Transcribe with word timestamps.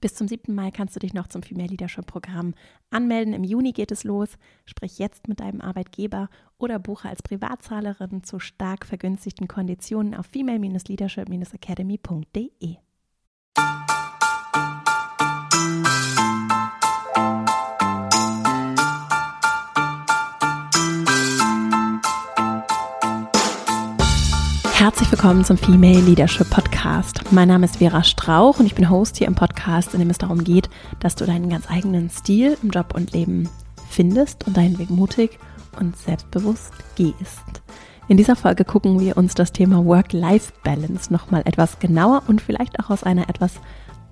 Bis 0.00 0.14
zum 0.14 0.28
7. 0.28 0.54
Mai 0.54 0.70
kannst 0.70 0.94
du 0.94 1.00
dich 1.00 1.12
noch 1.12 1.26
zum 1.26 1.42
Female 1.42 1.66
Leadership 1.68 2.06
Programm 2.06 2.54
anmelden. 2.90 3.34
Im 3.34 3.42
Juni 3.42 3.72
geht 3.72 3.90
es 3.90 4.04
los. 4.04 4.38
Sprich 4.64 4.98
jetzt 4.98 5.26
mit 5.26 5.40
deinem 5.40 5.60
Arbeitgeber 5.60 6.28
oder 6.56 6.78
buche 6.78 7.08
als 7.08 7.20
Privatzahlerin 7.22 8.22
zu 8.22 8.38
stark 8.38 8.86
vergünstigten 8.86 9.48
Konditionen 9.48 10.14
auf 10.14 10.26
female-leadership-academy.de. 10.26 12.76
Herzlich 24.98 25.22
willkommen 25.22 25.44
zum 25.44 25.56
Female 25.56 26.00
Leadership 26.00 26.50
Podcast. 26.50 27.20
Mein 27.30 27.46
Name 27.46 27.66
ist 27.66 27.76
Vera 27.76 28.02
Strauch 28.02 28.58
und 28.58 28.66
ich 28.66 28.74
bin 28.74 28.90
Host 28.90 29.16
hier 29.16 29.28
im 29.28 29.36
Podcast, 29.36 29.94
in 29.94 30.00
dem 30.00 30.10
es 30.10 30.18
darum 30.18 30.42
geht, 30.42 30.68
dass 30.98 31.14
du 31.14 31.24
deinen 31.24 31.48
ganz 31.48 31.70
eigenen 31.70 32.10
Stil 32.10 32.58
im 32.64 32.70
Job 32.70 32.94
und 32.96 33.12
Leben 33.12 33.48
findest 33.88 34.44
und 34.48 34.56
deinen 34.56 34.76
Weg 34.80 34.90
mutig 34.90 35.38
und 35.78 35.96
selbstbewusst 35.96 36.72
gehst. 36.96 37.62
In 38.08 38.16
dieser 38.16 38.34
Folge 38.34 38.64
gucken 38.64 38.98
wir 38.98 39.16
uns 39.16 39.36
das 39.36 39.52
Thema 39.52 39.84
Work-Life-Balance 39.84 41.12
nochmal 41.12 41.42
etwas 41.44 41.78
genauer 41.78 42.24
und 42.26 42.42
vielleicht 42.42 42.80
auch 42.80 42.90
aus 42.90 43.04
einer 43.04 43.28
etwas 43.28 43.52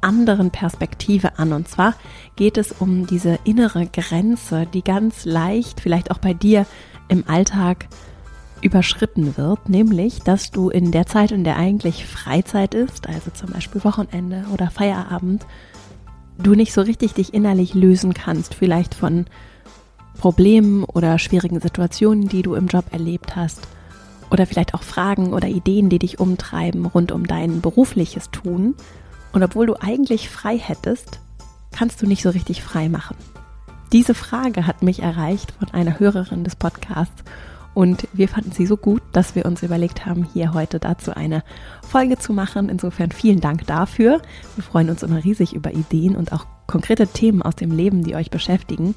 anderen 0.03 0.53
Perspektive 0.53 1.37
an. 1.41 1.53
Und 1.53 1.67
zwar 1.67 1.95
geht 2.37 2.57
es 2.59 2.71
um 2.71 3.09
diese 3.09 3.41
innere 3.43 3.89
Grenze, 3.89 4.67
die 4.73 4.85
ganz 4.85 5.25
leicht, 5.25 5.81
vielleicht 5.81 6.13
auch 6.13 6.19
bei 6.19 6.33
dir 6.33 6.65
im 7.09 7.25
Alltag, 7.27 7.89
überschritten 8.63 9.37
wird, 9.37 9.69
nämlich, 9.69 10.21
dass 10.21 10.51
du 10.51 10.71
in 10.71 10.91
der 10.91 11.07
Zeit, 11.07 11.31
in 11.31 11.45
der 11.45 11.57
eigentlich 11.57 12.07
Freizeit 12.07 12.75
ist, 12.75 13.07
also 13.09 13.31
zum 13.31 13.51
Beispiel 13.51 13.85
Wochenende 13.85 14.45
oder 14.53 14.71
Feierabend, 14.71 15.47
du 16.39 16.55
nicht 16.55 16.73
so 16.73 16.81
richtig 16.81 17.15
dich 17.15 17.35
innerlich 17.35 17.75
lösen 17.75 18.15
kannst, 18.15 18.55
vielleicht 18.55 18.95
von 18.95 19.27
Problemen 20.19 20.85
oder 20.85 21.19
schwierigen 21.19 21.61
Situationen, 21.61 22.29
die 22.29 22.43
du 22.43 22.55
im 22.55 22.67
Job 22.67 22.87
erlebt 22.93 23.37
hast, 23.37 23.61
oder 24.31 24.47
vielleicht 24.47 24.75
auch 24.75 24.83
Fragen 24.83 25.33
oder 25.33 25.49
Ideen, 25.49 25.89
die 25.89 25.99
dich 25.99 26.19
umtreiben 26.19 26.87
rund 26.87 27.13
um 27.13 27.27
dein 27.27 27.61
berufliches 27.61 28.31
Tun. 28.31 28.75
Und 29.33 29.43
obwohl 29.43 29.67
du 29.67 29.81
eigentlich 29.81 30.29
frei 30.29 30.59
hättest, 30.59 31.21
kannst 31.71 32.03
du 32.03 32.07
nicht 32.07 32.23
so 32.23 32.31
richtig 32.31 32.63
frei 32.63 32.89
machen. 32.89 33.17
Diese 33.93 34.15
Frage 34.15 34.67
hat 34.67 34.83
mich 34.83 35.01
erreicht 35.01 35.53
von 35.59 35.71
einer 35.71 36.01
Hörerin 36.01 36.43
des 36.43 36.57
Podcasts 36.57 37.23
und 37.77 38.09
wir 38.15 38.27
fanden 38.27 38.53
sie 38.53 38.65
so 38.65 38.79
gut, 38.79 39.03
dass 39.13 39.35
wir 39.35 39.45
uns 39.45 39.63
überlegt 39.63 40.07
haben, 40.07 40.27
hier 40.33 40.55
heute 40.55 40.81
dazu 40.81 41.15
eine 41.15 41.45
Folge 41.87 42.17
zu 42.17 42.33
machen. 42.33 42.71
Insofern 42.71 43.11
vielen 43.13 43.43
Dank 43.43 43.67
dafür. 43.67 44.23
Wir 44.55 44.65
freuen 44.65 44.89
uns 44.89 45.03
immer 45.03 45.23
riesig 45.23 45.53
über 45.53 45.75
Ideen 45.75 46.17
und 46.17 46.33
auch 46.33 46.47
konkrete 46.67 47.07
Themen 47.07 47.43
aus 47.43 47.55
dem 47.55 47.71
Leben, 47.71 48.03
die 48.03 48.17
euch 48.17 48.31
beschäftigen. 48.31 48.95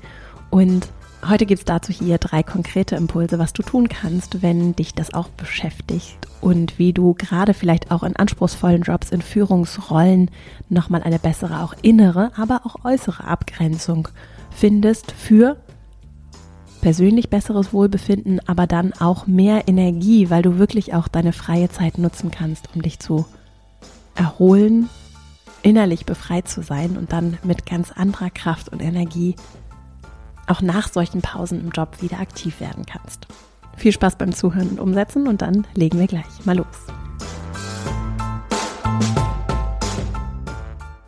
Und 0.50 0.88
heute 1.28 1.46
gibt 1.46 1.60
es 1.60 1.66
dazu 1.66 1.92
hier 1.92 2.20
drei 2.20 2.42
konkrete 2.42 2.96
Impulse, 2.96 3.38
was 3.38 3.52
du 3.52 3.64
tun 3.64 3.90
kannst, 3.90 4.42
wenn 4.42 4.78
dich 4.78 4.94
das 4.94 5.14
auch 5.14 5.28
beschäftigt 5.28 6.18
und 6.40 6.80
wie 6.80 6.94
du 6.94 7.16
gerade 7.16 7.54
vielleicht 7.54 7.92
auch 7.92 8.04
in 8.04 8.16
anspruchsvollen 8.16 8.84
Jobs, 8.84 9.12
in 9.12 9.22
Führungsrollen 9.22 10.32
nochmal 10.70 11.04
eine 11.04 11.20
bessere, 11.20 11.64
auch 11.64 11.74
innere, 11.82 12.32
aber 12.38 12.62
auch 12.64 12.86
äußere 12.86 13.26
Abgrenzung 13.26 14.08
findest 14.52 15.12
für 15.12 15.58
persönlich 16.82 17.30
besseres 17.30 17.74
Wohlbefinden, 17.74 18.40
aber 18.48 18.68
dann 18.68 18.94
auch 18.94 19.28
mehr 19.28 19.68
Energie, 19.68 20.30
weil 20.30 20.42
du 20.42 20.58
wirklich 20.58 20.94
auch 20.94 21.08
deine 21.08 21.34
freie 21.34 21.70
Zeit 21.70 21.98
nutzen 21.98 22.32
kannst, 22.32 22.70
um 22.76 22.82
dich 22.82 23.00
zu 23.00 23.26
erholen, 24.16 24.90
innerlich 25.62 26.06
befreit 26.06 26.48
zu 26.48 26.62
sein 26.62 26.98
und 26.98 27.12
dann 27.12 27.38
mit 27.44 27.66
ganz 27.66 27.92
anderer 27.92 28.30
Kraft 28.30 28.70
und 28.70 28.82
Energie 28.82 29.36
auch 30.48 30.62
nach 30.62 30.92
solchen 30.92 31.22
Pausen 31.22 31.60
im 31.62 31.70
Job 31.70 32.02
wieder 32.02 32.20
aktiv 32.20 32.60
werden 32.60 32.86
kannst. 32.86 33.28
Viel 33.78 33.92
Spaß 33.92 34.18
beim 34.18 34.34
Zuhören 34.34 34.70
und 34.70 34.80
Umsetzen 34.80 35.28
und 35.28 35.42
dann 35.42 35.66
legen 35.76 36.00
wir 36.00 36.08
gleich 36.08 36.46
mal 36.46 36.58
los. 36.58 36.66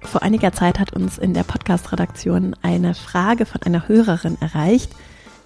Vor 0.02 0.22
einiger 0.24 0.52
Zeit 0.52 0.78
hat 0.78 0.94
uns 0.94 1.18
in 1.18 1.34
der 1.34 1.44
Podcast-Redaktion 1.44 2.56
eine 2.62 2.94
Frage 2.94 3.46
von 3.46 3.62
einer 3.64 3.88
Hörerin 3.88 4.38
erreicht, 4.42 4.94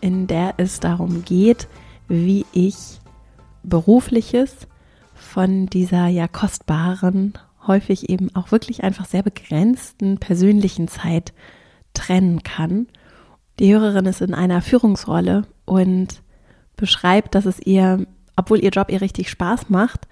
in 0.01 0.27
der 0.27 0.55
es 0.57 0.79
darum 0.79 1.23
geht, 1.25 1.67
wie 2.07 2.45
ich 2.53 2.99
berufliches 3.63 4.67
von 5.13 5.67
dieser 5.67 6.07
ja 6.07 6.27
kostbaren, 6.27 7.33
häufig 7.67 8.09
eben 8.09 8.33
auch 8.35 8.51
wirklich 8.51 8.83
einfach 8.83 9.05
sehr 9.05 9.23
begrenzten 9.23 10.17
persönlichen 10.19 10.87
Zeit 10.87 11.33
trennen 11.93 12.43
kann. 12.43 12.87
Die 13.59 13.73
Hörerin 13.73 14.05
ist 14.05 14.21
in 14.21 14.33
einer 14.33 14.61
Führungsrolle 14.61 15.47
und 15.65 16.21
beschreibt, 16.75 17.35
dass 17.35 17.45
es 17.45 17.59
ihr, 17.59 18.05
obwohl 18.35 18.63
ihr 18.63 18.69
Job 18.69 18.91
ihr 18.91 19.01
richtig 19.01 19.29
Spaß 19.29 19.69
macht, 19.69 20.07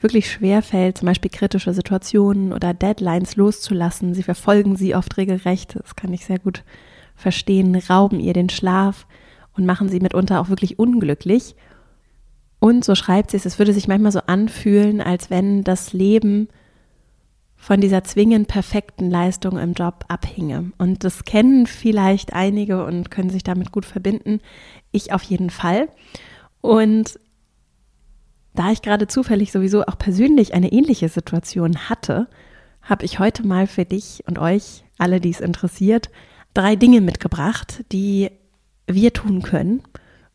wirklich 0.00 0.30
schwer 0.30 0.62
fällt, 0.62 0.98
zum 0.98 1.06
Beispiel 1.06 1.30
kritische 1.30 1.74
Situationen 1.74 2.52
oder 2.52 2.74
Deadlines 2.74 3.36
loszulassen. 3.36 4.14
Sie 4.14 4.22
verfolgen 4.22 4.76
sie 4.76 4.94
oft 4.94 5.16
regelrecht, 5.16 5.76
das 5.76 5.96
kann 5.96 6.12
ich 6.12 6.24
sehr 6.24 6.38
gut 6.38 6.62
verstehen, 7.16 7.74
rauben 7.74 8.20
ihr 8.20 8.32
den 8.32 8.50
Schlaf, 8.50 9.06
und 9.56 9.66
machen 9.66 9.88
sie 9.88 10.00
mitunter 10.00 10.40
auch 10.40 10.48
wirklich 10.48 10.78
unglücklich. 10.78 11.56
Und 12.58 12.84
so 12.84 12.94
schreibt 12.94 13.30
sie 13.30 13.36
es, 13.36 13.46
es 13.46 13.58
würde 13.58 13.72
sich 13.72 13.88
manchmal 13.88 14.12
so 14.12 14.20
anfühlen, 14.26 15.00
als 15.00 15.30
wenn 15.30 15.64
das 15.64 15.92
Leben 15.92 16.48
von 17.56 17.80
dieser 17.80 18.04
zwingend 18.04 18.48
perfekten 18.48 19.10
Leistung 19.10 19.58
im 19.58 19.72
Job 19.72 20.04
abhinge. 20.08 20.72
Und 20.78 21.04
das 21.04 21.24
kennen 21.24 21.66
vielleicht 21.66 22.34
einige 22.34 22.84
und 22.84 23.10
können 23.10 23.30
sich 23.30 23.44
damit 23.44 23.72
gut 23.72 23.86
verbinden. 23.86 24.40
Ich 24.92 25.12
auf 25.12 25.22
jeden 25.22 25.50
Fall. 25.50 25.88
Und 26.60 27.18
da 28.54 28.72
ich 28.72 28.82
gerade 28.82 29.06
zufällig 29.06 29.52
sowieso 29.52 29.84
auch 29.84 29.98
persönlich 29.98 30.54
eine 30.54 30.72
ähnliche 30.72 31.08
Situation 31.08 31.88
hatte, 31.88 32.28
habe 32.82 33.04
ich 33.04 33.18
heute 33.18 33.46
mal 33.46 33.66
für 33.66 33.84
dich 33.84 34.22
und 34.26 34.38
euch, 34.38 34.84
alle, 34.98 35.20
die 35.20 35.30
es 35.30 35.40
interessiert, 35.40 36.10
drei 36.56 36.76
Dinge 36.76 37.00
mitgebracht, 37.00 37.84
die 37.92 38.30
wir 38.86 39.12
tun 39.12 39.42
können, 39.42 39.82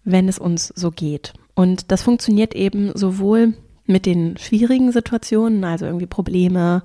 wenn 0.03 0.27
es 0.27 0.39
uns 0.39 0.67
so 0.67 0.91
geht. 0.91 1.33
Und 1.55 1.91
das 1.91 2.03
funktioniert 2.03 2.55
eben 2.55 2.91
sowohl 2.95 3.53
mit 3.85 4.05
den 4.05 4.37
schwierigen 4.37 4.91
Situationen, 4.91 5.63
also 5.63 5.85
irgendwie 5.85 6.05
Probleme, 6.05 6.83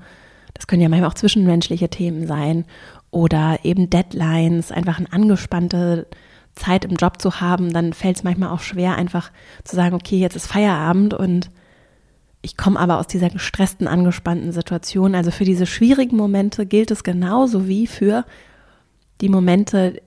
das 0.54 0.66
können 0.66 0.82
ja 0.82 0.88
manchmal 0.88 1.10
auch 1.10 1.14
zwischenmenschliche 1.14 1.88
Themen 1.88 2.26
sein 2.26 2.64
oder 3.10 3.58
eben 3.62 3.91
Deadlines, 3.91 4.72
einfach 4.72 4.98
eine 4.98 5.12
angespannte 5.12 6.06
Zeit 6.54 6.84
im 6.86 6.97
Job 6.97 7.20
zu 7.20 7.41
haben, 7.41 7.72
dann 7.72 7.92
fällt 7.92 8.16
es 8.16 8.24
manchmal 8.24 8.48
auch 8.48 8.60
schwer, 8.60 8.97
einfach 8.97 9.30
zu 9.64 9.76
sagen, 9.76 9.94
okay, 9.94 10.18
jetzt 10.18 10.36
ist 10.36 10.47
Feierabend 10.47 11.12
und 11.12 11.50
ich 12.41 12.56
komme 12.56 12.80
aber 12.80 12.98
aus 12.98 13.06
dieser 13.06 13.28
gestressten, 13.28 13.88
angespannten 13.88 14.53
Situation. 14.53 15.14
Also 15.14 15.30
für 15.30 15.44
diese 15.44 15.66
schwierigen 15.66 16.16
Momente 16.16 16.64
gilt 16.64 16.91
es 16.91 17.03
genauso 17.03 17.66
wie 17.68 17.86
für 17.86 18.24
die 19.21 19.28
Momente, 19.28 20.03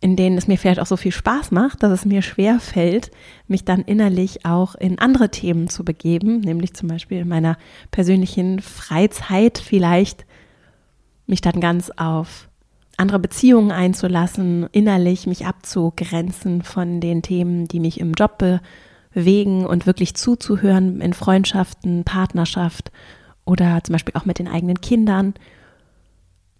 in 0.00 0.16
denen 0.16 0.36
es 0.36 0.46
mir 0.46 0.58
vielleicht 0.58 0.80
auch 0.80 0.86
so 0.86 0.96
viel 0.96 1.12
Spaß 1.12 1.50
macht, 1.50 1.82
dass 1.82 1.90
es 1.90 2.04
mir 2.04 2.22
schwer 2.22 2.60
fällt, 2.60 3.10
mich 3.48 3.64
dann 3.64 3.82
innerlich 3.82 4.44
auch 4.44 4.74
in 4.74 4.98
andere 4.98 5.30
Themen 5.30 5.68
zu 5.68 5.84
begeben, 5.84 6.40
nämlich 6.40 6.74
zum 6.74 6.88
Beispiel 6.88 7.20
in 7.20 7.28
meiner 7.28 7.56
persönlichen 7.90 8.60
Freizeit 8.60 9.58
vielleicht 9.58 10.26
mich 11.26 11.40
dann 11.40 11.60
ganz 11.60 11.90
auf 11.96 12.48
andere 12.96 13.18
Beziehungen 13.18 13.70
einzulassen, 13.70 14.68
innerlich 14.72 15.26
mich 15.26 15.46
abzugrenzen 15.46 16.62
von 16.62 17.00
den 17.00 17.22
Themen, 17.22 17.66
die 17.66 17.80
mich 17.80 17.98
im 17.98 18.12
Job 18.12 18.42
bewegen 19.12 19.66
und 19.66 19.86
wirklich 19.86 20.14
zuzuhören 20.14 21.00
in 21.00 21.12
Freundschaften, 21.12 22.04
Partnerschaft 22.04 22.92
oder 23.44 23.82
zum 23.82 23.94
Beispiel 23.94 24.14
auch 24.16 24.24
mit 24.24 24.38
den 24.38 24.48
eigenen 24.48 24.80
Kindern 24.80 25.34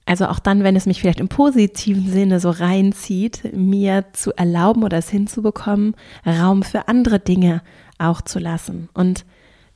also 0.06 0.26
auch 0.26 0.38
dann, 0.38 0.65
wenn 0.65 0.76
es 0.76 0.87
mich 0.87 1.00
vielleicht 1.00 1.20
im 1.20 1.28
positiven 1.28 2.11
Sinne 2.11 2.40
so 2.40 2.50
reinzieht, 2.50 3.55
mir 3.55 4.05
zu 4.12 4.32
erlauben 4.37 4.82
oder 4.82 4.99
es 4.99 5.08
hinzubekommen, 5.08 5.94
Raum 6.26 6.62
für 6.62 6.88
andere 6.88 7.20
Dinge 7.20 7.62
auch 7.99 8.20
zu 8.20 8.38
lassen. 8.38 8.88
Und 8.93 9.25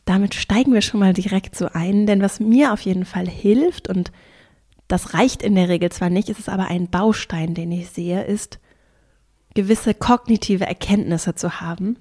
damit 0.05 0.35
steigen 0.35 0.73
wir 0.75 0.83
schon 0.83 1.01
mal 1.01 1.15
direkt 1.15 1.57
so 1.57 1.69
ein, 1.73 2.07
denn 2.07 2.21
was 2.21 2.41
mir 2.41 2.73
auf 2.73 2.81
jeden 2.81 3.05
Fall 3.05 3.29
hilft, 3.29 3.89
und 3.89 4.13
das 4.87 5.15
reicht 5.15 5.43
in 5.43 5.55
der 5.55 5.69
Regel 5.69 5.91
zwar 5.91 6.11
nicht, 6.11 6.29
ist 6.29 6.41
es 6.41 6.49
aber 6.49 6.67
ein 6.67 6.89
Baustein, 6.89 7.55
den 7.55 7.73
ich 7.73 7.91
sehe, 7.91 8.25
ist, 8.25 8.59
gewisse 9.55 9.95
kognitive 9.95 10.67
Erkenntnisse 10.67 11.35
zu 11.35 11.61
haben 11.61 11.97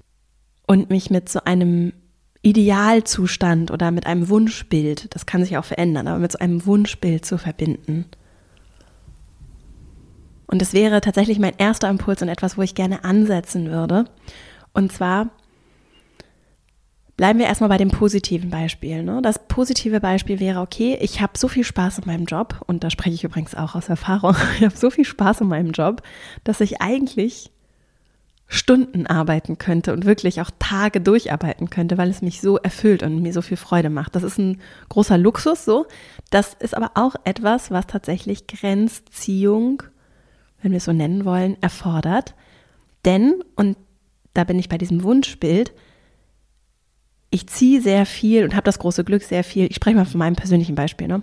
und 0.66 0.90
mich 0.90 1.10
mit 1.10 1.28
so 1.28 1.40
einem 1.44 1.92
Idealzustand 2.42 3.70
oder 3.70 3.90
mit 3.90 4.06
einem 4.06 4.28
Wunschbild, 4.28 5.14
das 5.14 5.26
kann 5.26 5.42
sich 5.42 5.56
auch 5.56 5.64
verändern, 5.64 6.06
aber 6.06 6.18
mit 6.18 6.32
so 6.32 6.38
einem 6.38 6.64
Wunschbild 6.66 7.24
zu 7.24 7.36
verbinden. 7.36 8.06
Und 10.48 10.60
es 10.60 10.72
wäre 10.72 11.00
tatsächlich 11.00 11.38
mein 11.38 11.54
erster 11.56 11.88
Impuls 11.88 12.20
und 12.22 12.28
etwas, 12.28 12.58
wo 12.58 12.62
ich 12.62 12.74
gerne 12.74 13.04
ansetzen 13.04 13.70
würde. 13.70 14.06
Und 14.72 14.90
zwar 14.92 15.30
Bleiben 17.18 17.40
wir 17.40 17.46
erstmal 17.46 17.68
bei 17.68 17.78
dem 17.78 17.90
positiven 17.90 18.48
Beispiel. 18.48 19.02
Ne? 19.02 19.20
Das 19.22 19.40
positive 19.48 19.98
Beispiel 19.98 20.38
wäre, 20.38 20.60
okay, 20.60 20.96
ich 21.00 21.20
habe 21.20 21.36
so 21.36 21.48
viel 21.48 21.64
Spaß 21.64 21.98
in 21.98 22.04
meinem 22.06 22.26
Job, 22.26 22.62
und 22.68 22.84
da 22.84 22.90
spreche 22.90 23.16
ich 23.16 23.24
übrigens 23.24 23.56
auch 23.56 23.74
aus 23.74 23.88
Erfahrung, 23.88 24.36
ich 24.58 24.64
habe 24.64 24.76
so 24.76 24.88
viel 24.88 25.04
Spaß 25.04 25.40
in 25.40 25.48
meinem 25.48 25.72
Job, 25.72 26.02
dass 26.44 26.60
ich 26.60 26.80
eigentlich 26.80 27.50
Stunden 28.46 29.08
arbeiten 29.08 29.58
könnte 29.58 29.92
und 29.92 30.04
wirklich 30.04 30.40
auch 30.40 30.50
Tage 30.60 31.00
durcharbeiten 31.00 31.70
könnte, 31.70 31.98
weil 31.98 32.08
es 32.08 32.22
mich 32.22 32.40
so 32.40 32.56
erfüllt 32.56 33.02
und 33.02 33.20
mir 33.20 33.32
so 33.32 33.42
viel 33.42 33.56
Freude 33.56 33.90
macht. 33.90 34.14
Das 34.14 34.22
ist 34.22 34.38
ein 34.38 34.60
großer 34.88 35.18
Luxus 35.18 35.64
so. 35.64 35.86
Das 36.30 36.54
ist 36.54 36.76
aber 36.76 36.92
auch 36.94 37.16
etwas, 37.24 37.72
was 37.72 37.88
tatsächlich 37.88 38.46
Grenzziehung, 38.46 39.82
wenn 40.62 40.72
wir 40.72 40.78
es 40.78 40.84
so 40.84 40.92
nennen 40.92 41.24
wollen, 41.24 41.56
erfordert. 41.62 42.34
Denn, 43.04 43.42
und 43.56 43.76
da 44.34 44.44
bin 44.44 44.58
ich 44.58 44.68
bei 44.68 44.78
diesem 44.78 45.02
Wunschbild, 45.02 45.72
ich 47.30 47.46
ziehe 47.46 47.80
sehr 47.80 48.06
viel 48.06 48.44
und 48.44 48.54
habe 48.54 48.64
das 48.64 48.78
große 48.78 49.04
Glück, 49.04 49.22
sehr 49.22 49.44
viel, 49.44 49.66
ich 49.66 49.76
spreche 49.76 49.96
mal 49.96 50.06
von 50.06 50.18
meinem 50.18 50.36
persönlichen 50.36 50.74
Beispiel, 50.74 51.08
ne? 51.08 51.22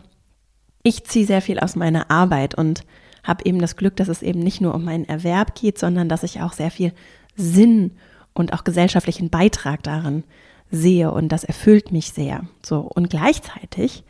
Ich 0.84 1.04
ziehe 1.04 1.26
sehr 1.26 1.42
viel 1.42 1.60
aus 1.60 1.76
meiner 1.76 2.12
Arbeit 2.12 2.56
und 2.56 2.84
habe 3.24 3.44
eben 3.46 3.60
das 3.60 3.76
Glück, 3.76 3.96
dass 3.96 4.08
es 4.08 4.22
eben 4.22 4.40
nicht 4.40 4.62
nur 4.62 4.76
um 4.76 4.84
meinen 4.84 5.06
Erwerb 5.06 5.56
geht, 5.56 5.80
sondern 5.80 6.10
dass 6.10 6.22
ich 6.22 6.42
auch 6.42 6.54
sehr 6.54 6.70
viel 6.70 6.94
Sinn 7.36 7.94
und 8.34 8.54
auch 8.54 8.64
gesellschaftlichen 8.64 9.32
Beitrag 9.32 9.82
darin 9.82 10.24
sehe 10.70 11.10
und 11.10 11.30
das 11.30 11.44
erfüllt 11.44 11.92
mich 11.92 12.12
sehr. 12.12 12.48
So 12.64 12.82
und 12.82 13.10
gleichzeitig 13.10 14.04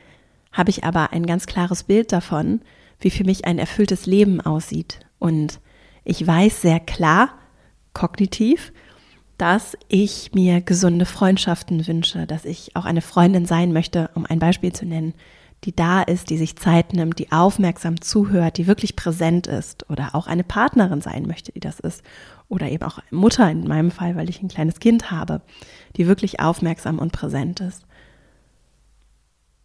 habe 0.51 0.69
ich 0.69 0.83
aber 0.83 1.13
ein 1.13 1.25
ganz 1.25 1.45
klares 1.45 1.83
Bild 1.83 2.11
davon, 2.11 2.59
wie 2.99 3.09
für 3.09 3.23
mich 3.23 3.45
ein 3.45 3.57
erfülltes 3.57 4.05
Leben 4.05 4.41
aussieht 4.41 5.04
und 5.19 5.59
ich 6.03 6.25
weiß 6.25 6.61
sehr 6.61 6.79
klar 6.79 7.29
kognitiv, 7.93 8.71
dass 9.37 9.77
ich 9.87 10.31
mir 10.33 10.61
gesunde 10.61 11.05
Freundschaften 11.05 11.85
wünsche, 11.87 12.25
dass 12.25 12.45
ich 12.45 12.75
auch 12.75 12.85
eine 12.85 13.01
Freundin 13.01 13.45
sein 13.45 13.73
möchte, 13.73 14.09
um 14.15 14.25
ein 14.25 14.39
Beispiel 14.39 14.71
zu 14.71 14.85
nennen, 14.85 15.13
die 15.63 15.75
da 15.75 16.03
ist, 16.03 16.29
die 16.29 16.37
sich 16.37 16.55
Zeit 16.55 16.93
nimmt, 16.93 17.17
die 17.19 17.31
aufmerksam 17.31 17.99
zuhört, 17.99 18.57
die 18.57 18.67
wirklich 18.67 18.95
präsent 18.95 19.47
ist 19.47 19.89
oder 19.89 20.13
auch 20.13 20.27
eine 20.27 20.43
Partnerin 20.43 21.01
sein 21.01 21.23
möchte, 21.25 21.51
die 21.51 21.59
das 21.59 21.79
ist 21.79 22.03
oder 22.47 22.69
eben 22.69 22.83
auch 22.83 22.99
Mutter 23.09 23.49
in 23.49 23.67
meinem 23.67 23.91
Fall, 23.91 24.15
weil 24.15 24.29
ich 24.29 24.41
ein 24.41 24.47
kleines 24.47 24.79
Kind 24.79 25.11
habe, 25.11 25.41
die 25.97 26.07
wirklich 26.07 26.39
aufmerksam 26.39 26.99
und 26.99 27.11
präsent 27.11 27.61
ist. 27.61 27.85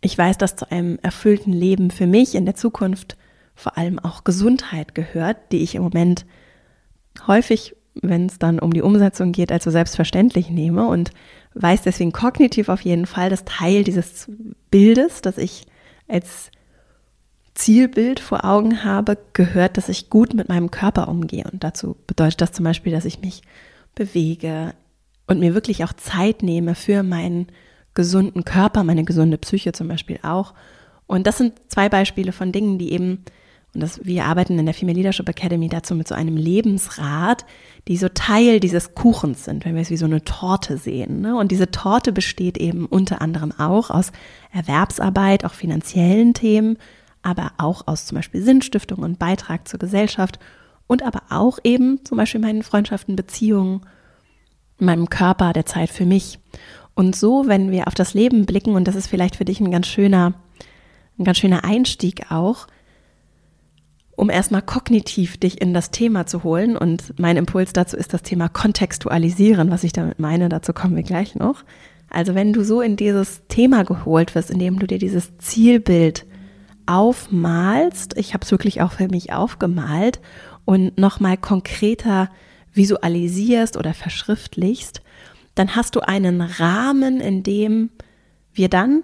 Ich 0.01 0.17
weiß, 0.17 0.39
dass 0.39 0.57
zu 0.57 0.71
einem 0.71 0.99
erfüllten 1.03 1.53
Leben 1.53 1.91
für 1.91 2.07
mich 2.07 2.35
in 2.35 2.47
der 2.47 2.55
Zukunft 2.55 3.19
vor 3.61 3.79
allem 3.79 3.99
auch 3.99 4.25
Gesundheit 4.25 4.95
gehört, 4.95 5.53
die 5.53 5.63
ich 5.63 5.75
im 5.75 5.83
Moment 5.83 6.27
häufig 7.27 7.77
wenn 7.95 8.27
es 8.27 8.39
dann 8.39 8.59
um 8.59 8.73
die 8.73 8.83
Umsetzung 8.83 9.33
geht, 9.33 9.53
als 9.53 9.65
so 9.65 9.71
selbstverständlich 9.71 10.51
nehme 10.51 10.87
und 10.87 11.11
weiß 11.55 11.83
deswegen 11.83 12.13
kognitiv 12.13 12.69
auf 12.69 12.81
jeden 12.83 13.07
Fall, 13.07 13.31
dass 13.31 13.45
Teil 13.45 13.85
dieses 13.85 14.31
Bildes, 14.71 15.23
das 15.23 15.39
ich 15.39 15.67
als 16.09 16.51
Zielbild 17.55 18.21
vor 18.21 18.45
Augen 18.45 18.85
habe, 18.85 19.19
gehört, 19.33 19.77
dass 19.77 19.89
ich 19.89 20.09
gut 20.09 20.35
mit 20.35 20.49
meinem 20.49 20.71
Körper 20.71 21.09
umgehe. 21.09 21.45
Und 21.51 21.65
dazu 21.65 21.97
bedeutet 22.07 22.41
das 22.41 22.53
zum 22.53 22.65
Beispiel, 22.65 22.93
dass 22.93 23.05
ich 23.05 23.21
mich 23.21 23.43
bewege 23.95 24.75
und 25.27 25.41
mir 25.41 25.55
wirklich 25.55 25.85
auch 25.85 25.93
Zeit 25.93 26.43
nehme 26.43 26.75
für 26.75 27.03
meinen 27.03 27.49
gesunden 27.95 28.45
Körper, 28.45 28.85
meine 28.85 29.05
gesunde 29.05 29.37
Psyche 29.37 29.73
zum 29.73 29.89
Beispiel 29.89 30.21
auch. 30.23 30.55
Und 31.07 31.27
das 31.27 31.39
sind 31.39 31.55
zwei 31.69 31.89
Beispiele 31.89 32.31
von 32.31 32.53
Dingen, 32.53 32.79
die 32.79 32.93
eben 32.93 33.25
und 33.73 33.81
das, 33.81 34.05
wir 34.05 34.25
arbeiten 34.25 34.59
in 34.59 34.67
der 34.67 34.75
Female 34.75 34.97
Leadership 34.97 35.29
Academy 35.29 35.69
dazu 35.69 35.95
mit 35.95 36.09
so 36.09 36.15
einem 36.15 36.37
Lebensrat, 36.37 37.45
die 37.87 37.97
so 37.97 38.09
Teil 38.09 38.59
dieses 38.59 38.95
Kuchens 38.95 39.45
sind, 39.45 39.65
wenn 39.65 39.77
wir 39.77 39.83
es 39.83 39.91
wie 39.91 39.97
so 39.97 40.07
eine 40.07 40.25
Torte 40.25 40.77
sehen. 40.77 41.21
Ne? 41.21 41.37
Und 41.37 41.53
diese 41.53 41.71
Torte 41.71 42.13
besteht 42.13 42.59
eben 42.59 42.87
unter 42.87 43.23
anderem 43.23 43.53
auch 43.59 43.91
aus 43.91 44.11
Erwerbsarbeit, 44.53 45.45
auch 45.45 45.55
finanziellen 45.55 46.35
Themen, 46.35 46.79
aber 47.23 47.53
auch 47.59 47.87
aus 47.87 48.07
zum 48.07 48.17
Beispiel 48.17 48.43
Sinnstiftung 48.43 48.99
und 49.01 49.21
Beitrag 49.21 49.69
zur 49.69 49.79
Gesellschaft 49.79 50.41
und 50.89 51.05
aber 51.05 51.23
auch 51.31 51.61
eben 51.63 52.05
zum 52.05 52.19
Beispiel 52.19 52.41
meinen 52.41 52.65
Freundschaften, 52.65 53.15
Beziehungen, 53.15 53.83
meinem 54.79 55.09
Körper, 55.11 55.53
der 55.53 55.67
Zeit 55.67 55.91
für 55.91 56.07
mich. 56.07 56.41
Und 56.95 57.15
so, 57.15 57.47
wenn 57.47 57.71
wir 57.71 57.87
auf 57.87 57.95
das 57.95 58.15
Leben 58.15 58.47
blicken, 58.47 58.75
und 58.75 58.89
das 58.89 58.97
ist 58.97 59.07
vielleicht 59.07 59.37
für 59.37 59.45
dich 59.45 59.61
ein 59.61 59.71
ganz 59.71 59.87
schöner, 59.87 60.35
ein 61.19 61.25
ganz 61.25 61.39
schöner 61.39 61.63
Einstieg 61.63 62.33
auch, 62.33 62.67
um 64.21 64.29
erstmal 64.29 64.61
kognitiv 64.61 65.39
dich 65.39 65.63
in 65.63 65.73
das 65.73 65.91
Thema 65.91 66.27
zu 66.27 66.45
holen. 66.45 66.77
Und 66.77 67.19
mein 67.19 67.39
Impuls 67.39 67.73
dazu 67.73 67.97
ist 67.97 68.13
das 68.13 68.21
Thema 68.21 68.51
Kontextualisieren, 68.51 69.71
was 69.71 69.83
ich 69.83 69.95
damit 69.95 70.19
meine. 70.19 70.51
Dazu 70.51 70.75
kommen 70.75 70.95
wir 70.95 71.03
gleich 71.03 71.37
noch. 71.37 71.65
Also 72.11 72.35
wenn 72.35 72.53
du 72.53 72.63
so 72.63 72.83
in 72.83 72.97
dieses 72.97 73.41
Thema 73.49 73.83
geholt 73.83 74.35
wirst, 74.35 74.51
indem 74.51 74.79
du 74.79 74.87
dir 74.87 74.99
dieses 74.99 75.39
Zielbild 75.39 76.27
aufmalst, 76.85 78.15
ich 78.19 78.35
habe 78.35 78.45
es 78.45 78.51
wirklich 78.51 78.83
auch 78.83 78.93
für 78.93 79.09
mich 79.09 79.33
aufgemalt 79.33 80.21
und 80.67 80.99
nochmal 80.99 81.39
konkreter 81.39 82.29
visualisierst 82.75 83.79
oder 83.79 83.95
verschriftlichst, 83.95 85.01
dann 85.55 85.77
hast 85.77 85.97
du 85.97 86.01
einen 86.01 86.43
Rahmen, 86.43 87.23
in 87.23 87.43
dem 87.43 87.89
wir 88.53 88.69
dann, 88.69 89.03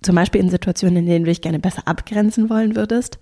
zum 0.00 0.14
Beispiel 0.14 0.40
in 0.40 0.48
Situationen, 0.48 0.96
in 0.96 1.06
denen 1.06 1.24
du 1.26 1.30
dich 1.30 1.42
gerne 1.42 1.58
besser 1.58 1.86
abgrenzen 1.86 2.48
wollen 2.48 2.76
würdest, 2.76 3.18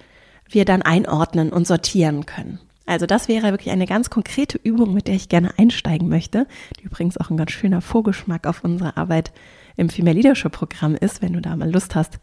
wir 0.51 0.65
dann 0.65 0.83
einordnen 0.83 1.51
und 1.53 1.67
sortieren 1.67 2.27
können. 2.27 2.59
Also 2.87 3.07
das 3.07 3.29
wäre 3.29 3.53
wirklich 3.53 3.71
eine 3.71 3.87
ganz 3.87 4.11
konkrete 4.11 4.59
Übung, 4.63 4.93
mit 4.93 5.07
der 5.07 5.15
ich 5.15 5.29
gerne 5.29 5.57
einsteigen 5.57 6.09
möchte, 6.09 6.47
die 6.79 6.85
übrigens 6.85 7.19
auch 7.19 7.31
ein 7.31 7.37
ganz 7.37 7.53
schöner 7.53 7.81
Vorgeschmack 7.81 8.47
auf 8.47 8.65
unsere 8.65 8.97
Arbeit 8.97 9.33
im 9.77 9.89
Female 9.89 10.17
Leadership 10.17 10.53
Programm 10.53 10.97
ist, 10.97 11.23
wenn 11.23 11.33
du 11.33 11.41
da 11.41 11.55
mal 11.55 11.71
Lust 11.71 11.95
hast, 11.95 12.19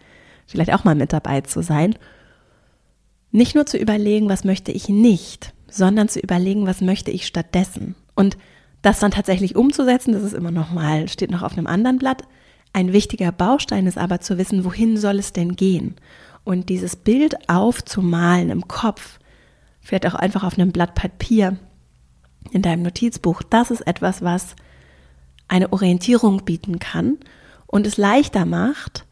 vielleicht 0.46 0.74
auch 0.74 0.84
mal 0.84 0.96
mit 0.96 1.14
dabei 1.14 1.42
zu 1.42 1.62
sein. 1.64 1.96
Nicht 3.32 3.56
nur 3.56 3.66
zu 3.66 3.78
überlegen, 3.78 4.30
was 4.30 4.44
möchte 4.44 4.72
ich 4.72 4.90
nicht, 4.90 5.54
sondern 5.70 6.10
zu 6.10 6.20
überlegen, 6.20 6.68
was 6.68 6.82
möchte 6.82 7.12
ich 7.12 7.28
stattdessen. 7.28 7.96
Und 8.14 8.38
das 8.82 9.00
dann 9.00 9.12
tatsächlich 9.12 9.56
umzusetzen, 9.56 10.12
das 10.12 10.24
ist 10.24 10.34
immer 10.34 10.52
noch 10.52 10.72
mal, 10.72 11.08
steht 11.08 11.32
noch 11.32 11.44
auf 11.44 11.58
einem 11.58 11.68
anderen 11.68 11.98
Blatt. 11.98 12.24
Ein 12.74 12.94
wichtiger 12.94 13.32
Baustein 13.32 13.88
ist 13.88 13.98
aber 13.98 14.20
zu 14.20 14.38
wissen, 14.38 14.66
wohin 14.66 14.98
soll 14.98 15.20
es 15.20 15.34
denn 15.34 15.56
gehen? 15.56 15.96
Und 16.48 16.70
dieses 16.70 16.96
Bild 16.96 17.50
aufzumalen 17.50 18.52
im 18.52 18.70
Kopf, 18.70 19.20
vielleicht 19.82 20.08
auch 20.08 20.16
einfach 20.16 20.46
auf 20.46 20.58
einem 20.58 20.72
Blatt 20.72 20.96
Papier 20.96 21.58
in 22.52 22.62
deinem 22.62 22.84
Notizbuch, 22.84 23.44
das 23.44 23.70
ist 23.70 23.82
etwas, 23.82 24.22
was 24.22 24.56
eine 25.50 25.74
Orientierung 25.74 26.46
bieten 26.46 26.80
kann 26.80 27.18
und 27.66 27.86
es 27.86 27.98
leichter 27.98 28.46
macht, 28.46 29.06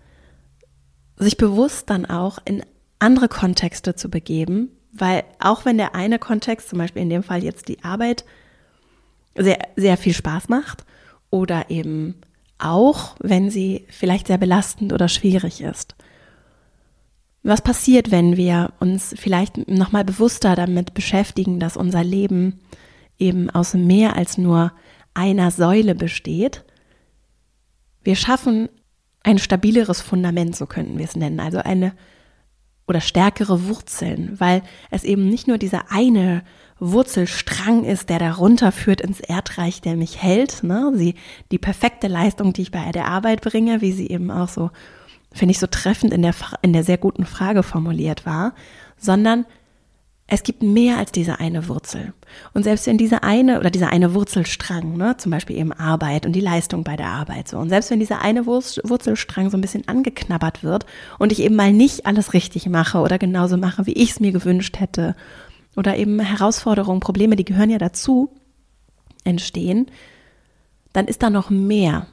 sich 1.18 1.36
bewusst 1.36 1.90
dann 1.90 2.06
auch 2.06 2.40
in 2.46 2.64
andere 3.00 3.28
Kontexte 3.28 3.96
zu 3.96 4.10
begeben, 4.10 4.70
weil 4.94 5.26
auch 5.38 5.66
wenn 5.66 5.76
der 5.78 5.94
eine 5.94 6.20
Kontext, 6.20 6.70
zum 6.70 6.80
Beispiel 6.80 7.02
in 7.02 7.10
dem 7.10 7.24
Fall 7.24 7.44
jetzt 7.44 7.68
die 7.68 7.84
Arbeit, 7.84 8.24
sehr, 9.38 9.60
sehr 9.76 9.98
viel 9.98 10.14
Spaß 10.14 10.48
macht 10.48 10.86
oder 11.32 11.70
eben 11.70 12.16
auch, 12.60 13.18
wenn 13.20 13.50
sie 13.50 13.86
vielleicht 13.90 14.28
sehr 14.28 14.38
belastend 14.38 14.94
oder 14.94 15.10
schwierig 15.10 15.60
ist. 15.60 15.96
Was 17.48 17.62
passiert, 17.62 18.10
wenn 18.10 18.38
wir 18.38 18.74
uns 18.80 19.14
vielleicht 19.20 19.68
nochmal 19.68 20.04
bewusster 20.04 20.56
damit 20.56 20.96
beschäftigen, 20.96 21.60
dass 21.60 21.78
unser 21.78 22.04
Leben 22.04 22.60
eben 23.20 23.52
aus 23.52 23.76
mehr 23.76 24.16
als 24.16 24.40
nur 24.40 24.72
einer 25.14 25.52
Säule 25.52 25.94
besteht? 25.94 26.66
Wir 28.04 28.16
schaffen 28.16 28.68
ein 29.22 29.38
stabileres 29.38 30.02
Fundament, 30.02 30.56
so 30.56 30.66
könnten 30.66 30.98
wir 30.98 31.06
es 31.06 31.16
nennen, 31.16 31.40
also 31.40 31.60
eine 31.60 31.94
oder 32.88 33.00
stärkere 33.00 33.68
Wurzeln, 33.68 34.40
weil 34.40 34.64
es 34.90 35.04
eben 35.04 35.30
nicht 35.30 35.48
nur 35.48 35.60
dieser 35.60 35.92
eine 35.92 36.44
Wurzelstrang 36.80 37.84
ist, 37.84 38.10
der 38.10 38.18
darunter 38.18 38.72
führt 38.72 39.02
ins 39.02 39.20
Erdreich, 39.20 39.82
der 39.82 39.96
mich 39.96 40.20
hält, 40.20 40.64
ne? 40.64 40.94
Sie, 40.96 41.14
die 41.52 41.60
perfekte 41.60 42.08
Leistung, 42.08 42.54
die 42.54 42.64
ich 42.64 42.72
bei 42.72 42.92
der 42.92 43.06
Arbeit 43.06 43.42
bringe, 43.42 43.82
wie 43.82 43.92
sie 43.92 44.10
eben 44.10 44.32
auch 44.32 44.50
so 44.50 44.72
finde 45.36 45.52
ich 45.52 45.60
so 45.60 45.68
treffend 45.68 46.14
in 46.14 46.22
der, 46.22 46.34
in 46.62 46.74
der 46.74 46.84
sehr 46.84 46.98
guten 46.98 47.26
Frage 47.26 47.62
formuliert 47.62 48.26
war, 48.26 48.54
sondern 48.98 49.46
es 50.28 50.42
gibt 50.42 50.64
mehr 50.64 50.98
als 50.98 51.12
diese 51.12 51.40
eine 51.40 51.68
Wurzel. 51.68 52.14
Und 52.54 52.64
selbst 52.64 52.88
wenn 52.88 52.98
diese 52.98 53.22
eine 53.22 53.60
oder 53.60 53.70
dieser 53.70 53.92
eine 53.92 54.16
Wurzelstrang, 54.16 54.98
ne, 54.98 55.18
zum 55.18 55.32
Beispiel 55.32 55.58
eben 55.58 55.72
Arbeit 55.72 56.26
und 56.26 56.34
die 56.34 56.42
Leistung 56.42 56.84
bei 56.84 56.96
der 56.96 57.10
Arbeit 57.10 57.48
so, 57.48 57.60
und 57.60 57.70
selbst 57.70 57.92
wenn 57.92 58.00
dieser 58.00 58.22
eine 58.22 58.48
Wurzelstrang 58.48 59.52
so 59.52 59.58
ein 59.58 59.62
bisschen 59.62 59.88
angeknabbert 59.88 60.64
wird 60.64 60.88
und 61.20 61.32
ich 61.32 61.42
eben 61.42 61.56
mal 61.56 61.72
nicht 61.72 62.08
alles 62.08 62.34
richtig 62.34 62.68
mache 62.68 63.00
oder 63.00 63.20
genauso 63.20 63.58
mache, 63.58 63.86
wie 63.86 63.94
ich 63.94 64.12
es 64.12 64.20
mir 64.20 64.32
gewünscht 64.32 64.80
hätte, 64.80 65.16
oder 65.76 65.98
eben 65.98 66.20
Herausforderungen, 66.20 67.02
Probleme, 67.02 67.36
die 67.36 67.46
gehören 67.46 67.70
ja 67.70 67.78
dazu, 67.78 68.30
entstehen, 69.26 69.88
dann 70.94 71.08
ist 71.08 71.22
da 71.22 71.30
noch 71.30 71.50
mehr. 71.50 72.08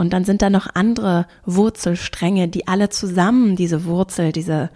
Und 0.00 0.14
dann 0.14 0.24
sind 0.24 0.40
da 0.40 0.48
noch 0.48 0.66
andere 0.72 1.26
Wurzelstränge, 1.44 2.48
die 2.48 2.66
alle 2.66 2.88
zusammen 2.88 3.54
diese 3.54 3.84
Wurzel, 3.84 4.32
diese 4.32 4.70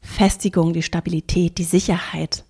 Festigung, 0.00 0.72
die 0.72 0.82
Stabilität, 0.82 1.58
die 1.58 1.64
Sicherheit 1.64 2.46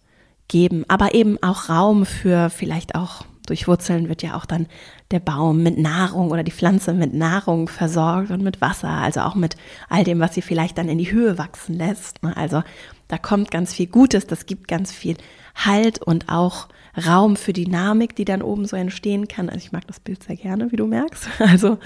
geben, 0.47 0.85
aber 0.87 1.15
eben 1.15 1.37
auch 1.43 1.69
Raum 1.69 2.07
für 2.07 2.49
vielleicht 2.51 2.95
auch 2.95 3.25
Durch 3.47 3.67
Wurzeln 3.67 4.09
wird 4.09 4.23
ja 4.23 4.37
auch 4.37 4.47
dann 4.47 4.69
der 5.11 5.19
Baum 5.19 5.65
mit 5.65 5.77
Nahrung 5.77 6.31
oder 6.31 6.45
die 6.45 6.53
Pflanze 6.53 6.95
mit 6.95 7.13
Nahrung 7.13 7.67
versorgt 7.67 8.31
und 8.31 8.45
mit 8.45 8.61
Wasser, 8.61 8.91
also 8.91 9.23
auch 9.23 9.35
mit 9.35 9.57
all 9.89 10.05
dem, 10.05 10.21
was 10.21 10.35
sie 10.35 10.43
vielleicht 10.43 10.79
dann 10.79 10.89
in 10.89 10.99
die 10.99 11.11
Höhe 11.11 11.39
wachsen 11.39 11.75
lässt. 11.75 12.23
Ne? 12.23 12.37
Also 12.37 12.63
da 13.09 13.19
kommt 13.19 13.51
ganz 13.51 13.75
viel 13.75 13.89
Gutes, 13.89 14.29
das 14.29 14.47
gibt 14.47 14.69
ganz 14.69 14.93
viel 14.93 15.17
Halt 15.57 16.01
und 16.01 16.29
auch 16.29 16.69
Raum 16.97 17.37
für 17.37 17.53
Dynamik, 17.53 18.15
die 18.17 18.25
dann 18.25 18.43
oben 18.43 18.67
so 18.67 18.77
entstehen 18.77 19.29
kann. 19.29 19.49
Also 19.49 19.65
ich 19.65 19.73
mag 19.73 19.87
das 19.87 20.01
Bild 20.01 20.23
sehr 20.23 20.37
gerne, 20.37 20.71
wie 20.73 20.77
du 20.77 20.87
merkst. 20.87 21.29
Also 21.39 21.79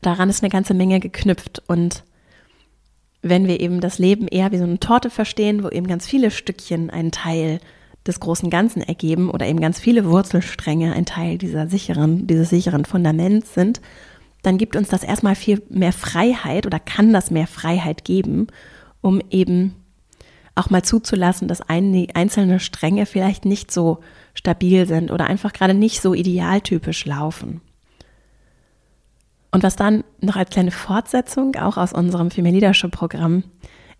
daran 0.00 0.30
ist 0.30 0.42
eine 0.42 0.50
ganze 0.50 0.74
Menge 0.74 1.00
geknüpft 1.00 1.62
und 1.66 2.04
wenn 3.20 3.48
wir 3.48 3.60
eben 3.60 3.80
das 3.80 3.98
Leben 3.98 4.28
eher 4.28 4.52
wie 4.52 4.58
so 4.58 4.64
eine 4.64 4.78
Torte 4.78 5.10
verstehen, 5.10 5.64
wo 5.64 5.68
eben 5.68 5.88
ganz 5.88 6.06
viele 6.06 6.30
Stückchen 6.30 6.88
einen 6.88 7.10
Teil 7.10 7.58
des 8.06 8.20
großen 8.20 8.48
Ganzen 8.48 8.80
ergeben 8.80 9.30
oder 9.30 9.46
eben 9.46 9.60
ganz 9.60 9.80
viele 9.80 10.04
Wurzelstränge 10.04 10.92
ein 10.92 11.04
Teil 11.04 11.36
dieser 11.36 11.68
sicheren, 11.68 12.26
dieses 12.26 12.50
sicheren 12.50 12.84
Fundaments 12.84 13.54
sind, 13.54 13.80
dann 14.42 14.56
gibt 14.56 14.76
uns 14.76 14.88
das 14.88 15.02
erstmal 15.02 15.34
viel 15.34 15.62
mehr 15.68 15.92
Freiheit 15.92 16.64
oder 16.64 16.78
kann 16.78 17.12
das 17.12 17.30
mehr 17.30 17.46
Freiheit 17.46 18.04
geben, 18.04 18.46
um 19.00 19.20
eben 19.30 19.74
auch 20.58 20.70
mal 20.70 20.82
zuzulassen, 20.82 21.48
dass 21.48 21.62
einzelne 21.62 22.60
Stränge 22.60 23.06
vielleicht 23.06 23.44
nicht 23.44 23.70
so 23.70 24.00
stabil 24.34 24.86
sind 24.86 25.10
oder 25.10 25.26
einfach 25.26 25.52
gerade 25.52 25.74
nicht 25.74 26.00
so 26.00 26.14
idealtypisch 26.14 27.04
laufen. 27.06 27.60
Und 29.50 29.62
was 29.62 29.76
dann 29.76 30.04
noch 30.20 30.36
als 30.36 30.50
kleine 30.50 30.70
Fortsetzung 30.70 31.56
auch 31.56 31.76
aus 31.76 31.92
unserem 31.92 32.30
Female 32.30 32.54
Leadership 32.54 32.90
Programm 32.90 33.44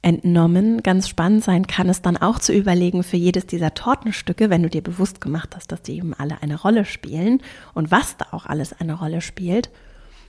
entnommen 0.03 0.83
ganz 0.83 1.09
spannend 1.09 1.43
sein 1.43 1.67
kann, 1.67 1.89
es 1.89 2.03
dann 2.03 2.17
auch 2.17 2.39
zu 2.39 2.53
überlegen 2.53 3.03
für 3.03 3.17
jedes 3.17 3.47
dieser 3.47 3.75
Tortenstücke, 3.75 4.49
wenn 4.49 4.63
du 4.63 4.71
dir 4.71 4.83
bewusst 4.83 5.21
gemacht 5.21 5.57
hast, 5.57 5.73
dass 5.73 5.83
die 5.83 5.97
eben 5.97 6.15
alle 6.15 6.41
eine 6.41 6.61
Rolle 6.61 6.85
spielen 6.85 7.43
und 7.75 7.91
was 7.91 8.17
da 8.17 8.27
auch 8.31 8.47
alles 8.47 8.79
eine 8.79 8.95
Rolle 8.95 9.21
spielt, 9.21 9.71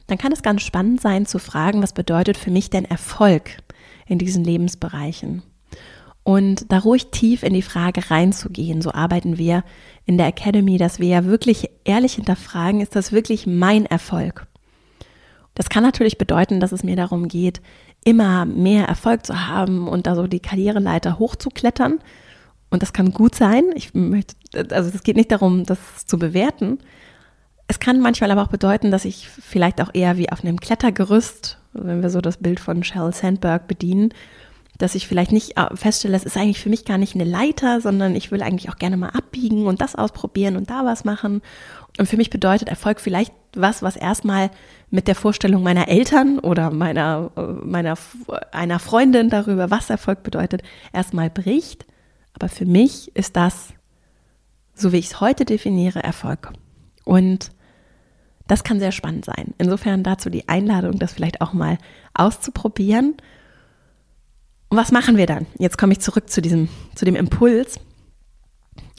dann 0.07 0.17
kann 0.17 0.31
es 0.31 0.41
ganz 0.41 0.63
spannend 0.63 1.01
sein 1.01 1.27
zu 1.27 1.37
fragen, 1.37 1.83
was 1.83 1.93
bedeutet 1.93 2.35
für 2.35 2.49
mich 2.49 2.71
denn 2.71 2.85
Erfolg 2.85 3.57
in 4.07 4.17
diesen 4.17 4.43
Lebensbereichen? 4.43 5.43
Und 6.23 6.71
da 6.71 6.79
ruhig 6.79 7.07
tief 7.07 7.43
in 7.43 7.53
die 7.53 7.61
Frage 7.61 8.11
reinzugehen. 8.11 8.81
So 8.81 8.91
arbeiten 8.91 9.37
wir 9.37 9.63
in 10.05 10.17
der 10.17 10.27
Academy, 10.27 10.77
dass 10.77 10.99
wir 10.99 11.07
ja 11.07 11.25
wirklich 11.25 11.69
ehrlich 11.85 12.13
hinterfragen, 12.13 12.81
ist 12.81 12.95
das 12.95 13.11
wirklich 13.11 13.47
mein 13.47 13.85
Erfolg? 13.85 14.45
Das 15.55 15.69
kann 15.69 15.83
natürlich 15.83 16.17
bedeuten, 16.17 16.59
dass 16.59 16.71
es 16.71 16.83
mir 16.83 16.95
darum 16.95 17.27
geht, 17.27 17.61
immer 18.05 18.45
mehr 18.45 18.85
Erfolg 18.85 19.25
zu 19.25 19.47
haben 19.47 19.87
und 19.87 20.07
da 20.07 20.15
so 20.15 20.27
die 20.27 20.39
Karriereleiter 20.39 21.19
hochzuklettern. 21.19 21.99
Und 22.69 22.81
das 22.81 22.93
kann 22.93 23.11
gut 23.11 23.35
sein. 23.35 23.65
Ich 23.75 23.93
möchte, 23.93 24.35
also 24.71 24.91
es 24.93 25.03
geht 25.03 25.17
nicht 25.17 25.31
darum, 25.31 25.65
das 25.65 26.05
zu 26.05 26.19
bewerten. 26.19 26.79
Es 27.67 27.79
kann 27.79 27.99
manchmal 27.99 28.31
aber 28.31 28.43
auch 28.43 28.47
bedeuten, 28.47 28.91
dass 28.91 29.05
ich 29.05 29.27
vielleicht 29.27 29.81
auch 29.81 29.89
eher 29.93 30.17
wie 30.17 30.31
auf 30.31 30.43
einem 30.43 30.59
Klettergerüst, 30.59 31.57
wenn 31.73 32.01
wir 32.01 32.09
so 32.09 32.21
das 32.21 32.37
Bild 32.37 32.59
von 32.59 32.83
Sheryl 32.83 33.13
Sandberg 33.13 33.67
bedienen, 33.67 34.13
dass 34.79 34.95
ich 34.95 35.07
vielleicht 35.07 35.31
nicht 35.31 35.57
äh, 35.57 35.75
feststelle, 35.75 36.15
es 36.15 36.23
ist 36.23 36.37
eigentlich 36.37 36.61
für 36.61 36.69
mich 36.69 36.85
gar 36.85 36.97
nicht 36.97 37.13
eine 37.13 37.25
Leiter, 37.25 37.81
sondern 37.81 38.15
ich 38.15 38.31
will 38.31 38.41
eigentlich 38.41 38.69
auch 38.69 38.77
gerne 38.77 38.97
mal 38.97 39.09
abbiegen 39.09 39.67
und 39.67 39.81
das 39.81 39.95
ausprobieren 39.95 40.55
und 40.55 40.69
da 40.69 40.85
was 40.85 41.03
machen. 41.03 41.41
Und 41.97 42.07
für 42.07 42.17
mich 42.17 42.29
bedeutet 42.29 42.69
Erfolg 42.69 43.01
vielleicht 43.01 43.33
was, 43.53 43.83
was 43.83 43.97
erstmal 43.97 44.49
mit 44.89 45.07
der 45.09 45.15
Vorstellung 45.15 45.63
meiner 45.63 45.89
Eltern 45.89 46.39
oder 46.39 46.71
meiner, 46.71 47.29
äh, 47.35 47.41
meiner, 47.41 47.97
einer 48.53 48.79
Freundin 48.79 49.29
darüber, 49.29 49.69
was 49.69 49.89
Erfolg 49.89 50.23
bedeutet, 50.23 50.63
erstmal 50.93 51.29
bricht. 51.29 51.85
Aber 52.33 52.47
für 52.47 52.65
mich 52.65 53.13
ist 53.17 53.35
das, 53.35 53.73
so 54.73 54.93
wie 54.93 54.97
ich 54.97 55.07
es 55.07 55.19
heute 55.19 55.43
definiere, 55.43 56.01
Erfolg. 56.01 56.53
Und 57.03 57.51
das 58.47 58.63
kann 58.63 58.79
sehr 58.79 58.93
spannend 58.93 59.25
sein. 59.25 59.53
Insofern 59.57 60.03
dazu 60.03 60.29
die 60.29 60.47
Einladung, 60.47 60.99
das 60.99 61.11
vielleicht 61.11 61.41
auch 61.41 61.51
mal 61.51 61.77
auszuprobieren 62.13 63.17
und 64.69 64.77
was 64.77 64.91
machen 64.91 65.17
wir 65.17 65.25
dann? 65.25 65.47
Jetzt 65.57 65.77
komme 65.77 65.93
ich 65.93 65.99
zurück 65.99 66.29
zu 66.29 66.41
diesem, 66.41 66.69
zu 66.95 67.05
dem 67.05 67.15
Impuls. 67.15 67.79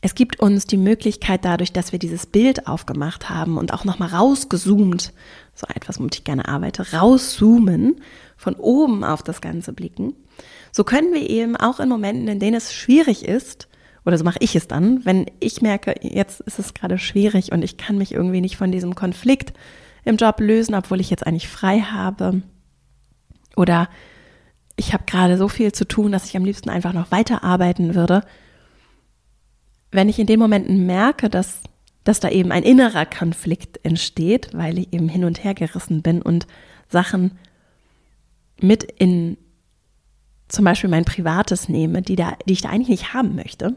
Es 0.02 0.14
gibt 0.14 0.40
uns 0.40 0.66
die 0.66 0.78
Möglichkeit 0.78 1.44
dadurch, 1.44 1.72
dass 1.72 1.92
wir 1.92 1.98
dieses 1.98 2.26
Bild 2.26 2.66
aufgemacht 2.66 3.28
haben 3.28 3.58
und 3.58 3.72
auch 3.74 3.84
nochmal 3.84 4.08
rausgezoomt, 4.08 5.12
so 5.54 5.66
etwas, 5.74 5.98
womit 5.98 6.16
ich 6.16 6.24
gerne 6.24 6.48
arbeite, 6.48 6.92
rauszoomen, 6.92 8.00
von 8.36 8.54
oben 8.54 9.04
auf 9.04 9.22
das 9.22 9.40
Ganze 9.40 9.72
blicken. 9.72 10.14
So 10.72 10.84
können 10.84 11.12
wir 11.12 11.28
eben 11.28 11.56
auch 11.56 11.80
in 11.80 11.88
Momenten, 11.88 12.28
in 12.28 12.40
denen 12.40 12.56
es 12.56 12.72
schwierig 12.72 13.24
ist, 13.24 13.68
oder 14.06 14.16
so 14.16 14.24
mache 14.24 14.38
ich 14.40 14.56
es 14.56 14.66
dann, 14.66 15.04
wenn 15.04 15.26
ich 15.40 15.60
merke, 15.60 15.94
jetzt 16.00 16.40
ist 16.40 16.58
es 16.58 16.72
gerade 16.72 16.98
schwierig 16.98 17.52
und 17.52 17.62
ich 17.62 17.76
kann 17.76 17.98
mich 17.98 18.12
irgendwie 18.12 18.40
nicht 18.40 18.56
von 18.56 18.72
diesem 18.72 18.94
Konflikt 18.94 19.52
im 20.04 20.16
Job 20.16 20.40
lösen, 20.40 20.74
obwohl 20.74 21.00
ich 21.00 21.10
jetzt 21.10 21.26
eigentlich 21.26 21.48
frei 21.48 21.80
habe. 21.80 22.40
Oder 23.56 23.90
ich 24.80 24.94
habe 24.94 25.04
gerade 25.06 25.36
so 25.36 25.46
viel 25.46 25.72
zu 25.72 25.86
tun, 25.86 26.10
dass 26.10 26.24
ich 26.24 26.38
am 26.38 26.44
liebsten 26.46 26.70
einfach 26.70 26.94
noch 26.94 27.10
weiterarbeiten 27.10 27.94
würde. 27.94 28.22
Wenn 29.90 30.08
ich 30.08 30.18
in 30.18 30.26
den 30.26 30.40
Momenten 30.40 30.86
merke, 30.86 31.28
dass, 31.28 31.60
dass 32.02 32.18
da 32.18 32.30
eben 32.30 32.50
ein 32.50 32.62
innerer 32.62 33.04
Konflikt 33.04 33.78
entsteht, 33.84 34.48
weil 34.54 34.78
ich 34.78 34.92
eben 34.94 35.10
hin 35.10 35.24
und 35.24 35.44
her 35.44 35.52
gerissen 35.52 36.00
bin 36.00 36.22
und 36.22 36.46
Sachen 36.88 37.38
mit 38.58 38.84
in 38.84 39.36
zum 40.48 40.64
Beispiel 40.64 40.88
mein 40.88 41.04
Privates 41.04 41.68
nehme, 41.68 42.00
die, 42.00 42.16
da, 42.16 42.36
die 42.48 42.54
ich 42.54 42.62
da 42.62 42.70
eigentlich 42.70 42.88
nicht 42.88 43.12
haben 43.12 43.36
möchte, 43.36 43.76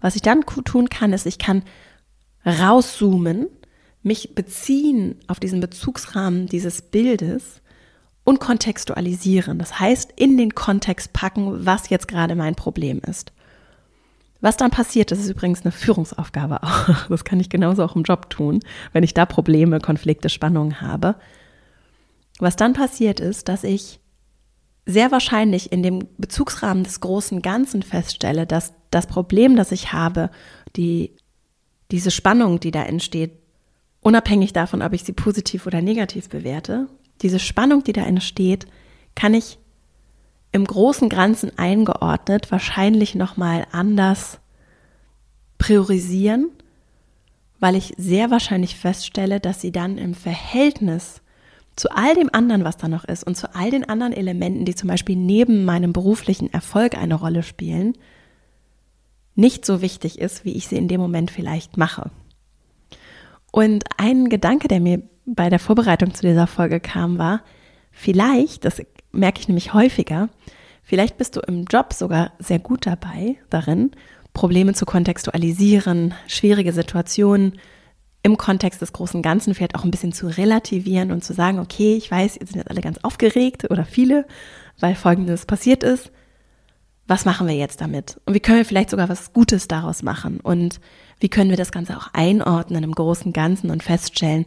was 0.00 0.16
ich 0.16 0.22
dann 0.22 0.42
tun 0.42 0.88
kann, 0.88 1.12
ist, 1.12 1.26
ich 1.26 1.38
kann 1.38 1.62
rauszoomen, 2.44 3.46
mich 4.02 4.34
beziehen 4.34 5.14
auf 5.28 5.38
diesen 5.38 5.60
Bezugsrahmen 5.60 6.46
dieses 6.46 6.82
Bildes 6.82 7.62
und 8.24 8.40
kontextualisieren. 8.40 9.58
Das 9.58 9.80
heißt, 9.80 10.12
in 10.16 10.36
den 10.36 10.54
Kontext 10.54 11.12
packen, 11.12 11.64
was 11.66 11.88
jetzt 11.88 12.08
gerade 12.08 12.34
mein 12.34 12.54
Problem 12.54 13.00
ist. 13.06 13.32
Was 14.40 14.56
dann 14.56 14.70
passiert, 14.70 15.10
das 15.10 15.18
ist 15.18 15.28
übrigens 15.28 15.62
eine 15.62 15.72
Führungsaufgabe 15.72 16.62
auch. 16.62 16.88
Das 17.08 17.24
kann 17.24 17.40
ich 17.40 17.50
genauso 17.50 17.84
auch 17.84 17.96
im 17.96 18.02
Job 18.02 18.30
tun, 18.30 18.60
wenn 18.92 19.04
ich 19.04 19.14
da 19.14 19.26
Probleme, 19.26 19.80
Konflikte, 19.80 20.28
Spannungen 20.28 20.80
habe. 20.80 21.16
Was 22.38 22.56
dann 22.56 22.72
passiert 22.72 23.20
ist, 23.20 23.48
dass 23.48 23.64
ich 23.64 24.00
sehr 24.86 25.12
wahrscheinlich 25.12 25.72
in 25.72 25.82
dem 25.82 26.08
Bezugsrahmen 26.16 26.84
des 26.84 27.00
großen 27.00 27.42
Ganzen 27.42 27.82
feststelle, 27.82 28.46
dass 28.46 28.72
das 28.90 29.06
Problem, 29.06 29.56
das 29.56 29.72
ich 29.72 29.92
habe, 29.92 30.30
die, 30.76 31.16
diese 31.90 32.10
Spannung, 32.10 32.60
die 32.60 32.70
da 32.70 32.82
entsteht, 32.82 33.38
unabhängig 34.00 34.52
davon, 34.52 34.82
ob 34.82 34.94
ich 34.94 35.04
sie 35.04 35.12
positiv 35.12 35.66
oder 35.66 35.82
negativ 35.82 36.28
bewerte, 36.28 36.88
diese 37.22 37.38
Spannung, 37.38 37.84
die 37.84 37.92
da 37.92 38.02
entsteht, 38.02 38.66
kann 39.14 39.34
ich 39.34 39.58
im 40.52 40.64
großen 40.64 41.08
Ganzen 41.08 41.56
eingeordnet 41.58 42.50
wahrscheinlich 42.50 43.14
nochmal 43.14 43.66
anders 43.72 44.40
priorisieren, 45.58 46.50
weil 47.60 47.76
ich 47.76 47.94
sehr 47.96 48.30
wahrscheinlich 48.30 48.76
feststelle, 48.76 49.38
dass 49.38 49.60
sie 49.60 49.70
dann 49.70 49.98
im 49.98 50.14
Verhältnis 50.14 51.20
zu 51.76 51.90
all 51.90 52.14
dem 52.14 52.30
anderen, 52.32 52.64
was 52.64 52.76
da 52.76 52.88
noch 52.88 53.04
ist 53.04 53.24
und 53.24 53.36
zu 53.36 53.54
all 53.54 53.70
den 53.70 53.88
anderen 53.88 54.12
Elementen, 54.12 54.64
die 54.64 54.74
zum 54.74 54.88
Beispiel 54.88 55.16
neben 55.16 55.64
meinem 55.64 55.92
beruflichen 55.92 56.52
Erfolg 56.52 56.96
eine 56.96 57.14
Rolle 57.14 57.42
spielen, 57.42 57.94
nicht 59.34 59.64
so 59.64 59.80
wichtig 59.80 60.18
ist, 60.18 60.44
wie 60.44 60.52
ich 60.52 60.66
sie 60.66 60.76
in 60.76 60.88
dem 60.88 61.00
Moment 61.00 61.30
vielleicht 61.30 61.76
mache. 61.76 62.10
Und 63.52 63.84
ein 63.96 64.28
Gedanke, 64.28 64.68
der 64.68 64.80
mir 64.80 65.02
bei 65.34 65.48
der 65.48 65.58
Vorbereitung 65.58 66.14
zu 66.14 66.22
dieser 66.22 66.46
Folge 66.46 66.80
kam, 66.80 67.18
war, 67.18 67.42
vielleicht, 67.90 68.64
das 68.64 68.82
merke 69.12 69.40
ich 69.40 69.48
nämlich 69.48 69.74
häufiger, 69.74 70.28
vielleicht 70.82 71.18
bist 71.18 71.36
du 71.36 71.40
im 71.40 71.64
Job 71.64 71.92
sogar 71.92 72.32
sehr 72.38 72.58
gut 72.58 72.86
dabei, 72.86 73.36
darin, 73.48 73.92
Probleme 74.32 74.74
zu 74.74 74.86
kontextualisieren, 74.86 76.14
schwierige 76.26 76.72
Situationen 76.72 77.58
im 78.22 78.36
Kontext 78.36 78.82
des 78.82 78.92
großen 78.92 79.22
Ganzen 79.22 79.54
vielleicht 79.54 79.74
auch 79.74 79.84
ein 79.84 79.90
bisschen 79.90 80.12
zu 80.12 80.26
relativieren 80.26 81.10
und 81.10 81.24
zu 81.24 81.32
sagen, 81.32 81.58
okay, 81.58 81.96
ich 81.96 82.10
weiß, 82.10 82.36
ihr 82.36 82.46
seid 82.46 82.56
jetzt 82.56 82.70
alle 82.70 82.80
ganz 82.80 82.98
aufgeregt 82.98 83.70
oder 83.70 83.84
viele, 83.84 84.26
weil 84.78 84.94
Folgendes 84.94 85.46
passiert 85.46 85.82
ist. 85.82 86.12
Was 87.06 87.24
machen 87.24 87.48
wir 87.48 87.56
jetzt 87.56 87.80
damit? 87.80 88.20
Und 88.26 88.34
wie 88.34 88.40
können 88.40 88.58
wir 88.58 88.64
vielleicht 88.64 88.90
sogar 88.90 89.08
was 89.08 89.32
Gutes 89.32 89.66
daraus 89.68 90.02
machen? 90.02 90.38
Und 90.38 90.80
wie 91.18 91.28
können 91.28 91.50
wir 91.50 91.56
das 91.56 91.72
Ganze 91.72 91.96
auch 91.96 92.08
einordnen 92.12 92.84
im 92.84 92.92
großen 92.92 93.32
Ganzen 93.32 93.70
und 93.70 93.82
feststellen, 93.82 94.46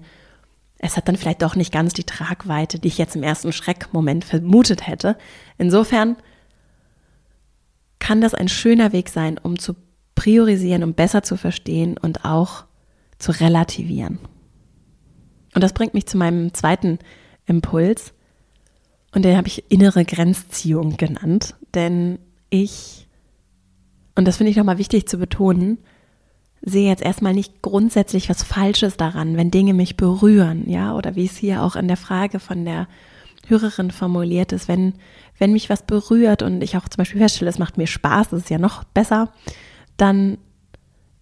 es 0.83 0.97
hat 0.97 1.07
dann 1.07 1.15
vielleicht 1.15 1.41
doch 1.41 1.55
nicht 1.55 1.71
ganz 1.71 1.93
die 1.93 2.03
Tragweite, 2.03 2.77
die 2.77 2.89
ich 2.89 2.97
jetzt 2.97 3.15
im 3.15 3.23
ersten 3.23 3.53
Schreckmoment 3.53 4.25
vermutet 4.25 4.85
hätte. 4.85 5.17
Insofern 5.57 6.17
kann 7.99 8.19
das 8.19 8.33
ein 8.33 8.49
schöner 8.49 8.91
Weg 8.91 9.07
sein, 9.07 9.37
um 9.37 9.57
zu 9.57 9.77
priorisieren, 10.13 10.83
um 10.83 10.93
besser 10.93 11.23
zu 11.23 11.37
verstehen 11.37 11.97
und 11.97 12.25
auch 12.25 12.65
zu 13.17 13.31
relativieren. 13.31 14.19
Und 15.55 15.63
das 15.63 15.71
bringt 15.71 15.93
mich 15.93 16.05
zu 16.05 16.17
meinem 16.17 16.53
zweiten 16.53 16.99
Impuls. 17.45 18.13
Und 19.13 19.23
den 19.23 19.37
habe 19.37 19.47
ich 19.47 19.71
innere 19.71 20.03
Grenzziehung 20.03 20.97
genannt. 20.97 21.55
Denn 21.75 22.19
ich, 22.49 23.07
und 24.15 24.27
das 24.27 24.35
finde 24.35 24.51
ich 24.51 24.57
nochmal 24.57 24.79
wichtig 24.79 25.07
zu 25.07 25.17
betonen, 25.17 25.77
sehe 26.65 26.87
jetzt 26.87 27.03
erstmal 27.03 27.33
nicht 27.33 27.61
grundsätzlich 27.61 28.29
was 28.29 28.41
Falsches 28.41 28.95
daran, 28.97 29.35
wenn 29.35 29.51
Dinge 29.51 29.73
mich 29.73 29.97
berühren, 29.97 30.69
ja, 30.69 30.95
oder 30.95 31.15
wie 31.15 31.25
es 31.25 31.35
hier 31.35 31.61
auch 31.61 31.75
in 31.75 31.87
der 31.87 31.97
Frage 31.97 32.39
von 32.39 32.63
der 32.63 32.87
Hörerin 33.47 33.91
formuliert 33.91 34.53
ist, 34.53 34.69
wenn, 34.69 34.93
wenn 35.37 35.51
mich 35.51 35.69
was 35.69 35.83
berührt 35.83 36.41
und 36.41 36.63
ich 36.63 36.77
auch 36.77 36.87
zum 36.87 36.99
Beispiel 36.99 37.19
feststelle, 37.19 37.49
es 37.49 37.59
macht 37.59 37.77
mir 37.77 37.87
Spaß, 37.87 38.29
das 38.29 38.43
ist 38.43 38.49
ja 38.49 38.59
noch 38.59 38.85
besser, 38.85 39.33
dann 39.97 40.37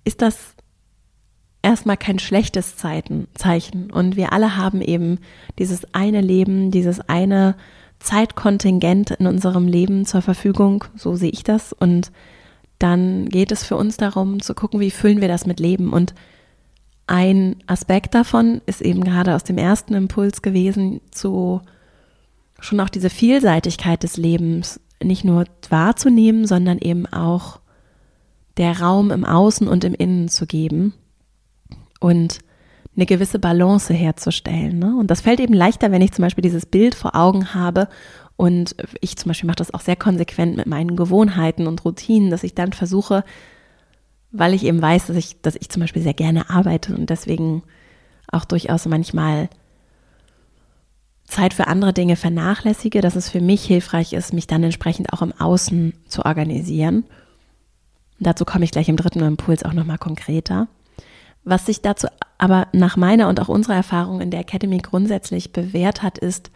ist 0.03 0.21
das 0.21 0.55
erstmal 1.63 1.97
kein 1.97 2.19
schlechtes 2.19 2.75
Zeichen. 2.75 3.91
Und 3.91 4.15
wir 4.15 4.33
alle 4.33 4.57
haben 4.57 4.81
eben 4.81 5.19
dieses 5.57 5.93
eine 5.93 6.21
Leben, 6.21 6.69
dieses 6.69 7.01
eine 7.01 7.55
Zeitkontingent 7.99 9.11
in 9.11 9.27
unserem 9.27 9.67
Leben 9.67 10.05
zur 10.05 10.21
Verfügung, 10.21 10.83
so 10.95 11.15
sehe 11.15 11.31
ich 11.31 11.43
das. 11.43 11.73
Und 11.73 12.11
dann 12.81 13.29
geht 13.29 13.51
es 13.51 13.63
für 13.63 13.75
uns 13.75 13.97
darum 13.97 14.41
zu 14.41 14.53
gucken, 14.53 14.79
wie 14.79 14.91
füllen 14.91 15.21
wir 15.21 15.27
das 15.27 15.45
mit 15.45 15.59
Leben. 15.59 15.93
Und 15.93 16.13
ein 17.07 17.57
Aspekt 17.67 18.15
davon 18.15 18.61
ist 18.65 18.81
eben 18.81 19.03
gerade 19.03 19.35
aus 19.35 19.43
dem 19.43 19.57
ersten 19.57 19.93
Impuls 19.93 20.41
gewesen, 20.41 21.01
zu 21.11 21.61
schon 22.59 22.79
auch 22.79 22.89
diese 22.89 23.09
Vielseitigkeit 23.09 24.03
des 24.03 24.17
Lebens 24.17 24.79
nicht 25.03 25.23
nur 25.23 25.45
wahrzunehmen, 25.69 26.45
sondern 26.45 26.77
eben 26.77 27.05
auch 27.07 27.59
der 28.57 28.79
Raum 28.79 29.11
im 29.11 29.25
Außen 29.25 29.67
und 29.67 29.83
im 29.83 29.93
Innen 29.93 30.29
zu 30.29 30.45
geben 30.45 30.93
und 31.99 32.39
eine 32.95 33.05
gewisse 33.05 33.39
Balance 33.39 33.93
herzustellen. 33.93 34.77
Ne? 34.77 34.95
Und 34.97 35.07
das 35.07 35.21
fällt 35.21 35.39
eben 35.39 35.53
leichter, 35.53 35.91
wenn 35.91 36.01
ich 36.01 36.11
zum 36.11 36.23
Beispiel 36.23 36.41
dieses 36.41 36.65
Bild 36.65 36.93
vor 36.93 37.15
Augen 37.15 37.53
habe 37.53 37.87
und 38.41 38.75
ich 39.01 39.17
zum 39.17 39.29
Beispiel 39.29 39.45
mache 39.45 39.57
das 39.57 39.71
auch 39.71 39.81
sehr 39.81 39.95
konsequent 39.95 40.57
mit 40.57 40.65
meinen 40.65 40.95
Gewohnheiten 40.95 41.67
und 41.67 41.85
Routinen, 41.85 42.31
dass 42.31 42.43
ich 42.43 42.55
dann 42.55 42.73
versuche, 42.73 43.23
weil 44.31 44.55
ich 44.55 44.63
eben 44.63 44.81
weiß, 44.81 45.05
dass 45.05 45.15
ich, 45.15 45.39
dass 45.43 45.55
ich 45.57 45.69
zum 45.69 45.81
Beispiel 45.81 46.01
sehr 46.01 46.15
gerne 46.15 46.49
arbeite 46.49 46.95
und 46.95 47.11
deswegen 47.11 47.61
auch 48.31 48.43
durchaus 48.45 48.87
manchmal 48.87 49.47
Zeit 51.25 51.53
für 51.53 51.67
andere 51.67 51.93
Dinge 51.93 52.15
vernachlässige, 52.15 53.01
dass 53.01 53.15
es 53.15 53.29
für 53.29 53.41
mich 53.41 53.63
hilfreich 53.63 54.13
ist, 54.13 54.33
mich 54.33 54.47
dann 54.47 54.63
entsprechend 54.63 55.13
auch 55.13 55.21
im 55.21 55.39
Außen 55.39 55.93
zu 56.07 56.25
organisieren. 56.25 57.03
Dazu 58.19 58.43
komme 58.43 58.65
ich 58.65 58.71
gleich 58.71 58.89
im 58.89 58.97
dritten 58.97 59.21
Impuls 59.21 59.63
auch 59.63 59.73
nochmal 59.73 59.99
konkreter. 59.99 60.67
Was 61.43 61.67
sich 61.67 61.83
dazu 61.83 62.07
aber 62.39 62.69
nach 62.73 62.97
meiner 62.97 63.29
und 63.29 63.39
auch 63.39 63.49
unserer 63.49 63.75
Erfahrung 63.75 64.19
in 64.19 64.31
der 64.31 64.39
Academy 64.39 64.79
grundsätzlich 64.79 65.53
bewährt 65.53 66.01
hat, 66.01 66.17
ist, 66.17 66.49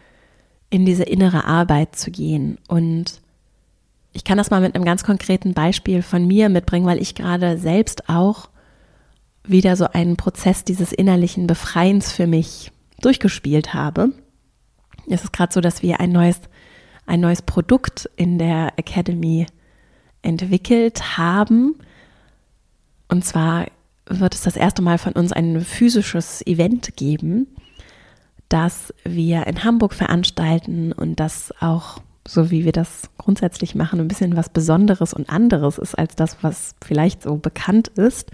in 0.76 0.84
diese 0.84 1.04
innere 1.04 1.46
Arbeit 1.46 1.96
zu 1.96 2.12
gehen. 2.12 2.58
Und 2.68 3.22
ich 4.12 4.26
kann 4.26 4.38
das 4.38 4.50
mal 4.50 4.60
mit 4.60 4.76
einem 4.76 4.84
ganz 4.84 5.06
konkreten 5.06 5.54
Beispiel 5.54 6.02
von 6.02 6.28
mir 6.28 6.50
mitbringen, 6.50 6.86
weil 6.86 7.02
ich 7.02 7.16
gerade 7.16 7.58
selbst 7.58 8.10
auch 8.10 8.50
wieder 9.46 9.78
so 9.78 9.86
einen 9.86 10.18
Prozess 10.18 10.66
dieses 10.66 10.92
innerlichen 10.92 11.48
Befreiens 11.48 12.12
für 12.12 12.28
mich 12.28 12.74
durchgespielt 13.00 13.74
habe. 13.74 14.12
Es 15.08 15.24
ist 15.24 15.32
gerade 15.32 15.54
so, 15.54 15.62
dass 15.62 15.82
wir 15.82 16.02
ein 16.02 16.12
neues, 16.12 16.42
ein 17.06 17.22
neues 17.22 17.42
Produkt 17.42 18.10
in 18.18 18.38
der 18.38 18.74
Academy 18.76 19.46
entwickelt 20.24 21.18
haben. 21.18 21.76
Und 23.08 23.24
zwar 23.24 23.68
wird 24.08 24.36
es 24.36 24.42
das 24.42 24.58
erste 24.58 24.82
Mal 24.82 24.98
von 24.98 25.14
uns 25.14 25.32
ein 25.32 25.62
physisches 25.62 26.46
Event 26.46 26.98
geben 26.98 27.48
das 28.50 28.94
wir 29.04 29.48
in 29.48 29.64
Hamburg 29.64 29.94
veranstalten 29.94 30.92
und 30.92 31.20
das 31.20 31.54
auch, 31.60 32.00
so 32.28 32.52
wie 32.52 32.66
wir 32.66 32.72
das 32.72 33.10
grundsätzlich 33.18 33.76
machen, 33.76 34.00
ein 34.00 34.08
bisschen 34.08 34.36
was 34.36 34.50
Besonderes 34.50 35.14
und 35.14 35.30
anderes 35.30 35.78
ist 35.78 35.98
als 35.98 36.16
das, 36.16 36.38
was 36.42 36.76
vielleicht 36.84 37.24
so 37.24 37.38
bekannt 37.38 37.90
ist. 37.90 38.32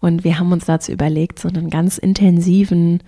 Und 0.00 0.24
wir 0.24 0.38
haben 0.38 0.52
uns 0.52 0.64
dazu 0.64 0.90
überlegt, 0.90 1.38
so 1.38 1.48
einen 1.48 1.70
ganz 1.70 1.98
intensiven 1.98 3.02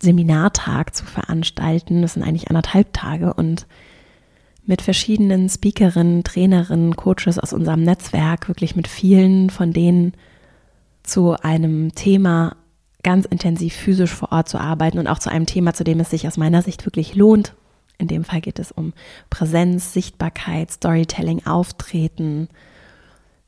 Seminartag 0.00 0.94
zu 0.94 1.04
veranstalten. 1.04 2.02
Das 2.02 2.14
sind 2.14 2.22
eigentlich 2.22 2.48
anderthalb 2.48 2.92
Tage 2.92 3.34
und 3.34 3.66
mit 4.64 4.82
verschiedenen 4.82 5.48
Speakerinnen, 5.48 6.24
Trainerinnen, 6.24 6.94
Coaches 6.94 7.38
aus 7.38 7.54
unserem 7.54 7.82
Netzwerk, 7.82 8.48
wirklich 8.48 8.76
mit 8.76 8.86
vielen 8.86 9.48
von 9.48 9.72
denen 9.72 10.12
zu 11.02 11.32
einem 11.40 11.94
Thema 11.94 12.54
ganz 13.08 13.24
intensiv 13.24 13.74
physisch 13.74 14.10
vor 14.10 14.32
Ort 14.32 14.50
zu 14.50 14.58
arbeiten 14.58 14.98
und 14.98 15.06
auch 15.06 15.18
zu 15.18 15.30
einem 15.30 15.46
Thema, 15.46 15.72
zu 15.72 15.82
dem 15.82 15.98
es 15.98 16.10
sich 16.10 16.26
aus 16.26 16.36
meiner 16.36 16.60
Sicht 16.60 16.84
wirklich 16.84 17.14
lohnt. 17.14 17.54
In 17.96 18.06
dem 18.06 18.22
Fall 18.22 18.42
geht 18.42 18.58
es 18.58 18.70
um 18.70 18.92
Präsenz, 19.30 19.94
Sichtbarkeit, 19.94 20.70
Storytelling, 20.70 21.46
Auftreten, 21.46 22.50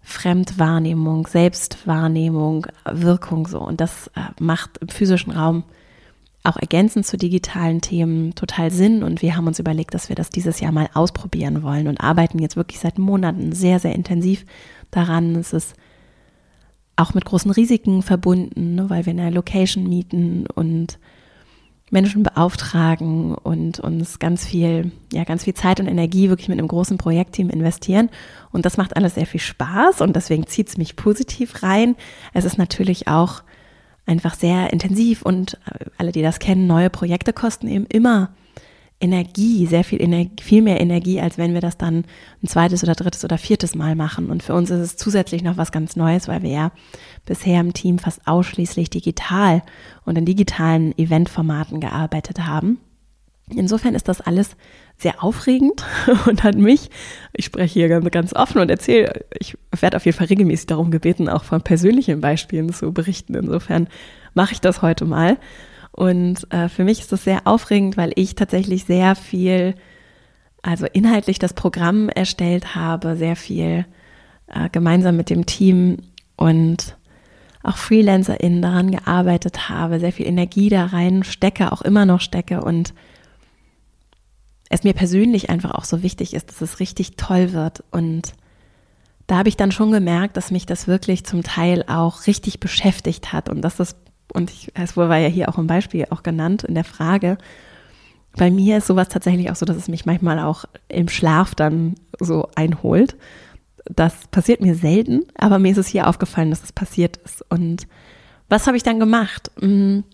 Fremdwahrnehmung, 0.00 1.26
Selbstwahrnehmung, 1.26 2.68
Wirkung 2.90 3.46
so. 3.46 3.60
Und 3.60 3.82
das 3.82 4.06
äh, 4.16 4.20
macht 4.40 4.78
im 4.78 4.88
physischen 4.88 5.30
Raum 5.30 5.64
auch 6.42 6.56
ergänzend 6.56 7.04
zu 7.04 7.18
digitalen 7.18 7.82
Themen 7.82 8.34
total 8.34 8.70
Sinn. 8.70 9.02
Und 9.02 9.20
wir 9.20 9.36
haben 9.36 9.46
uns 9.46 9.58
überlegt, 9.58 9.92
dass 9.92 10.08
wir 10.08 10.16
das 10.16 10.30
dieses 10.30 10.60
Jahr 10.60 10.72
mal 10.72 10.88
ausprobieren 10.94 11.62
wollen 11.62 11.86
und 11.86 12.00
arbeiten 12.00 12.38
jetzt 12.38 12.56
wirklich 12.56 12.80
seit 12.80 12.98
Monaten 12.98 13.52
sehr, 13.52 13.78
sehr 13.78 13.94
intensiv 13.94 14.46
daran. 14.90 15.36
Es 15.36 15.52
ist 15.52 15.74
auch 17.00 17.14
mit 17.14 17.24
großen 17.24 17.50
Risiken 17.50 18.02
verbunden, 18.02 18.74
ne, 18.74 18.90
weil 18.90 19.06
wir 19.06 19.12
eine 19.12 19.30
Location 19.30 19.88
mieten 19.88 20.46
und 20.54 20.98
Menschen 21.90 22.22
beauftragen 22.22 23.34
und 23.34 23.80
uns 23.80 24.20
ganz 24.20 24.46
viel, 24.46 24.92
ja, 25.12 25.24
ganz 25.24 25.44
viel 25.44 25.54
Zeit 25.54 25.80
und 25.80 25.88
Energie 25.88 26.28
wirklich 26.28 26.48
mit 26.48 26.58
einem 26.58 26.68
großen 26.68 26.98
Projektteam 26.98 27.50
investieren. 27.50 28.10
Und 28.52 28.64
das 28.64 28.76
macht 28.76 28.96
alles 28.96 29.16
sehr 29.16 29.26
viel 29.26 29.40
Spaß 29.40 30.00
und 30.00 30.14
deswegen 30.14 30.46
zieht 30.46 30.68
es 30.68 30.78
mich 30.78 30.94
positiv 30.94 31.64
rein. 31.64 31.96
Es 32.32 32.44
ist 32.44 32.58
natürlich 32.58 33.08
auch 33.08 33.42
einfach 34.06 34.34
sehr 34.34 34.72
intensiv 34.72 35.22
und 35.22 35.54
äh, 35.66 35.86
alle, 35.98 36.12
die 36.12 36.22
das 36.22 36.38
kennen, 36.38 36.66
neue 36.66 36.90
Projekte 36.90 37.32
kosten 37.32 37.66
eben 37.66 37.86
immer 37.86 38.30
Energie, 39.00 39.66
sehr 39.66 39.82
viel 39.82 40.02
Energie, 40.02 40.42
viel 40.42 40.62
mehr 40.62 40.80
Energie, 40.80 41.20
als 41.20 41.38
wenn 41.38 41.54
wir 41.54 41.60
das 41.60 41.78
dann 41.78 42.04
ein 42.42 42.48
zweites 42.48 42.84
oder 42.84 42.94
drittes 42.94 43.24
oder 43.24 43.38
viertes 43.38 43.74
Mal 43.74 43.94
machen. 43.94 44.30
Und 44.30 44.42
für 44.42 44.54
uns 44.54 44.70
ist 44.70 44.80
es 44.80 44.96
zusätzlich 44.96 45.42
noch 45.42 45.56
was 45.56 45.72
ganz 45.72 45.96
Neues, 45.96 46.28
weil 46.28 46.42
wir 46.42 46.50
ja 46.50 46.72
bisher 47.24 47.60
im 47.60 47.72
Team 47.72 47.98
fast 47.98 48.26
ausschließlich 48.26 48.90
digital 48.90 49.62
und 50.04 50.18
in 50.18 50.26
digitalen 50.26 50.96
Eventformaten 50.98 51.80
gearbeitet 51.80 52.46
haben. 52.46 52.78
Insofern 53.48 53.94
ist 53.94 54.06
das 54.06 54.20
alles 54.20 54.56
sehr 54.96 55.24
aufregend 55.24 55.84
und 56.26 56.44
hat 56.44 56.56
mich, 56.56 56.90
ich 57.32 57.46
spreche 57.46 57.80
hier 57.80 57.88
ganz, 57.88 58.08
ganz 58.10 58.34
offen 58.34 58.60
und 58.60 58.70
erzähle, 58.70 59.24
ich 59.38 59.56
werde 59.80 59.96
auf 59.96 60.04
jeden 60.04 60.16
Fall 60.16 60.26
regelmäßig 60.26 60.66
darum 60.66 60.90
gebeten, 60.90 61.28
auch 61.28 61.44
von 61.44 61.62
persönlichen 61.62 62.20
Beispielen 62.20 62.72
zu 62.72 62.92
berichten. 62.92 63.34
Insofern 63.34 63.88
mache 64.34 64.52
ich 64.52 64.60
das 64.60 64.82
heute 64.82 65.04
mal. 65.04 65.38
Und 65.92 66.52
äh, 66.52 66.68
für 66.68 66.84
mich 66.84 67.00
ist 67.00 67.12
das 67.12 67.24
sehr 67.24 67.46
aufregend, 67.46 67.96
weil 67.96 68.12
ich 68.14 68.34
tatsächlich 68.34 68.84
sehr 68.84 69.14
viel, 69.14 69.74
also 70.62 70.86
inhaltlich 70.86 71.38
das 71.38 71.54
Programm 71.54 72.08
erstellt 72.08 72.74
habe, 72.74 73.16
sehr 73.16 73.36
viel 73.36 73.86
äh, 74.46 74.68
gemeinsam 74.70 75.16
mit 75.16 75.30
dem 75.30 75.46
Team 75.46 75.98
und 76.36 76.96
auch 77.62 77.76
FreelancerInnen 77.76 78.62
daran 78.62 78.90
gearbeitet 78.90 79.68
habe, 79.68 80.00
sehr 80.00 80.12
viel 80.12 80.26
Energie 80.26 80.70
da 80.70 80.86
rein 80.86 81.24
stecke, 81.24 81.72
auch 81.72 81.82
immer 81.82 82.06
noch 82.06 82.20
stecke 82.20 82.62
und 82.62 82.94
es 84.70 84.84
mir 84.84 84.94
persönlich 84.94 85.50
einfach 85.50 85.72
auch 85.72 85.84
so 85.84 86.02
wichtig 86.02 86.32
ist, 86.32 86.48
dass 86.48 86.60
es 86.62 86.80
richtig 86.80 87.16
toll 87.16 87.52
wird. 87.52 87.82
Und 87.90 88.32
da 89.26 89.38
habe 89.38 89.48
ich 89.48 89.56
dann 89.56 89.72
schon 89.72 89.90
gemerkt, 89.90 90.36
dass 90.36 90.52
mich 90.52 90.64
das 90.64 90.86
wirklich 90.86 91.26
zum 91.26 91.42
Teil 91.42 91.84
auch 91.88 92.26
richtig 92.28 92.60
beschäftigt 92.60 93.32
hat 93.32 93.48
und 93.48 93.62
dass 93.62 93.76
das 93.76 93.96
und 94.32 94.50
ich, 94.50 94.72
es 94.74 94.96
war 94.96 95.16
ja 95.18 95.28
hier 95.28 95.48
auch 95.48 95.58
ein 95.58 95.66
Beispiel 95.66 96.06
auch 96.10 96.22
genannt 96.22 96.64
in 96.64 96.74
der 96.74 96.84
Frage. 96.84 97.38
Bei 98.36 98.50
mir 98.50 98.78
ist 98.78 98.86
sowas 98.86 99.08
tatsächlich 99.08 99.50
auch 99.50 99.56
so, 99.56 99.66
dass 99.66 99.76
es 99.76 99.88
mich 99.88 100.06
manchmal 100.06 100.38
auch 100.38 100.64
im 100.88 101.08
Schlaf 101.08 101.54
dann 101.54 101.96
so 102.18 102.48
einholt. 102.54 103.16
Das 103.84 104.28
passiert 104.28 104.60
mir 104.60 104.74
selten, 104.74 105.22
aber 105.36 105.58
mir 105.58 105.72
ist 105.72 105.78
es 105.78 105.88
hier 105.88 106.06
aufgefallen, 106.06 106.50
dass 106.50 106.62
es 106.62 106.72
passiert 106.72 107.16
ist. 107.18 107.44
Und 107.48 107.86
was 108.48 108.66
habe 108.66 108.76
ich 108.76 108.82
dann 108.82 109.00
gemacht? 109.00 109.50
Hm, 109.58 110.04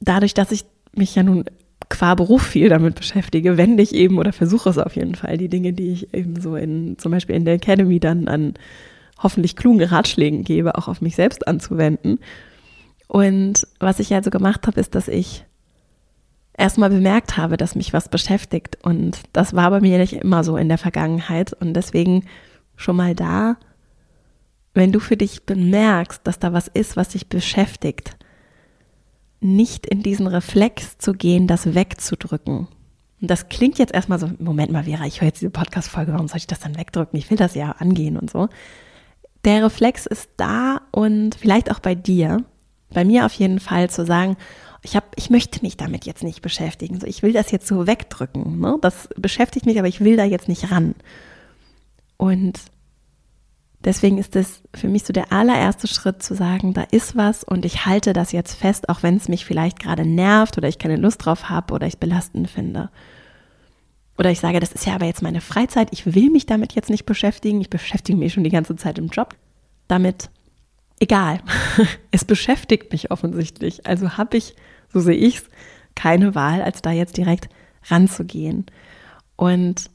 dadurch, 0.00 0.34
dass 0.34 0.52
ich 0.52 0.64
mich 0.92 1.14
ja 1.14 1.22
nun 1.22 1.44
qua 1.88 2.14
Beruf 2.14 2.42
viel 2.42 2.68
damit 2.68 2.94
beschäftige, 2.94 3.56
wende 3.56 3.82
ich 3.82 3.94
eben 3.94 4.18
oder 4.18 4.32
versuche 4.32 4.70
es 4.70 4.78
auf 4.78 4.96
jeden 4.96 5.16
Fall, 5.16 5.36
die 5.36 5.48
Dinge, 5.48 5.72
die 5.72 5.90
ich 5.90 6.14
eben 6.14 6.40
so 6.40 6.56
in, 6.56 6.96
zum 6.98 7.12
Beispiel 7.12 7.34
in 7.34 7.44
der 7.44 7.54
Academy 7.54 7.98
dann 7.98 8.28
an 8.28 8.54
hoffentlich 9.18 9.56
klugen 9.56 9.82
Ratschlägen 9.82 10.44
gebe, 10.44 10.78
auch 10.78 10.88
auf 10.88 11.00
mich 11.00 11.16
selbst 11.16 11.46
anzuwenden. 11.46 12.20
Und 13.10 13.66
was 13.80 13.98
ich 13.98 14.14
also 14.14 14.30
gemacht 14.30 14.68
habe, 14.68 14.78
ist, 14.78 14.94
dass 14.94 15.08
ich 15.08 15.44
erstmal 16.56 16.90
bemerkt 16.90 17.36
habe, 17.36 17.56
dass 17.56 17.74
mich 17.74 17.92
was 17.92 18.08
beschäftigt. 18.08 18.78
Und 18.84 19.18
das 19.32 19.52
war 19.52 19.68
bei 19.70 19.80
mir 19.80 19.98
nicht 19.98 20.12
immer 20.12 20.44
so 20.44 20.56
in 20.56 20.68
der 20.68 20.78
Vergangenheit. 20.78 21.52
Und 21.52 21.74
deswegen 21.74 22.24
schon 22.76 22.94
mal 22.94 23.16
da, 23.16 23.56
wenn 24.74 24.92
du 24.92 25.00
für 25.00 25.16
dich 25.16 25.44
bemerkst, 25.44 26.20
dass 26.22 26.38
da 26.38 26.52
was 26.52 26.68
ist, 26.68 26.96
was 26.96 27.08
dich 27.08 27.28
beschäftigt, 27.28 28.16
nicht 29.40 29.86
in 29.86 30.04
diesen 30.04 30.28
Reflex 30.28 30.96
zu 30.98 31.12
gehen, 31.12 31.48
das 31.48 31.74
wegzudrücken. 31.74 32.68
Und 33.20 33.28
das 33.28 33.48
klingt 33.48 33.78
jetzt 33.80 33.92
erstmal 33.92 34.20
so, 34.20 34.30
Moment 34.38 34.70
mal, 34.70 34.84
Vera, 34.84 35.04
ich 35.04 35.20
höre 35.20 35.26
jetzt 35.26 35.40
diese 35.40 35.50
Podcast-Folge, 35.50 36.12
warum 36.12 36.28
soll 36.28 36.36
ich 36.36 36.46
das 36.46 36.60
dann 36.60 36.78
wegdrücken? 36.78 37.18
Ich 37.18 37.28
will 37.28 37.38
das 37.38 37.56
ja 37.56 37.72
angehen 37.72 38.16
und 38.16 38.30
so. 38.30 38.48
der 39.44 39.64
Reflex 39.64 40.06
ist 40.06 40.30
da 40.36 40.82
und 40.92 41.34
vielleicht 41.34 41.72
auch 41.72 41.80
bei 41.80 41.96
dir, 41.96 42.44
bei 42.92 43.04
mir 43.04 43.26
auf 43.26 43.32
jeden 43.32 43.60
Fall 43.60 43.90
zu 43.90 44.04
sagen, 44.04 44.36
ich 44.82 44.96
habe, 44.96 45.06
ich 45.16 45.30
möchte 45.30 45.60
mich 45.62 45.76
damit 45.76 46.06
jetzt 46.06 46.22
nicht 46.22 46.42
beschäftigen. 46.42 46.98
So, 46.98 47.06
ich 47.06 47.22
will 47.22 47.32
das 47.32 47.50
jetzt 47.50 47.66
so 47.66 47.86
wegdrücken. 47.86 48.60
Ne? 48.60 48.78
Das 48.80 49.08
beschäftigt 49.16 49.66
mich, 49.66 49.78
aber 49.78 49.88
ich 49.88 50.00
will 50.00 50.16
da 50.16 50.24
jetzt 50.24 50.48
nicht 50.48 50.70
ran. 50.70 50.94
Und 52.16 52.58
deswegen 53.84 54.18
ist 54.18 54.36
es 54.36 54.62
für 54.74 54.88
mich 54.88 55.04
so 55.04 55.12
der 55.12 55.32
allererste 55.32 55.86
Schritt 55.86 56.22
zu 56.22 56.34
sagen, 56.34 56.72
da 56.72 56.82
ist 56.82 57.16
was 57.16 57.44
und 57.44 57.64
ich 57.64 57.86
halte 57.86 58.12
das 58.12 58.32
jetzt 58.32 58.54
fest, 58.54 58.88
auch 58.88 59.02
wenn 59.02 59.16
es 59.16 59.28
mich 59.28 59.44
vielleicht 59.44 59.80
gerade 59.80 60.04
nervt 60.04 60.56
oder 60.58 60.68
ich 60.68 60.78
keine 60.78 60.96
Lust 60.96 61.24
drauf 61.24 61.48
habe 61.48 61.74
oder 61.74 61.86
ich 61.86 61.98
belastend 61.98 62.48
finde. 62.48 62.90
Oder 64.18 64.30
ich 64.30 64.40
sage, 64.40 64.60
das 64.60 64.72
ist 64.72 64.84
ja 64.84 64.94
aber 64.94 65.06
jetzt 65.06 65.22
meine 65.22 65.40
Freizeit, 65.40 65.88
ich 65.92 66.14
will 66.14 66.30
mich 66.30 66.44
damit 66.44 66.74
jetzt 66.74 66.90
nicht 66.90 67.06
beschäftigen, 67.06 67.60
ich 67.60 67.70
beschäftige 67.70 68.18
mich 68.18 68.34
schon 68.34 68.44
die 68.44 68.50
ganze 68.50 68.76
Zeit 68.76 68.98
im 68.98 69.08
Job. 69.08 69.34
Damit 69.88 70.30
egal. 71.00 71.40
es 72.12 72.24
beschäftigt 72.24 72.92
mich 72.92 73.10
offensichtlich. 73.10 73.86
Also 73.86 74.16
habe 74.16 74.36
ich, 74.36 74.54
so 74.92 75.00
sehe 75.00 75.16
ich 75.16 75.38
es, 75.38 75.44
keine 75.96 76.34
Wahl, 76.34 76.62
als 76.62 76.82
da 76.82 76.92
jetzt 76.92 77.16
direkt 77.16 77.48
ranzugehen. 77.88 78.66
Und 79.36 79.90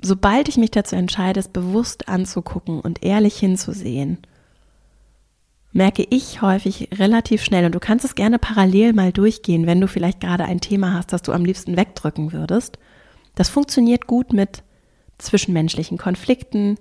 sobald 0.00 0.48
ich 0.48 0.56
mich 0.56 0.70
dazu 0.70 0.94
entscheide, 0.94 1.40
es 1.40 1.48
bewusst 1.48 2.08
anzugucken 2.08 2.80
und 2.80 3.02
ehrlich 3.02 3.36
hinzusehen, 3.36 4.18
merke 5.72 6.06
ich 6.08 6.42
häufig 6.42 6.88
relativ 6.98 7.42
schnell, 7.42 7.64
und 7.64 7.74
du 7.74 7.80
kannst 7.80 8.04
es 8.04 8.14
gerne 8.14 8.38
parallel 8.38 8.92
mal 8.92 9.12
durchgehen, 9.12 9.66
wenn 9.66 9.80
du 9.80 9.88
vielleicht 9.88 10.20
gerade 10.20 10.44
ein 10.44 10.60
Thema 10.60 10.92
hast, 10.92 11.12
das 11.12 11.22
du 11.22 11.32
am 11.32 11.44
liebsten 11.44 11.76
wegdrücken 11.76 12.32
würdest. 12.32 12.78
Das 13.34 13.48
funktioniert 13.48 14.06
gut 14.06 14.32
mit 14.32 14.62
zwischenmenschlichen 15.18 15.96
Konflikten, 15.96 16.76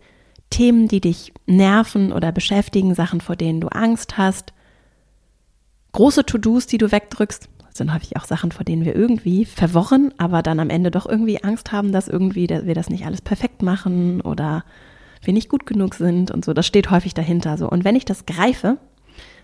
Themen, 0.51 0.87
die 0.87 1.01
dich 1.01 1.33
nerven 1.47 2.13
oder 2.13 2.31
beschäftigen, 2.31 2.93
Sachen, 2.93 3.21
vor 3.21 3.35
denen 3.35 3.59
du 3.59 3.69
Angst 3.69 4.17
hast. 4.17 4.53
Große 5.93 6.25
To-Dos, 6.25 6.67
die 6.67 6.77
du 6.77 6.91
wegdrückst, 6.91 7.49
sind 7.73 7.93
häufig 7.93 8.17
auch 8.17 8.25
Sachen, 8.25 8.51
vor 8.51 8.63
denen 8.63 8.85
wir 8.85 8.95
irgendwie 8.95 9.45
verworren, 9.45 10.13
aber 10.17 10.43
dann 10.43 10.59
am 10.59 10.69
Ende 10.69 10.91
doch 10.91 11.07
irgendwie 11.07 11.43
Angst 11.43 11.71
haben, 11.71 11.91
dass 11.91 12.07
irgendwie 12.07 12.47
wir 12.49 12.75
das 12.75 12.89
nicht 12.89 13.05
alles 13.05 13.21
perfekt 13.21 13.63
machen 13.63 14.21
oder 14.21 14.63
wir 15.23 15.33
nicht 15.33 15.49
gut 15.49 15.65
genug 15.65 15.95
sind 15.95 16.31
und 16.31 16.45
so. 16.45 16.53
Das 16.53 16.67
steht 16.67 16.91
häufig 16.91 17.13
dahinter 17.13 17.57
so. 17.57 17.69
Und 17.69 17.83
wenn 17.83 17.95
ich 17.95 18.05
das 18.05 18.25
greife, 18.25 18.77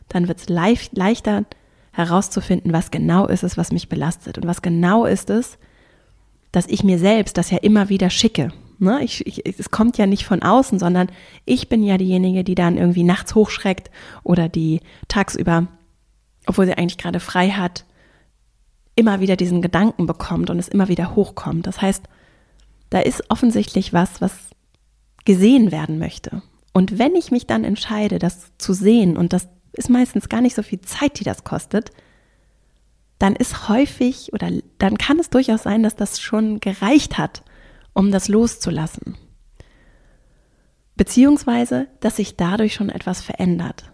dann 0.10 0.28
wird 0.28 0.40
es 0.40 0.50
leicht, 0.50 0.98
leichter 0.98 1.46
herauszufinden, 1.92 2.74
was 2.74 2.92
genau 2.92 3.28
ist 3.28 3.44
es, 3.44 3.58
was 3.58 3.72
mich 3.72 3.90
belastet 3.90 4.38
und 4.38 4.46
was 4.46 4.62
genau 4.62 5.06
ist 5.06 5.30
es, 5.30 5.58
dass 6.52 6.68
ich 6.68 6.84
mir 6.84 7.00
selbst 7.00 7.38
das 7.38 7.50
ja 7.50 7.58
immer 7.58 7.90
wieder 7.90 8.10
schicke. 8.10 8.52
Ne? 8.80 9.04
Ich, 9.04 9.26
ich, 9.26 9.46
es 9.46 9.72
kommt 9.72 9.98
ja 9.98 10.06
nicht 10.06 10.26
von 10.26 10.44
außen, 10.44 10.80
sondern 10.80 11.10
ich 11.46 11.70
bin 11.70 11.84
ja 11.84 11.98
diejenige, 11.98 12.44
die 12.44 12.56
dann 12.56 12.78
irgendwie 12.78 13.04
nachts 13.04 13.36
hochschreckt 13.36 13.90
oder 14.24 14.50
die 14.50 14.82
tagsüber, 15.08 15.68
obwohl 16.46 16.66
sie 16.66 16.78
eigentlich 16.78 16.98
gerade 16.98 17.20
frei 17.20 17.50
hat, 17.50 17.86
immer 18.96 19.20
wieder 19.20 19.36
diesen 19.36 19.62
Gedanken 19.62 20.06
bekommt 20.06 20.50
und 20.50 20.60
es 20.60 20.68
immer 20.68 20.88
wieder 20.88 21.16
hochkommt. 21.16 21.68
Das 21.68 21.82
heißt, 21.82 22.04
da 22.90 23.00
ist 23.00 23.24
offensichtlich 23.30 23.94
was, 23.94 24.22
was 24.22 24.34
gesehen 25.26 25.72
werden 25.72 26.00
möchte. 26.00 26.42
Und 26.74 27.00
wenn 27.00 27.16
ich 27.16 27.32
mich 27.32 27.46
dann 27.48 27.64
entscheide, 27.64 28.20
das 28.20 28.52
zu 28.58 28.74
sehen, 28.74 29.18
und 29.18 29.34
das 29.34 29.50
ist 29.74 29.90
meistens 29.90 30.30
gar 30.30 30.42
nicht 30.42 30.56
so 30.56 30.64
viel 30.64 30.82
Zeit, 30.82 31.20
die 31.20 31.24
das 31.24 31.44
kostet, 31.44 31.92
dann 33.20 33.36
ist 33.36 33.68
häufig 33.68 34.32
oder 34.34 34.52
dann 34.78 34.98
kann 34.98 35.20
es 35.20 35.30
durchaus 35.30 35.64
sein, 35.64 35.84
dass 35.84 35.96
das 35.96 36.20
schon 36.20 36.60
gereicht 36.60 37.18
hat, 37.18 37.44
um 37.98 38.12
das 38.12 38.28
loszulassen. 38.28 39.18
Beziehungsweise, 40.96 41.88
dass 42.00 42.18
sich 42.18 42.38
dadurch 42.38 42.76
schon 42.76 42.90
etwas 42.90 43.24
verändert. 43.24 43.92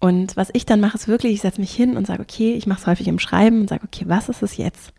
Und 0.00 0.36
was 0.36 0.50
ich 0.52 0.66
dann 0.66 0.80
mache, 0.80 0.96
ist 0.96 1.06
wirklich, 1.06 1.34
ich 1.34 1.40
setze 1.40 1.60
mich 1.60 1.72
hin 1.72 1.96
und 1.96 2.08
sage, 2.08 2.22
okay, 2.22 2.54
ich 2.54 2.66
mache 2.66 2.80
es 2.80 2.86
häufig 2.88 3.06
im 3.06 3.20
Schreiben 3.20 3.60
und 3.60 3.68
sage, 3.68 3.84
okay, 3.84 4.04
was 4.08 4.28
ist 4.28 4.42
es 4.42 4.56
jetzt? 4.56 4.92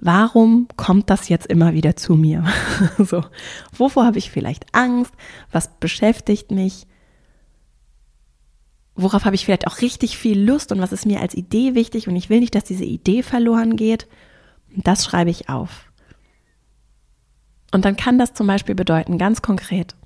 Warum 0.00 0.66
kommt 0.76 1.10
das 1.10 1.28
jetzt 1.28 1.46
immer 1.46 1.74
wieder 1.74 1.94
zu 1.94 2.14
mir? 2.14 2.44
so, 2.98 3.22
wovor 3.70 4.06
habe 4.06 4.18
ich 4.18 4.30
vielleicht 4.30 4.74
Angst? 4.74 5.12
Was 5.50 5.68
beschäftigt 5.78 6.50
mich? 6.50 6.86
Worauf 8.94 9.26
habe 9.26 9.36
ich 9.36 9.44
vielleicht 9.44 9.66
auch 9.66 9.82
richtig 9.82 10.16
viel 10.16 10.40
Lust 10.42 10.72
und 10.72 10.80
was 10.80 10.92
ist 10.92 11.04
mir 11.06 11.20
als 11.20 11.34
Idee 11.34 11.74
wichtig 11.74 12.08
und 12.08 12.16
ich 12.16 12.30
will 12.30 12.40
nicht, 12.40 12.54
dass 12.54 12.64
diese 12.64 12.84
Idee 12.84 13.22
verloren 13.22 13.76
geht? 13.76 14.08
Das 14.74 15.04
schreibe 15.04 15.30
ich 15.30 15.50
auf. 15.50 15.91
Und 17.72 17.84
dann 17.84 17.96
kann 17.96 18.18
das 18.18 18.34
zum 18.34 18.46
Beispiel 18.46 18.74
bedeuten, 18.74 19.18
ganz 19.18 19.42
konkret, 19.42 19.96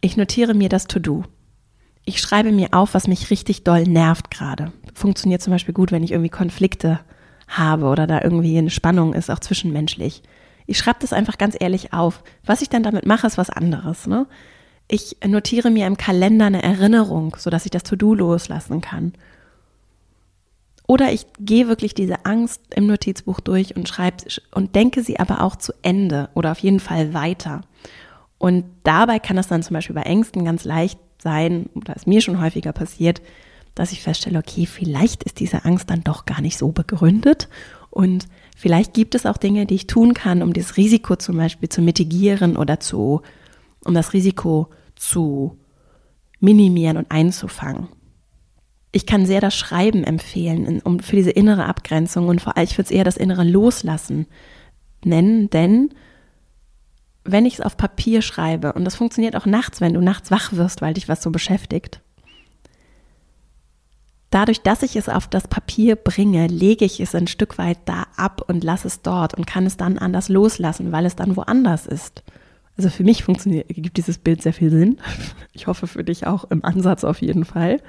ich 0.00 0.16
notiere 0.16 0.54
mir 0.54 0.68
das 0.68 0.86
To-Do. 0.86 1.24
Ich 2.04 2.20
schreibe 2.20 2.52
mir 2.52 2.68
auf, 2.70 2.94
was 2.94 3.08
mich 3.08 3.30
richtig 3.30 3.64
doll 3.64 3.82
nervt 3.82 4.30
gerade. 4.30 4.72
Funktioniert 4.94 5.42
zum 5.42 5.52
Beispiel 5.52 5.74
gut, 5.74 5.90
wenn 5.90 6.04
ich 6.04 6.12
irgendwie 6.12 6.30
Konflikte 6.30 7.00
habe 7.48 7.86
oder 7.86 8.06
da 8.06 8.22
irgendwie 8.22 8.56
eine 8.56 8.70
Spannung 8.70 9.14
ist, 9.14 9.30
auch 9.30 9.40
zwischenmenschlich. 9.40 10.22
Ich 10.66 10.78
schreibe 10.78 11.00
das 11.00 11.12
einfach 11.12 11.38
ganz 11.38 11.56
ehrlich 11.58 11.92
auf. 11.92 12.22
Was 12.44 12.62
ich 12.62 12.68
dann 12.68 12.82
damit 12.82 13.06
mache, 13.06 13.26
ist 13.26 13.38
was 13.38 13.50
anderes. 13.50 14.06
Ne? 14.06 14.26
Ich 14.86 15.16
notiere 15.26 15.70
mir 15.70 15.86
im 15.86 15.96
Kalender 15.96 16.46
eine 16.46 16.62
Erinnerung, 16.62 17.36
sodass 17.38 17.64
ich 17.64 17.70
das 17.70 17.82
To-Do 17.82 18.14
loslassen 18.14 18.80
kann. 18.80 19.14
Oder 20.90 21.12
ich 21.12 21.26
gehe 21.38 21.68
wirklich 21.68 21.92
diese 21.92 22.24
Angst 22.24 22.62
im 22.74 22.86
Notizbuch 22.86 23.40
durch 23.40 23.76
und 23.76 23.86
schreibe 23.86 24.24
und 24.52 24.74
denke 24.74 25.02
sie 25.02 25.20
aber 25.20 25.42
auch 25.42 25.54
zu 25.54 25.74
Ende 25.82 26.30
oder 26.34 26.50
auf 26.50 26.60
jeden 26.60 26.80
Fall 26.80 27.12
weiter. 27.12 27.60
Und 28.38 28.64
dabei 28.84 29.18
kann 29.18 29.36
es 29.36 29.48
dann 29.48 29.62
zum 29.62 29.74
Beispiel 29.74 29.94
bei 29.94 30.02
Ängsten 30.02 30.46
ganz 30.46 30.64
leicht 30.64 30.98
sein, 31.22 31.68
oder 31.74 31.94
ist 31.94 32.06
mir 32.06 32.22
schon 32.22 32.40
häufiger 32.40 32.72
passiert, 32.72 33.20
dass 33.74 33.92
ich 33.92 34.02
feststelle, 34.02 34.38
okay, 34.38 34.64
vielleicht 34.64 35.24
ist 35.24 35.40
diese 35.40 35.66
Angst 35.66 35.90
dann 35.90 36.04
doch 36.04 36.24
gar 36.24 36.40
nicht 36.40 36.56
so 36.56 36.72
begründet 36.72 37.50
und 37.90 38.26
vielleicht 38.56 38.94
gibt 38.94 39.14
es 39.14 39.26
auch 39.26 39.36
Dinge, 39.36 39.66
die 39.66 39.74
ich 39.74 39.88
tun 39.88 40.14
kann, 40.14 40.42
um 40.42 40.54
dieses 40.54 40.78
Risiko 40.78 41.16
zum 41.16 41.36
Beispiel 41.36 41.68
zu 41.68 41.82
mitigieren 41.82 42.56
oder 42.56 42.80
zu, 42.80 43.20
um 43.84 43.92
das 43.92 44.14
Risiko 44.14 44.68
zu 44.96 45.58
minimieren 46.40 46.96
und 46.96 47.10
einzufangen 47.10 47.88
ich 48.92 49.06
kann 49.06 49.26
sehr 49.26 49.40
das 49.40 49.54
Schreiben 49.54 50.04
empfehlen, 50.04 50.80
um 50.82 51.00
für 51.00 51.16
diese 51.16 51.30
innere 51.30 51.66
Abgrenzung 51.66 52.28
und 52.28 52.40
vor 52.40 52.56
allem, 52.56 52.64
ich 52.64 52.78
würde 52.78 52.86
es 52.86 52.90
eher 52.90 53.04
das 53.04 53.16
innere 53.16 53.44
Loslassen 53.44 54.26
nennen, 55.04 55.50
denn 55.50 55.90
wenn 57.24 57.44
ich 57.44 57.54
es 57.54 57.60
auf 57.60 57.76
Papier 57.76 58.22
schreibe, 58.22 58.72
und 58.72 58.84
das 58.84 58.96
funktioniert 58.96 59.36
auch 59.36 59.46
nachts, 59.46 59.80
wenn 59.80 59.92
du 59.92 60.00
nachts 60.00 60.30
wach 60.30 60.54
wirst, 60.54 60.80
weil 60.80 60.94
dich 60.94 61.08
was 61.08 61.22
so 61.22 61.30
beschäftigt, 61.30 62.00
dadurch, 64.30 64.62
dass 64.62 64.82
ich 64.82 64.96
es 64.96 65.08
auf 65.08 65.28
das 65.28 65.48
Papier 65.48 65.96
bringe, 65.96 66.46
lege 66.46 66.84
ich 66.84 67.00
es 67.00 67.14
ein 67.14 67.26
Stück 67.26 67.58
weit 67.58 67.78
da 67.84 68.06
ab 68.16 68.42
und 68.48 68.64
lasse 68.64 68.88
es 68.88 69.02
dort 69.02 69.34
und 69.34 69.46
kann 69.46 69.66
es 69.66 69.76
dann 69.76 69.98
anders 69.98 70.28
loslassen, 70.30 70.92
weil 70.92 71.04
es 71.04 71.16
dann 71.16 71.36
woanders 71.36 71.86
ist. 71.86 72.22
Also 72.78 72.90
für 72.90 73.04
mich 73.04 73.24
funktioniert, 73.24 73.68
gibt 73.68 73.96
dieses 73.96 74.18
Bild 74.18 74.42
sehr 74.42 74.52
viel 74.52 74.70
Sinn. 74.70 74.98
Ich 75.52 75.66
hoffe 75.66 75.88
für 75.88 76.04
dich 76.04 76.24
auch 76.24 76.44
im 76.50 76.64
Ansatz 76.64 77.02
auf 77.02 77.20
jeden 77.20 77.44
Fall. 77.44 77.80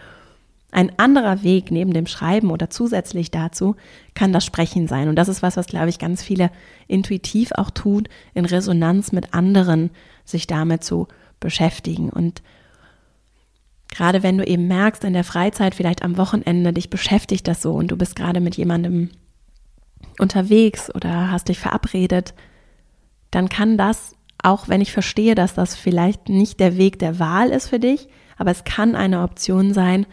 Ein 0.71 0.91
anderer 0.99 1.41
Weg 1.41 1.71
neben 1.71 1.93
dem 1.93 2.05
Schreiben 2.05 2.51
oder 2.51 2.69
zusätzlich 2.69 3.31
dazu 3.31 3.75
kann 4.13 4.31
das 4.31 4.45
Sprechen 4.45 4.87
sein. 4.87 5.09
Und 5.09 5.15
das 5.15 5.27
ist 5.27 5.41
was, 5.41 5.57
was, 5.57 5.65
glaube 5.65 5.89
ich, 5.89 5.97
ganz 5.97 6.21
viele 6.21 6.51
intuitiv 6.87 7.51
auch 7.53 7.71
tun, 7.71 8.07
in 8.35 8.45
Resonanz 8.45 9.11
mit 9.11 9.33
anderen 9.33 9.89
sich 10.25 10.45
damit 10.45 10.83
zu 10.83 11.07
beschäftigen. 11.39 12.09
Und 12.09 12.43
gerade 13.89 14.21
wenn 14.21 14.37
du 14.37 14.45
eben 14.45 14.67
merkst, 14.67 15.03
in 15.03 15.13
der 15.13 15.23
Freizeit, 15.23 15.73
vielleicht 15.73 16.03
am 16.03 16.17
Wochenende, 16.17 16.71
dich 16.71 16.91
beschäftigt 16.91 17.47
das 17.47 17.63
so 17.63 17.73
und 17.73 17.89
du 17.89 17.97
bist 17.97 18.15
gerade 18.15 18.39
mit 18.39 18.55
jemandem 18.55 19.09
unterwegs 20.19 20.93
oder 20.93 21.31
hast 21.31 21.49
dich 21.49 21.57
verabredet, 21.57 22.35
dann 23.31 23.49
kann 23.49 23.77
das, 23.77 24.15
auch 24.41 24.67
wenn 24.67 24.81
ich 24.81 24.91
verstehe, 24.91 25.33
dass 25.33 25.55
das 25.55 25.75
vielleicht 25.75 26.29
nicht 26.29 26.59
der 26.59 26.77
Weg 26.77 26.99
der 26.99 27.17
Wahl 27.17 27.49
ist 27.49 27.69
für 27.69 27.79
dich, 27.79 28.07
aber 28.37 28.51
es 28.51 28.63
kann 28.63 28.95
eine 28.95 29.23
Option 29.23 29.73
sein, 29.73 30.05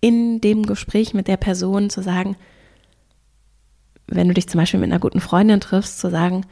in 0.00 0.40
dem 0.40 0.66
Gespräch 0.66 1.14
mit 1.14 1.28
der 1.28 1.36
Person 1.36 1.90
zu 1.90 2.02
sagen, 2.02 2.36
wenn 4.06 4.28
du 4.28 4.34
dich 4.34 4.48
zum 4.48 4.58
Beispiel 4.58 4.80
mit 4.80 4.90
einer 4.90 5.00
guten 5.00 5.20
Freundin 5.20 5.60
triffst, 5.60 5.98
zu 5.98 6.10
sagen, 6.10 6.46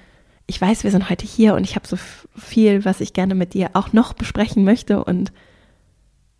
ich 0.46 0.60
weiß, 0.60 0.84
wir 0.84 0.90
sind 0.90 1.10
heute 1.10 1.26
hier 1.26 1.54
und 1.54 1.64
ich 1.64 1.74
habe 1.74 1.86
so 1.86 1.96
viel, 2.36 2.84
was 2.84 3.00
ich 3.00 3.12
gerne 3.12 3.34
mit 3.34 3.54
dir 3.54 3.70
auch 3.72 3.92
noch 3.92 4.12
besprechen 4.12 4.64
möchte 4.64 5.02
und 5.02 5.32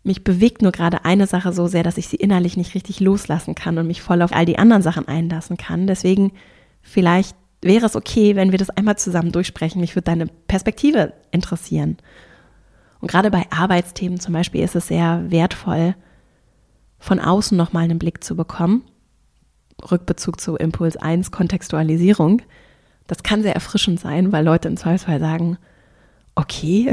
mich 0.03 0.23
bewegt 0.23 0.61
nur 0.61 0.71
gerade 0.71 1.03
eine 1.03 1.27
Sache 1.27 1.51
so 1.51 1.67
sehr, 1.67 1.83
dass 1.83 1.97
ich 1.97 2.07
sie 2.07 2.15
innerlich 2.15 2.55
nicht 2.55 2.75
richtig 2.75 3.01
loslassen 3.01 3.55
kann 3.55 3.77
und 3.77 3.87
mich 3.87 4.01
voll 4.01 4.21
auf 4.21 4.31
all 4.31 4.45
die 4.45 4.57
anderen 4.57 4.81
Sachen 4.81 5.07
einlassen 5.07 5.57
kann. 5.57 5.85
Deswegen 5.85 6.31
vielleicht 6.81 7.35
wäre 7.61 7.85
es 7.85 7.95
okay, 7.97 8.35
wenn 8.37 8.51
wir 8.51 8.57
das 8.57 8.69
einmal 8.69 8.97
zusammen 8.97 9.33
durchsprechen. 9.33 9.81
Mich 9.81 9.95
würde 9.95 10.05
deine 10.05 10.27
Perspektive 10.47 11.13
interessieren. 11.31 11.97
Und 13.01 13.11
gerade 13.11 13.29
bei 13.31 13.45
Arbeitsthemen 13.49 14.19
zum 14.19 14.33
Beispiel 14.33 14.63
ist 14.63 14.75
es 14.75 14.87
sehr 14.87 15.25
wertvoll, 15.29 15.95
von 16.99 17.19
außen 17.19 17.57
nochmal 17.57 17.83
einen 17.83 17.99
Blick 17.99 18.23
zu 18.23 18.35
bekommen. 18.35 18.83
Rückbezug 19.91 20.41
zu 20.41 20.55
Impuls 20.55 20.97
1, 20.97 21.31
Kontextualisierung. 21.31 22.41
Das 23.05 23.23
kann 23.23 23.41
sehr 23.41 23.53
erfrischend 23.53 23.99
sein, 23.99 24.31
weil 24.31 24.43
Leute 24.43 24.67
im 24.67 24.77
Zweifelsfall 24.77 25.19
sagen, 25.19 25.57
okay, 26.37 26.91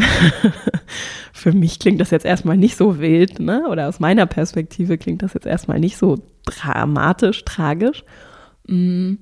für 1.33 1.53
mich 1.53 1.79
klingt 1.79 2.01
das 2.01 2.11
jetzt 2.11 2.25
erstmal 2.25 2.57
nicht 2.57 2.77
so 2.77 2.99
wild, 2.99 3.41
ne? 3.41 3.69
Oder 3.69 3.89
aus 3.89 4.01
meiner 4.01 4.27
Perspektive 4.27 4.97
klingt 4.97 5.23
das 5.23 5.35
jetzt 5.35 5.47
erstmal 5.47 5.81
nicht 5.81 5.97
so 5.97 6.19
dramatisch, 6.47 7.45
tragisch. 7.45 8.05
Mm. 8.67 9.15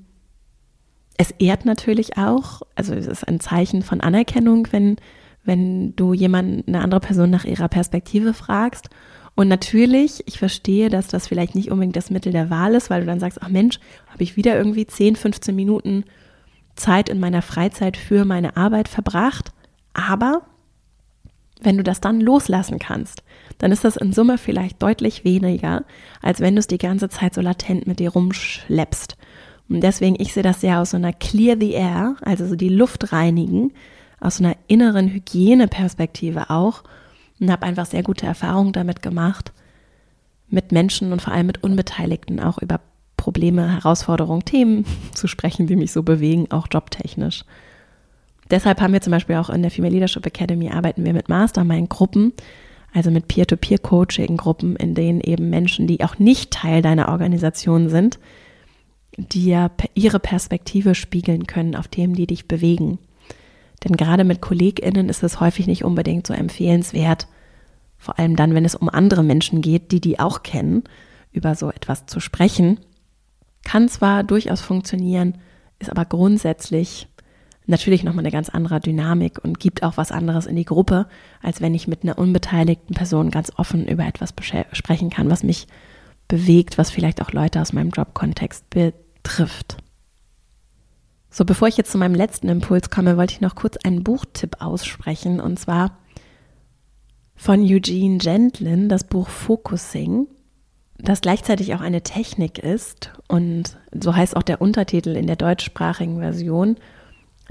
Es 1.19 1.31
ehrt 1.33 1.67
natürlich 1.67 2.17
auch, 2.17 2.63
also 2.75 2.95
es 2.95 3.07
ist 3.07 3.29
ein 3.29 3.39
Zeichen 3.39 3.83
von 3.83 4.01
Anerkennung, 4.01 4.67
wenn, 4.71 4.97
wenn 5.45 5.95
du 5.95 6.15
jemanden, 6.15 6.67
eine 6.67 6.83
andere 6.83 7.01
Person 7.01 7.31
nach 7.31 7.45
ihrer 7.45 7.69
Perspektive 7.69 8.33
fragst. 8.33 8.89
Und 9.35 9.49
natürlich, 9.49 10.23
ich 10.27 10.39
verstehe, 10.39 10.91
dass 10.91 11.09
das 11.09 11.27
vielleicht 11.27 11.55
nicht 11.55 11.71
unbedingt 11.71 11.97
das 11.97 12.11
Mittel 12.11 12.33
der 12.33 12.51
Wahl 12.51 12.75
ist, 12.75 12.91
weil 12.91 13.01
du 13.01 13.07
dann 13.07 13.21
sagst, 13.21 13.41
ach 13.43 13.49
Mensch, 13.49 13.81
habe 14.09 14.23
ich 14.23 14.37
wieder 14.37 14.57
irgendwie 14.57 14.87
10, 14.87 15.17
15 15.17 15.57
Minuten 15.57 16.05
Zeit 16.77 17.09
in 17.09 17.21
meiner 17.21 17.43
Freizeit 17.43 17.97
für 17.97 18.25
meine 18.25 18.57
Arbeit 18.57 18.89
verbracht. 18.89 19.53
Aber 19.95 20.43
wenn 21.63 21.77
du 21.77 21.83
das 21.83 22.01
dann 22.01 22.21
loslassen 22.21 22.79
kannst, 22.79 23.23
dann 23.59 23.73
ist 23.73 23.85
das 23.85 23.97
in 23.97 24.13
Summe 24.13 24.37
vielleicht 24.37 24.83
deutlich 24.83 25.25
weniger, 25.25 25.85
als 26.21 26.41
wenn 26.41 26.55
du 26.55 26.59
es 26.59 26.67
die 26.67 26.79
ganze 26.79 27.09
Zeit 27.09 27.35
so 27.35 27.41
latent 27.41 27.87
mit 27.87 28.01
dir 28.01 28.11
rumschleppst. 28.11 29.17
Und 29.69 29.81
deswegen, 29.81 30.17
ich 30.19 30.33
sehe 30.33 30.43
das 30.43 30.61
sehr 30.61 30.81
aus 30.81 30.91
so 30.91 30.97
einer 30.97 31.13
Clear 31.13 31.57
the 31.59 31.73
Air, 31.73 32.17
also 32.23 32.47
so 32.47 32.57
die 32.57 32.69
Luft 32.69 33.13
reinigen, 33.13 33.73
aus 34.21 34.37
so 34.37 34.45
einer 34.45 34.57
inneren 34.67 35.09
Hygieneperspektive 35.09 36.51
auch 36.51 36.83
und 37.43 37.51
habe 37.51 37.67
einfach 37.67 37.87
sehr 37.87 38.05
gute 38.05 38.25
Erfahrungen 38.25 38.73
damit 38.73 39.03
gemacht, 39.03 39.53
mit 40.49 40.71
Menschen 40.71 41.13
und 41.13 41.21
vor 41.21 41.33
allem 41.33 41.49
mit 41.49 41.65
Unbeteiligten 41.65 42.39
auch 42.39 42.59
über 42.59 42.81
Probleme, 43.17 43.75
Herausforderungen, 43.75 44.45
Themen 44.45 44.87
zu 45.13 45.27
sprechen, 45.27 45.67
die 45.67 45.77
mich 45.77 45.93
so 45.93 46.05
bewegen, 46.05 46.51
auch 46.51 46.69
jobtechnisch. 46.71 47.45
Deshalb 48.51 48.81
haben 48.81 48.93
wir 48.93 49.01
zum 49.01 49.11
Beispiel 49.11 49.37
auch 49.37 49.51
in 49.51 49.63
der 49.63 49.71
Female 49.71 49.93
Leadership 49.93 50.25
Academy 50.25 50.71
arbeiten 50.71 51.05
wir 51.05 51.13
mit 51.13 51.29
Mastermind-Gruppen, 51.29 52.33
also 52.95 53.11
mit 53.11 53.27
Peer-to-Peer-Coaching-Gruppen, 53.27 54.77
in 54.77 54.95
denen 54.95 55.21
eben 55.21 55.51
Menschen, 55.51 55.87
die 55.87 56.05
auch 56.05 56.19
nicht 56.19 56.53
Teil 56.53 56.81
deiner 56.81 57.09
Organisation 57.09 57.89
sind, 57.89 58.21
dir 59.17 59.71
ihre 59.95 60.21
Perspektive 60.21 60.95
spiegeln 60.95 61.47
können 61.47 61.75
auf 61.75 61.89
Themen, 61.89 62.15
die 62.15 62.27
dich 62.27 62.47
bewegen. 62.47 62.99
Denn 63.85 63.97
gerade 63.97 64.25
mit 64.25 64.41
KollegInnen 64.41 65.09
ist 65.09 65.23
es 65.23 65.41
häufig 65.41 65.67
nicht 65.67 65.85
unbedingt 65.85 66.27
so 66.27 66.35
empfehlenswert, 66.35 67.27
vor 67.99 68.19
allem 68.19 68.37
dann, 68.37 68.55
wenn 68.55 68.65
es 68.65 68.75
um 68.75 68.89
andere 68.89 69.23
Menschen 69.23 69.61
geht, 69.61 69.93
die 69.93 70.01
die 70.01 70.19
auch 70.19 70.43
kennen, 70.43 70.85
über 71.33 71.55
so 71.55 71.71
etwas 71.71 72.07
zu 72.07 72.21
sprechen. 72.21 72.81
Kann 73.65 73.89
zwar 73.89 74.25
durchaus 74.25 74.61
funktionieren, 74.61 75.39
ist 75.79 75.91
aber 75.91 76.05
grundsätzlich 76.05 77.09
natürlich 77.67 78.03
nochmal 78.03 78.25
eine 78.25 78.33
ganz 78.33 78.49
andere 78.49 78.81
Dynamik 78.81 79.39
und 79.43 79.61
gibt 79.61 79.83
auch 79.83 79.97
was 79.97 80.13
anderes 80.13 80.47
in 80.47 80.57
die 80.57 80.65
Gruppe, 80.65 81.07
als 81.43 81.61
wenn 81.61 81.75
ich 81.75 81.87
mit 81.87 82.03
einer 82.03 82.19
unbeteiligten 82.19 82.95
Person 82.95 83.31
ganz 83.31 83.53
offen 83.57 83.87
über 83.87 84.05
etwas 84.05 84.35
sprechen 84.73 85.11
kann, 85.11 85.31
was 85.31 85.43
mich 85.43 85.69
bewegt, 86.29 86.79
was 86.79 86.91
vielleicht 86.91 87.23
auch 87.23 87.33
Leute 87.33 87.61
aus 87.61 87.73
meinem 87.73 87.91
Jobkontext 87.91 88.69
betrifft. 88.71 89.77
So, 91.35 91.47
bevor 91.47 91.67
ich 91.67 91.79
jetzt 91.79 91.91
zu 91.91 91.97
meinem 91.97 92.15
letzten 92.15 92.51
Impuls 92.51 92.91
komme, 92.91 93.17
wollte 93.17 93.33
ich 93.33 93.41
noch 93.41 93.55
kurz 93.55 93.79
einen 93.79 94.05
Buchtipp 94.05 94.57
aussprechen 94.61 95.41
und 95.41 95.59
zwar 95.59 95.97
von 97.35 97.63
Eugene 97.63 98.19
Gentlin, 98.19 98.91
das 98.91 99.05
Buch 99.05 99.31
Focusing, 99.31 100.27
das 100.99 101.23
gleichzeitig 101.23 101.75
auch 101.75 101.81
eine 101.81 102.03
Technik 102.03 102.59
ist 102.59 103.13
und 103.29 103.79
so 103.99 104.15
heißt 104.15 104.37
auch 104.37 104.43
der 104.43 104.61
Untertitel 104.61 105.17
in 105.17 105.27
der 105.27 105.37
deutschsprachigen 105.37 106.19
Version. 106.19 106.77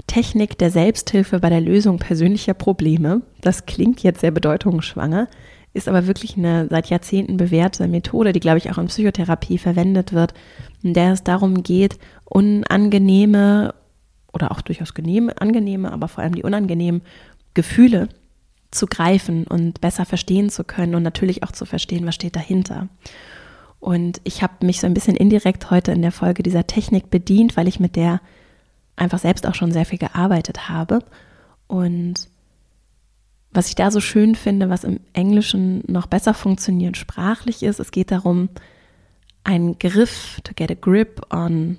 Technik 0.06 0.58
der 0.58 0.70
Selbsthilfe 0.70 1.40
bei 1.40 1.50
der 1.50 1.60
Lösung 1.60 1.98
persönlicher 1.98 2.54
Probleme. 2.54 3.22
Das 3.40 3.66
klingt 3.66 4.02
jetzt 4.04 4.20
sehr 4.20 4.30
bedeutungsschwanger, 4.30 5.26
ist 5.74 5.88
aber 5.88 6.06
wirklich 6.06 6.36
eine 6.36 6.68
seit 6.68 6.88
Jahrzehnten 6.90 7.36
bewährte 7.36 7.88
Methode, 7.88 8.32
die, 8.32 8.40
glaube 8.40 8.58
ich, 8.58 8.70
auch 8.70 8.78
in 8.78 8.86
Psychotherapie 8.86 9.58
verwendet 9.58 10.12
wird, 10.12 10.34
in 10.82 10.94
der 10.94 11.12
es 11.12 11.24
darum 11.24 11.62
geht, 11.62 11.98
unangenehme 12.24 13.74
oder 14.32 14.50
auch 14.50 14.60
durchaus 14.60 14.94
angenehme, 14.94 15.92
aber 15.92 16.08
vor 16.08 16.22
allem 16.22 16.34
die 16.34 16.42
unangenehmen 16.42 17.02
Gefühle 17.54 18.08
zu 18.70 18.86
greifen 18.86 19.46
und 19.46 19.80
besser 19.80 20.04
verstehen 20.04 20.50
zu 20.50 20.64
können 20.64 20.94
und 20.94 21.02
natürlich 21.02 21.42
auch 21.42 21.52
zu 21.52 21.64
verstehen, 21.64 22.06
was 22.06 22.14
steht 22.14 22.36
dahinter. 22.36 22.88
Und 23.80 24.20
ich 24.24 24.42
habe 24.42 24.64
mich 24.64 24.80
so 24.80 24.86
ein 24.86 24.94
bisschen 24.94 25.16
indirekt 25.16 25.70
heute 25.70 25.92
in 25.92 26.02
der 26.02 26.12
Folge 26.12 26.42
dieser 26.42 26.66
Technik 26.66 27.10
bedient, 27.10 27.56
weil 27.56 27.68
ich 27.68 27.80
mit 27.80 27.96
der 27.96 28.20
einfach 28.96 29.18
selbst 29.18 29.46
auch 29.46 29.54
schon 29.54 29.72
sehr 29.72 29.84
viel 29.84 29.98
gearbeitet 29.98 30.68
habe. 30.68 31.00
Und 31.66 32.28
was 33.52 33.68
ich 33.68 33.74
da 33.74 33.90
so 33.90 34.00
schön 34.00 34.34
finde, 34.34 34.70
was 34.70 34.84
im 34.84 35.00
Englischen 35.12 35.82
noch 35.86 36.06
besser 36.06 36.34
funktioniert 36.34 36.96
sprachlich 36.96 37.62
ist, 37.62 37.80
es 37.80 37.90
geht 37.90 38.10
darum, 38.10 38.48
einen 39.44 39.78
Griff, 39.78 40.40
to 40.44 40.52
get 40.54 40.70
a 40.70 40.74
grip 40.74 41.20
on 41.32 41.78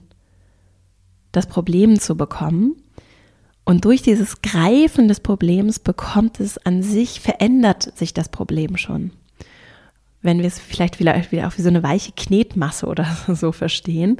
das 1.32 1.48
Problem 1.48 2.00
zu 2.00 2.16
bekommen. 2.16 2.76
Und 3.66 3.86
durch 3.86 4.02
dieses 4.02 4.42
Greifen 4.42 5.08
des 5.08 5.22
Problems 5.22 5.80
bekommt 5.80 6.40
es 6.40 6.58
an 6.58 6.84
sich, 6.84 7.22
verändert 7.22 7.98
sich 7.98 8.14
das 8.14 8.30
Problem 8.30 8.78
schon. 8.78 9.12
Wenn 10.22 10.40
wir 10.40 10.46
es 10.46 10.60
vielleicht 10.60 11.00
wieder, 11.00 11.16
wieder 11.32 11.48
auch 11.48 11.58
wie 11.58 11.62
so 11.62 11.70
eine 11.70 11.84
weiche 11.84 12.12
Knetmasse 12.12 12.86
oder 12.86 13.06
so 13.28 13.52
verstehen. 13.52 14.18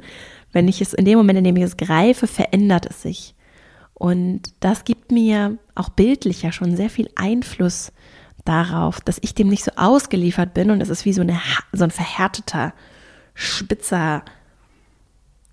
Wenn 0.52 0.66
ich 0.66 0.80
es 0.80 0.94
in 0.94 1.04
dem 1.04 1.18
Moment, 1.18 1.38
in 1.38 1.44
dem 1.44 1.56
ich 1.56 1.64
es 1.64 1.76
greife, 1.76 2.26
verändert 2.26 2.86
es 2.86 3.02
sich. 3.02 3.34
Und 3.94 4.52
das 4.60 4.84
gibt 4.84 5.12
mir 5.12 5.56
auch 5.74 5.88
bildlich 5.88 6.42
ja 6.42 6.52
schon 6.52 6.76
sehr 6.76 6.90
viel 6.90 7.08
Einfluss 7.14 7.92
darauf, 8.44 9.00
dass 9.00 9.18
ich 9.22 9.34
dem 9.34 9.48
nicht 9.48 9.64
so 9.64 9.70
ausgeliefert 9.76 10.52
bin. 10.52 10.70
Und 10.70 10.80
es 10.80 10.90
ist 10.90 11.04
wie 11.04 11.12
so, 11.12 11.22
eine, 11.22 11.40
so 11.72 11.84
ein 11.84 11.90
verhärteter, 11.90 12.74
spitzer 13.34 14.24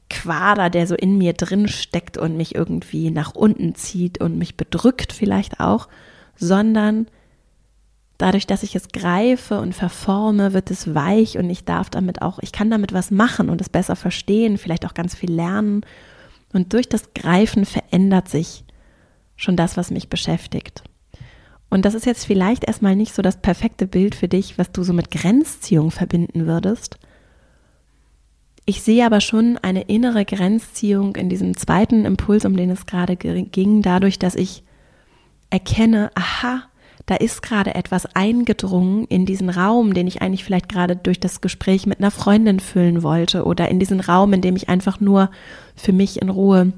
Quader, 0.09 0.69
der 0.69 0.87
so 0.87 0.95
in 0.95 1.17
mir 1.17 1.33
drin 1.33 1.67
steckt 1.67 2.17
und 2.17 2.35
mich 2.35 2.55
irgendwie 2.55 3.11
nach 3.11 3.33
unten 3.33 3.75
zieht 3.75 4.19
und 4.19 4.37
mich 4.37 4.57
bedrückt 4.57 5.13
vielleicht 5.13 5.61
auch, 5.61 5.87
sondern 6.35 7.07
dadurch, 8.17 8.45
dass 8.45 8.63
ich 8.63 8.75
es 8.75 8.89
greife 8.89 9.59
und 9.59 9.73
verforme, 9.73 10.53
wird 10.53 10.69
es 10.69 10.93
weich 10.93 11.37
und 11.37 11.49
ich 11.49 11.63
darf 11.63 11.89
damit 11.89 12.21
auch, 12.21 12.39
ich 12.39 12.51
kann 12.51 12.69
damit 12.69 12.93
was 12.93 13.09
machen 13.09 13.49
und 13.49 13.61
es 13.61 13.69
besser 13.69 13.95
verstehen, 13.95 14.57
vielleicht 14.57 14.85
auch 14.85 14.93
ganz 14.93 15.15
viel 15.15 15.31
lernen 15.31 15.85
und 16.53 16.73
durch 16.73 16.89
das 16.89 17.13
Greifen 17.13 17.65
verändert 17.65 18.29
sich 18.29 18.63
schon 19.35 19.55
das, 19.55 19.77
was 19.77 19.91
mich 19.91 20.09
beschäftigt. 20.09 20.83
Und 21.69 21.85
das 21.85 21.93
ist 21.93 22.05
jetzt 22.05 22.25
vielleicht 22.25 22.65
erstmal 22.65 22.95
nicht 22.95 23.15
so 23.15 23.21
das 23.21 23.37
perfekte 23.37 23.87
Bild 23.87 24.13
für 24.13 24.27
dich, 24.27 24.57
was 24.57 24.71
du 24.71 24.83
so 24.83 24.91
mit 24.93 25.09
Grenzziehung 25.09 25.89
verbinden 25.89 26.45
würdest. 26.45 26.97
Ich 28.65 28.83
sehe 28.83 29.05
aber 29.05 29.21
schon 29.21 29.57
eine 29.57 29.83
innere 29.83 30.25
Grenzziehung 30.25 31.15
in 31.15 31.29
diesem 31.29 31.57
zweiten 31.57 32.05
Impuls, 32.05 32.45
um 32.45 32.55
den 32.55 32.69
es 32.69 32.85
gerade 32.85 33.15
ging, 33.15 33.81
dadurch, 33.81 34.19
dass 34.19 34.35
ich 34.35 34.63
erkenne, 35.49 36.11
aha, 36.13 36.63
da 37.05 37.15
ist 37.15 37.41
gerade 37.41 37.75
etwas 37.75 38.05
eingedrungen 38.15 39.05
in 39.05 39.25
diesen 39.25 39.49
Raum, 39.49 39.93
den 39.93 40.07
ich 40.07 40.21
eigentlich 40.21 40.43
vielleicht 40.43 40.69
gerade 40.69 40.95
durch 40.95 41.19
das 41.19 41.41
Gespräch 41.41 41.85
mit 41.85 41.99
einer 41.99 42.11
Freundin 42.11 42.59
füllen 42.59 43.03
wollte 43.03 43.45
oder 43.45 43.69
in 43.69 43.79
diesen 43.79 43.99
Raum, 43.99 44.33
in 44.33 44.41
dem 44.41 44.55
ich 44.55 44.69
einfach 44.69 44.99
nur 44.99 45.31
für 45.75 45.93
mich 45.93 46.21
in 46.21 46.29
Ruhe 46.29 46.73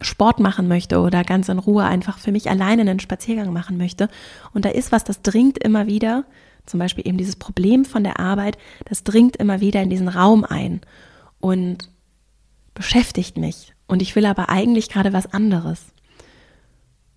Sport 0.00 0.40
machen 0.40 0.68
möchte 0.68 1.00
oder 1.00 1.24
ganz 1.24 1.48
in 1.48 1.58
Ruhe 1.58 1.84
einfach 1.84 2.18
für 2.18 2.32
mich 2.32 2.50
alleine 2.50 2.82
einen 2.82 3.00
Spaziergang 3.00 3.52
machen 3.52 3.76
möchte. 3.76 4.08
Und 4.52 4.64
da 4.64 4.70
ist 4.70 4.92
was, 4.92 5.04
das 5.04 5.22
dringt 5.22 5.58
immer 5.58 5.86
wieder, 5.86 6.24
zum 6.66 6.78
Beispiel 6.78 7.06
eben 7.06 7.18
dieses 7.18 7.36
Problem 7.36 7.84
von 7.84 8.04
der 8.04 8.20
Arbeit, 8.20 8.58
das 8.84 9.04
dringt 9.04 9.36
immer 9.36 9.60
wieder 9.60 9.82
in 9.82 9.90
diesen 9.90 10.08
Raum 10.08 10.44
ein 10.44 10.80
und 11.40 11.88
beschäftigt 12.74 13.36
mich. 13.36 13.74
Und 13.86 14.02
ich 14.02 14.14
will 14.16 14.26
aber 14.26 14.48
eigentlich 14.48 14.88
gerade 14.88 15.12
was 15.12 15.32
anderes. 15.32 15.92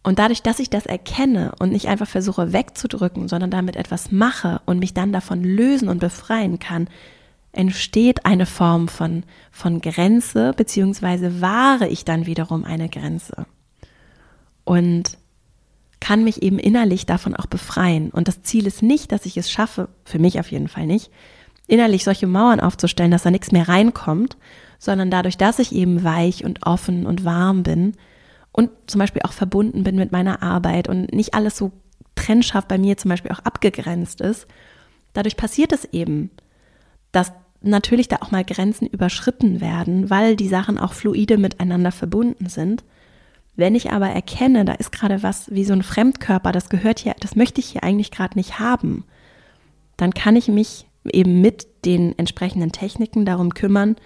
Und 0.06 0.20
dadurch, 0.20 0.44
dass 0.44 0.60
ich 0.60 0.70
das 0.70 0.86
erkenne 0.86 1.54
und 1.58 1.72
nicht 1.72 1.88
einfach 1.88 2.08
versuche 2.08 2.54
wegzudrücken, 2.54 3.28
sondern 3.28 3.50
damit 3.50 3.76
etwas 3.76 4.12
mache 4.12 4.62
und 4.68 4.78
mich 4.78 4.94
dann 4.94 5.12
davon 5.12 5.44
lösen 5.44 5.90
und 5.90 5.98
befreien 5.98 6.60
kann, 6.60 6.88
entsteht 7.54 8.24
eine 8.24 8.46
Form 8.46 8.88
von, 8.88 9.24
von 9.50 9.82
Grenze, 9.82 10.54
beziehungsweise 10.56 11.42
wahre 11.42 11.88
ich 11.88 12.06
dann 12.06 12.28
wiederum 12.28 12.66
eine 12.66 12.88
Grenze. 12.88 13.48
Und 14.64 15.18
kann 16.00 16.24
mich 16.24 16.44
eben 16.44 16.60
innerlich 16.60 17.08
davon 17.08 17.36
auch 17.36 17.48
befreien. 17.48 18.12
Und 18.12 18.28
das 18.28 18.44
Ziel 18.44 18.68
ist 18.68 18.84
nicht, 18.84 19.12
dass 19.12 19.26
ich 19.26 19.38
es 19.38 19.50
schaffe, 19.50 19.90
für 20.04 20.20
mich 20.20 20.40
auf 20.40 20.52
jeden 20.52 20.68
Fall 20.68 20.86
nicht, 20.86 21.10
innerlich 21.66 22.04
solche 22.04 22.28
Mauern 22.28 22.60
aufzustellen, 22.60 23.10
dass 23.10 23.24
da 23.24 23.32
nichts 23.32 23.52
mehr 23.52 23.68
reinkommt, 23.68 24.38
sondern 24.78 25.10
dadurch, 25.10 25.38
dass 25.38 25.58
ich 25.58 25.74
eben 25.74 26.04
weich 26.04 26.46
und 26.46 26.68
offen 26.68 27.08
und 27.08 27.26
warm 27.26 27.64
bin, 27.64 27.98
und 28.56 28.70
zum 28.88 29.00
Beispiel 29.00 29.22
auch 29.24 29.34
verbunden 29.34 29.84
bin 29.84 29.98
mit 29.98 30.14
meiner 30.14 30.42
Arbeit 30.42 30.88
und 30.88 31.14
nicht 31.14 31.34
alles 31.34 31.58
so 31.58 31.74
trennscharf 32.16 32.66
bei 32.66 32.78
mir 32.78 32.96
zum 32.96 33.10
Beispiel 33.10 33.32
auch 33.32 33.40
abgegrenzt 33.40 34.22
ist, 34.22 34.48
dadurch 35.12 35.36
passiert 35.36 35.74
es 35.74 35.84
eben, 35.92 36.32
dass 37.12 37.34
natürlich 37.60 38.08
da 38.08 38.18
auch 38.22 38.32
mal 38.32 38.46
Grenzen 38.46 38.88
überschritten 38.88 39.60
werden, 39.60 40.10
weil 40.10 40.38
die 40.38 40.48
Sachen 40.48 40.78
auch 40.78 40.94
fluide 40.94 41.38
miteinander 41.38 41.92
verbunden 41.92 42.48
sind. 42.48 42.86
Wenn 43.58 43.76
ich 43.76 43.92
aber 43.92 44.08
erkenne, 44.08 44.64
da 44.64 44.72
ist 44.74 44.94
gerade 44.94 45.22
was 45.22 45.52
wie 45.52 45.66
so 45.66 45.74
ein 45.74 45.84
Fremdkörper, 45.84 46.54
das 46.54 46.70
gehört 46.70 47.00
hier, 47.00 47.16
das 47.20 47.36
möchte 47.36 47.60
ich 47.60 47.68
hier 47.68 47.84
eigentlich 47.84 48.12
gerade 48.12 48.38
nicht 48.38 48.60
haben, 48.60 49.04
dann 49.98 50.14
kann 50.14 50.38
ich 50.38 50.48
mich 50.48 50.88
eben 51.12 51.42
mit 51.42 51.68
den 51.84 52.18
entsprechenden 52.18 52.72
Techniken 52.72 53.26
darum 53.26 53.54
kümmern, 53.54 53.98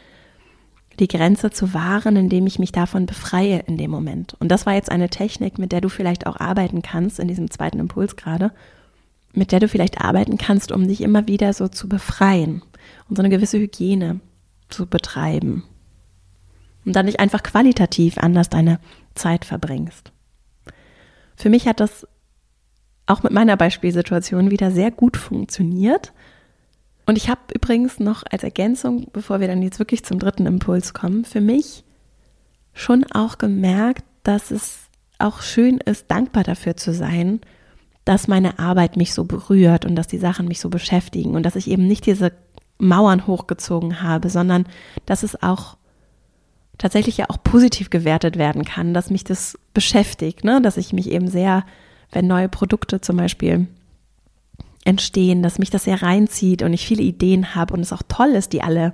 die 0.99 1.07
Grenze 1.07 1.51
zu 1.51 1.73
wahren, 1.73 2.15
indem 2.15 2.45
ich 2.47 2.59
mich 2.59 2.71
davon 2.71 3.05
befreie 3.05 3.63
in 3.67 3.77
dem 3.77 3.91
Moment. 3.91 4.35
Und 4.39 4.49
das 4.49 4.65
war 4.65 4.73
jetzt 4.73 4.91
eine 4.91 5.09
Technik, 5.09 5.57
mit 5.57 5.71
der 5.71 5.81
du 5.81 5.89
vielleicht 5.89 6.27
auch 6.27 6.39
arbeiten 6.39 6.81
kannst, 6.81 7.19
in 7.19 7.27
diesem 7.27 7.49
zweiten 7.49 7.79
Impuls 7.79 8.15
gerade, 8.15 8.51
mit 9.33 9.51
der 9.51 9.59
du 9.59 9.67
vielleicht 9.67 10.01
arbeiten 10.01 10.38
kannst, 10.38 10.71
um 10.71 10.88
dich 10.88 11.01
immer 11.01 11.27
wieder 11.27 11.53
so 11.53 11.67
zu 11.67 11.88
befreien 11.88 12.62
und 13.09 13.15
so 13.15 13.21
eine 13.21 13.29
gewisse 13.29 13.59
Hygiene 13.59 14.19
zu 14.69 14.85
betreiben. 14.85 15.63
Und 16.85 16.95
dann 16.95 17.05
nicht 17.05 17.19
einfach 17.19 17.43
qualitativ 17.43 18.17
anders 18.17 18.49
deine 18.49 18.79
Zeit 19.15 19.45
verbringst. 19.45 20.12
Für 21.35 21.49
mich 21.49 21.67
hat 21.67 21.79
das 21.79 22.07
auch 23.05 23.23
mit 23.23 23.31
meiner 23.31 23.57
Beispielsituation 23.57 24.51
wieder 24.51 24.71
sehr 24.71 24.91
gut 24.91 25.17
funktioniert. 25.17 26.13
Und 27.09 27.15
ich 27.17 27.27
habe 27.27 27.41
übrigens 27.55 27.99
noch 27.99 28.21
als 28.29 28.43
Ergänzung, 28.43 29.07
bevor 29.11 29.39
wir 29.39 29.47
dann 29.47 29.63
jetzt 29.63 29.79
wirklich 29.79 30.05
zum 30.05 30.19
dritten 30.19 30.45
Impuls 30.45 30.93
kommen, 30.93 31.25
für 31.25 31.41
mich 31.41 31.83
schon 32.71 33.03
auch 33.11 33.39
gemerkt, 33.39 34.03
dass 34.21 34.51
es 34.51 34.81
auch 35.17 35.41
schön 35.41 35.79
ist, 35.79 36.11
dankbar 36.11 36.43
dafür 36.43 36.77
zu 36.77 36.93
sein, 36.93 37.41
dass 38.05 38.27
meine 38.27 38.59
Arbeit 38.59 38.95
mich 38.95 39.15
so 39.15 39.23
berührt 39.23 39.85
und 39.85 39.95
dass 39.95 40.05
die 40.05 40.19
Sachen 40.19 40.47
mich 40.47 40.59
so 40.59 40.69
beschäftigen 40.69 41.33
und 41.33 41.41
dass 41.41 41.55
ich 41.55 41.67
eben 41.71 41.87
nicht 41.87 42.05
diese 42.05 42.31
Mauern 42.77 43.25
hochgezogen 43.25 44.03
habe, 44.03 44.29
sondern 44.29 44.67
dass 45.07 45.23
es 45.23 45.41
auch 45.41 45.77
tatsächlich 46.77 47.17
ja 47.17 47.25
auch 47.29 47.41
positiv 47.41 47.89
gewertet 47.89 48.37
werden 48.37 48.65
kann, 48.65 48.93
dass 48.93 49.09
mich 49.09 49.23
das 49.23 49.57
beschäftigt, 49.73 50.43
ne? 50.43 50.61
dass 50.61 50.77
ich 50.77 50.93
mich 50.93 51.09
eben 51.09 51.27
sehr, 51.27 51.65
wenn 52.11 52.27
neue 52.27 52.49
Produkte 52.49 53.01
zum 53.01 53.17
Beispiel 53.17 53.65
entstehen, 54.85 55.43
dass 55.43 55.59
mich 55.59 55.69
das 55.69 55.83
sehr 55.83 56.01
reinzieht 56.01 56.63
und 56.63 56.73
ich 56.73 56.87
viele 56.87 57.03
Ideen 57.03 57.55
habe 57.55 57.73
und 57.73 57.81
es 57.81 57.93
auch 57.93 58.03
toll 58.07 58.29
ist, 58.29 58.53
die 58.53 58.61
alle 58.61 58.93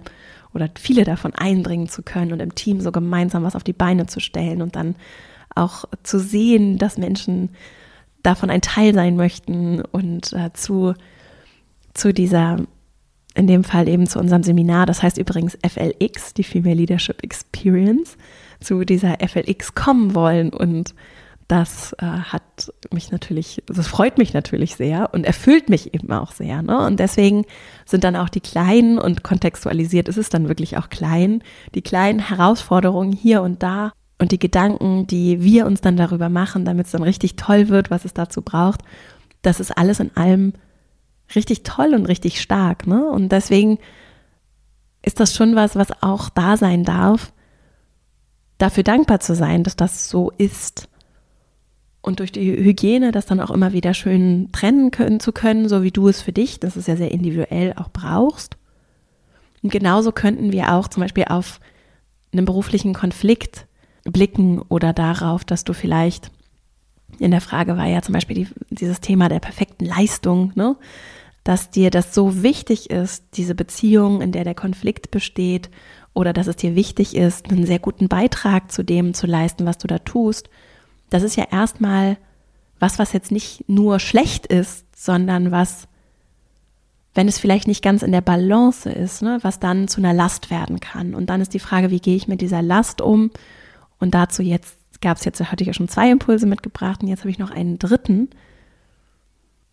oder 0.54 0.70
viele 0.78 1.04
davon 1.04 1.34
einbringen 1.36 1.90
zu 1.90 2.02
können 2.02 2.32
und 2.32 2.40
im 2.40 2.56
Team 2.56 2.82
so 2.82 2.92
gemeinsam 2.92 3.44
was 3.44 3.56
auf 3.56 3.64
die 3.64 3.74
Beine 3.74 4.08
zu 4.08 4.20
stellen 4.20 4.62
und 4.62 4.76
dann 4.76 4.96
auch 5.54 5.86
zu 6.04 6.20
sehen, 6.20 6.78
dass 6.78 6.98
Menschen 6.98 7.50
davon 8.24 8.50
ein 8.50 8.62
Teil 8.62 8.94
sein 8.94 9.16
möchten 9.16 9.82
und 9.82 10.34
äh, 10.34 10.52
zu, 10.54 10.94
zu 11.94 12.14
dieser, 12.14 12.58
in 13.36 13.48
dem 13.48 13.64
Fall 13.64 13.88
eben 13.88 14.08
zu 14.08 14.20
unserem 14.20 14.44
Seminar, 14.44 14.86
das 14.86 15.04
heißt 15.04 15.18
übrigens 15.18 15.58
FLX, 15.66 16.34
die 16.34 16.44
Female 16.44 16.76
Leadership 16.76 17.24
Experience, 17.24 18.18
zu 18.60 18.84
dieser 18.86 19.18
FLX 19.20 19.76
kommen 19.76 20.16
wollen 20.16 20.52
und 20.52 20.96
das 21.48 21.94
äh, 22.00 22.06
hat 22.06 22.74
mich 22.92 23.12
natürlich, 23.12 23.62
das 23.68 23.88
freut 23.88 24.18
mich 24.18 24.34
natürlich 24.34 24.76
sehr 24.76 25.14
und 25.14 25.26
erfüllt 25.26 25.70
mich 25.70 25.94
eben 25.94 26.12
auch 26.12 26.32
sehr. 26.32 26.64
Ne? 26.64 26.80
Und 26.80 27.00
deswegen 27.00 27.46
sind 27.86 28.04
dann 28.04 28.16
auch 28.16 28.30
die 28.30 28.40
kleinen 28.40 28.98
und 28.98 29.24
kontextualisiert 29.24 30.08
ist 30.08 30.18
es 30.18 30.30
dann 30.30 30.48
wirklich 30.48 30.78
auch 30.78 30.90
klein, 30.90 31.44
die 31.76 31.84
kleinen 31.84 32.20
Herausforderungen 32.20 33.12
hier 33.14 33.44
und 33.44 33.62
da 33.62 33.94
und 34.18 34.32
die 34.32 34.40
Gedanken, 34.40 35.06
die 35.06 35.44
wir 35.44 35.68
uns 35.68 35.82
dann 35.82 35.98
darüber 35.98 36.30
machen, 36.30 36.66
damit 36.66 36.88
es 36.88 36.94
dann 36.94 37.04
richtig 37.04 37.36
toll 37.36 37.70
wird, 37.70 37.92
was 37.92 38.06
es 38.06 38.14
dazu 38.14 38.42
braucht, 38.42 38.82
das 39.44 39.60
ist 39.60 39.78
alles 39.78 40.00
in 40.00 40.16
allem 40.18 40.54
richtig 41.36 41.62
toll 41.62 41.94
und 41.94 42.08
richtig 42.08 42.42
stark. 42.42 42.88
Ne? 42.88 43.06
Und 43.06 43.32
deswegen 43.32 43.78
ist 45.04 45.20
das 45.20 45.36
schon 45.36 45.56
was, 45.56 45.76
was 45.76 46.02
auch 46.02 46.30
da 46.30 46.58
sein 46.58 46.84
darf, 46.84 47.34
dafür 48.58 48.84
dankbar 48.84 49.20
zu 49.20 49.36
sein, 49.36 49.64
dass 49.64 49.76
das 49.76 50.10
so 50.10 50.32
ist 50.38 50.88
und 52.06 52.20
durch 52.20 52.32
die 52.32 52.52
Hygiene 52.52 53.12
das 53.12 53.26
dann 53.26 53.40
auch 53.40 53.50
immer 53.50 53.74
wieder 53.74 53.94
schön 53.96 54.50
trennen 54.52 54.92
können, 54.92 55.20
zu 55.20 55.32
können, 55.32 55.68
so 55.68 55.82
wie 55.82 55.92
du 55.92 56.08
es 56.08 56.22
für 56.22 56.32
dich, 56.32 56.60
das 56.60 56.78
ist 56.78 56.88
ja 56.88 56.96
sehr 56.96 57.12
individuell, 57.12 57.74
auch 57.76 57.90
brauchst. 57.90 58.58
Und 59.64 59.72
genauso 59.72 60.12
könnten 60.12 60.52
wir 60.52 60.74
auch 60.74 60.88
zum 60.88 61.02
Beispiel 61.02 61.26
auf 61.26 61.60
einen 62.32 62.46
beruflichen 62.46 62.94
Konflikt 62.94 63.66
blicken 64.04 64.62
oder 64.62 64.94
darauf, 64.94 65.44
dass 65.44 65.64
du 65.64 65.74
vielleicht 65.74 66.32
in 67.18 67.32
der 67.32 67.42
Frage 67.42 67.76
war 67.76 67.88
ja 67.88 68.02
zum 68.02 68.14
Beispiel 68.14 68.36
die, 68.36 68.48
dieses 68.70 69.02
Thema 69.02 69.28
der 69.28 69.40
perfekten 69.40 69.86
Leistung, 69.86 70.52
ne? 70.54 70.76
dass 71.44 71.72
dir 71.72 71.90
das 71.90 72.14
so 72.14 72.44
wichtig 72.44 72.90
ist, 72.92 73.24
diese 73.34 73.56
Beziehung, 73.56 74.22
in 74.22 74.32
der 74.32 74.44
der 74.44 74.56
Konflikt 74.56 75.10
besteht, 75.10 75.72
oder 76.14 76.34
dass 76.34 76.48
es 76.48 76.56
dir 76.56 76.76
wichtig 76.76 77.16
ist, 77.16 77.50
einen 77.50 77.66
sehr 77.66 77.80
guten 77.80 78.10
Beitrag 78.10 78.72
zu 78.72 78.84
dem 78.84 79.14
zu 79.14 79.26
leisten, 79.28 79.66
was 79.66 79.78
du 79.78 79.88
da 79.88 80.00
tust 80.00 80.50
das 81.10 81.24
ist 81.24 81.36
ja 81.36 81.46
erstmal 81.52 82.18
was, 82.80 83.00
was 83.00 83.14
jetzt 83.14 83.32
nicht 83.32 83.68
nur 83.68 84.00
schlecht 84.00 84.46
ist, 84.46 84.86
sondern 84.96 85.52
was, 85.52 85.88
wenn 87.14 87.28
es 87.28 87.40
vielleicht 87.40 87.68
nicht 87.68 87.84
ganz 87.84 88.04
in 88.04 88.12
der 88.12 88.22
Balance 88.22 88.90
ist, 88.90 89.22
ne, 89.22 89.40
was 89.42 89.60
dann 89.60 89.88
zu 89.88 90.02
einer 90.02 90.14
Last 90.14 90.50
werden 90.50 90.80
kann. 90.80 91.16
Und 91.16 91.28
dann 91.28 91.42
ist 91.42 91.54
die 91.54 91.60
Frage, 91.60 91.90
wie 91.90 92.00
gehe 92.00 92.16
ich 92.16 92.28
mit 92.28 92.42
dieser 92.42 92.62
Last 92.62 93.02
um? 93.02 93.32
Und 94.00 94.14
dazu 94.14 94.42
jetzt 94.44 94.78
gab 95.02 95.18
es 95.18 95.26
jetzt, 95.26 95.40
hatte 95.40 95.64
ich 95.64 95.68
ja 95.68 95.74
schon 95.74 95.88
zwei 95.88 96.10
Impulse 96.10 96.46
mitgebracht 96.46 97.02
und 97.02 97.08
jetzt 97.08 97.22
habe 97.22 97.30
ich 97.30 97.40
noch 97.40 97.52
einen 97.52 97.80
dritten, 97.80 98.30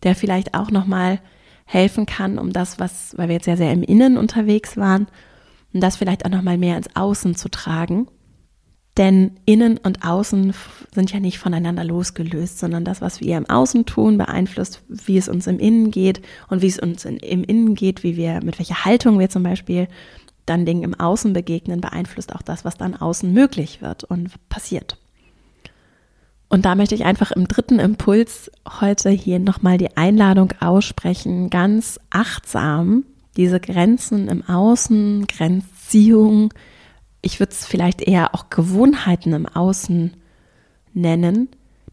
der 0.03 0.15
vielleicht 0.15 0.53
auch 0.53 0.71
nochmal 0.71 1.19
helfen 1.65 2.05
kann, 2.05 2.37
um 2.37 2.51
das, 2.53 2.79
was, 2.79 3.17
weil 3.17 3.29
wir 3.29 3.35
jetzt 3.35 3.47
ja 3.47 3.57
sehr 3.57 3.71
im 3.71 3.83
Innen 3.83 4.17
unterwegs 4.17 4.77
waren, 4.77 5.07
um 5.73 5.79
das 5.79 5.95
vielleicht 5.95 6.25
auch 6.25 6.29
nochmal 6.29 6.57
mehr 6.57 6.77
ins 6.77 6.95
Außen 6.95 7.35
zu 7.35 7.49
tragen. 7.49 8.07
Denn 8.97 9.31
innen 9.45 9.79
und 9.79 10.05
außen 10.05 10.53
sind 10.93 11.11
ja 11.11 11.19
nicht 11.19 11.39
voneinander 11.39 11.83
losgelöst, 11.83 12.59
sondern 12.59 12.85
das, 12.85 13.01
was 13.01 13.21
wir 13.21 13.37
im 13.37 13.49
Außen 13.49 13.85
tun, 13.87 14.19
beeinflusst, 14.19 14.83
wie 14.87 15.17
es 15.17 15.27
uns 15.27 15.47
im 15.47 15.57
Innen 15.57 15.89
geht 15.89 16.21
und 16.49 16.61
wie 16.61 16.67
es 16.67 16.77
uns 16.77 17.03
in, 17.05 17.17
im 17.17 17.43
Innen 17.43 17.73
geht, 17.73 18.03
wie 18.03 18.17
wir, 18.17 18.43
mit 18.43 18.59
welcher 18.59 18.85
Haltung 18.85 19.17
wir 19.17 19.29
zum 19.29 19.41
Beispiel 19.41 19.87
dann 20.45 20.65
Dingen 20.65 20.83
im 20.83 20.99
Außen 20.99 21.33
begegnen, 21.33 21.81
beeinflusst 21.81 22.35
auch 22.35 22.43
das, 22.43 22.65
was 22.65 22.77
dann 22.77 22.95
außen 22.95 23.33
möglich 23.33 23.81
wird 23.81 24.03
und 24.03 24.31
passiert. 24.49 24.97
Und 26.49 26.65
da 26.65 26.75
möchte 26.75 26.93
ich 26.93 27.05
einfach 27.05 27.31
im 27.31 27.47
dritten 27.47 27.79
Impuls 27.79 28.51
heute 28.79 29.09
hier 29.09 29.39
nochmal 29.39 29.79
die 29.79 29.97
Einladung 29.97 30.53
aussprechen, 30.59 31.49
ganz 31.49 31.99
achtsam 32.11 33.05
diese 33.37 33.59
Grenzen 33.59 34.27
im 34.27 34.47
Außen, 34.47 35.25
Grenzziehung, 35.25 36.53
ich 37.23 37.39
würde 37.39 37.53
es 37.53 37.65
vielleicht 37.65 38.01
eher 38.01 38.35
auch 38.35 38.49
Gewohnheiten 38.49 39.33
im 39.33 39.47
Außen 39.47 40.13
nennen, 40.93 41.49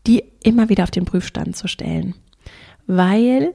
die 0.06 0.24
immer 0.42 0.68
wieder 0.68 0.82
auf 0.82 0.90
den 0.90 1.06
Prüfstand 1.06 1.56
zu 1.56 1.68
stellen. 1.68 2.14
Weil 2.86 3.54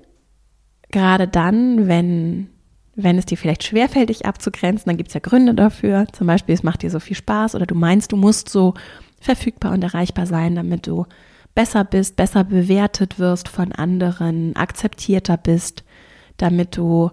gerade 0.90 1.28
dann, 1.28 1.88
wenn, 1.88 2.48
wenn 2.96 3.18
es 3.18 3.26
dir 3.26 3.38
vielleicht 3.38 3.66
schwerfällt, 3.66 4.10
dich 4.10 4.26
abzugrenzen, 4.26 4.86
dann 4.90 4.98
gibt 4.98 5.10
es 5.10 5.14
ja 5.14 5.20
Gründe 5.20 5.54
dafür. 5.54 6.08
Zum 6.14 6.28
Beispiel, 6.28 6.56
es 6.56 6.64
macht 6.64 6.82
dir 6.82 6.90
so 6.90 7.02
viel 7.02 7.18
Spaß 7.18 7.56
oder 7.56 7.66
du 7.66 7.76
meinst, 7.76 8.14
du 8.14 8.16
musst 8.16 8.48
so 8.50 8.74
verfügbar 9.20 9.74
und 9.74 9.84
erreichbar 9.84 10.26
sein, 10.26 10.56
damit 10.56 10.88
du 10.88 11.06
besser 11.56 11.84
bist, 11.84 12.16
besser 12.16 12.46
bewertet 12.46 13.20
wirst 13.20 13.50
von 13.50 13.74
anderen, 13.74 14.56
akzeptierter 14.56 15.38
bist, 15.38 15.84
damit 16.38 16.78
du 16.78 17.12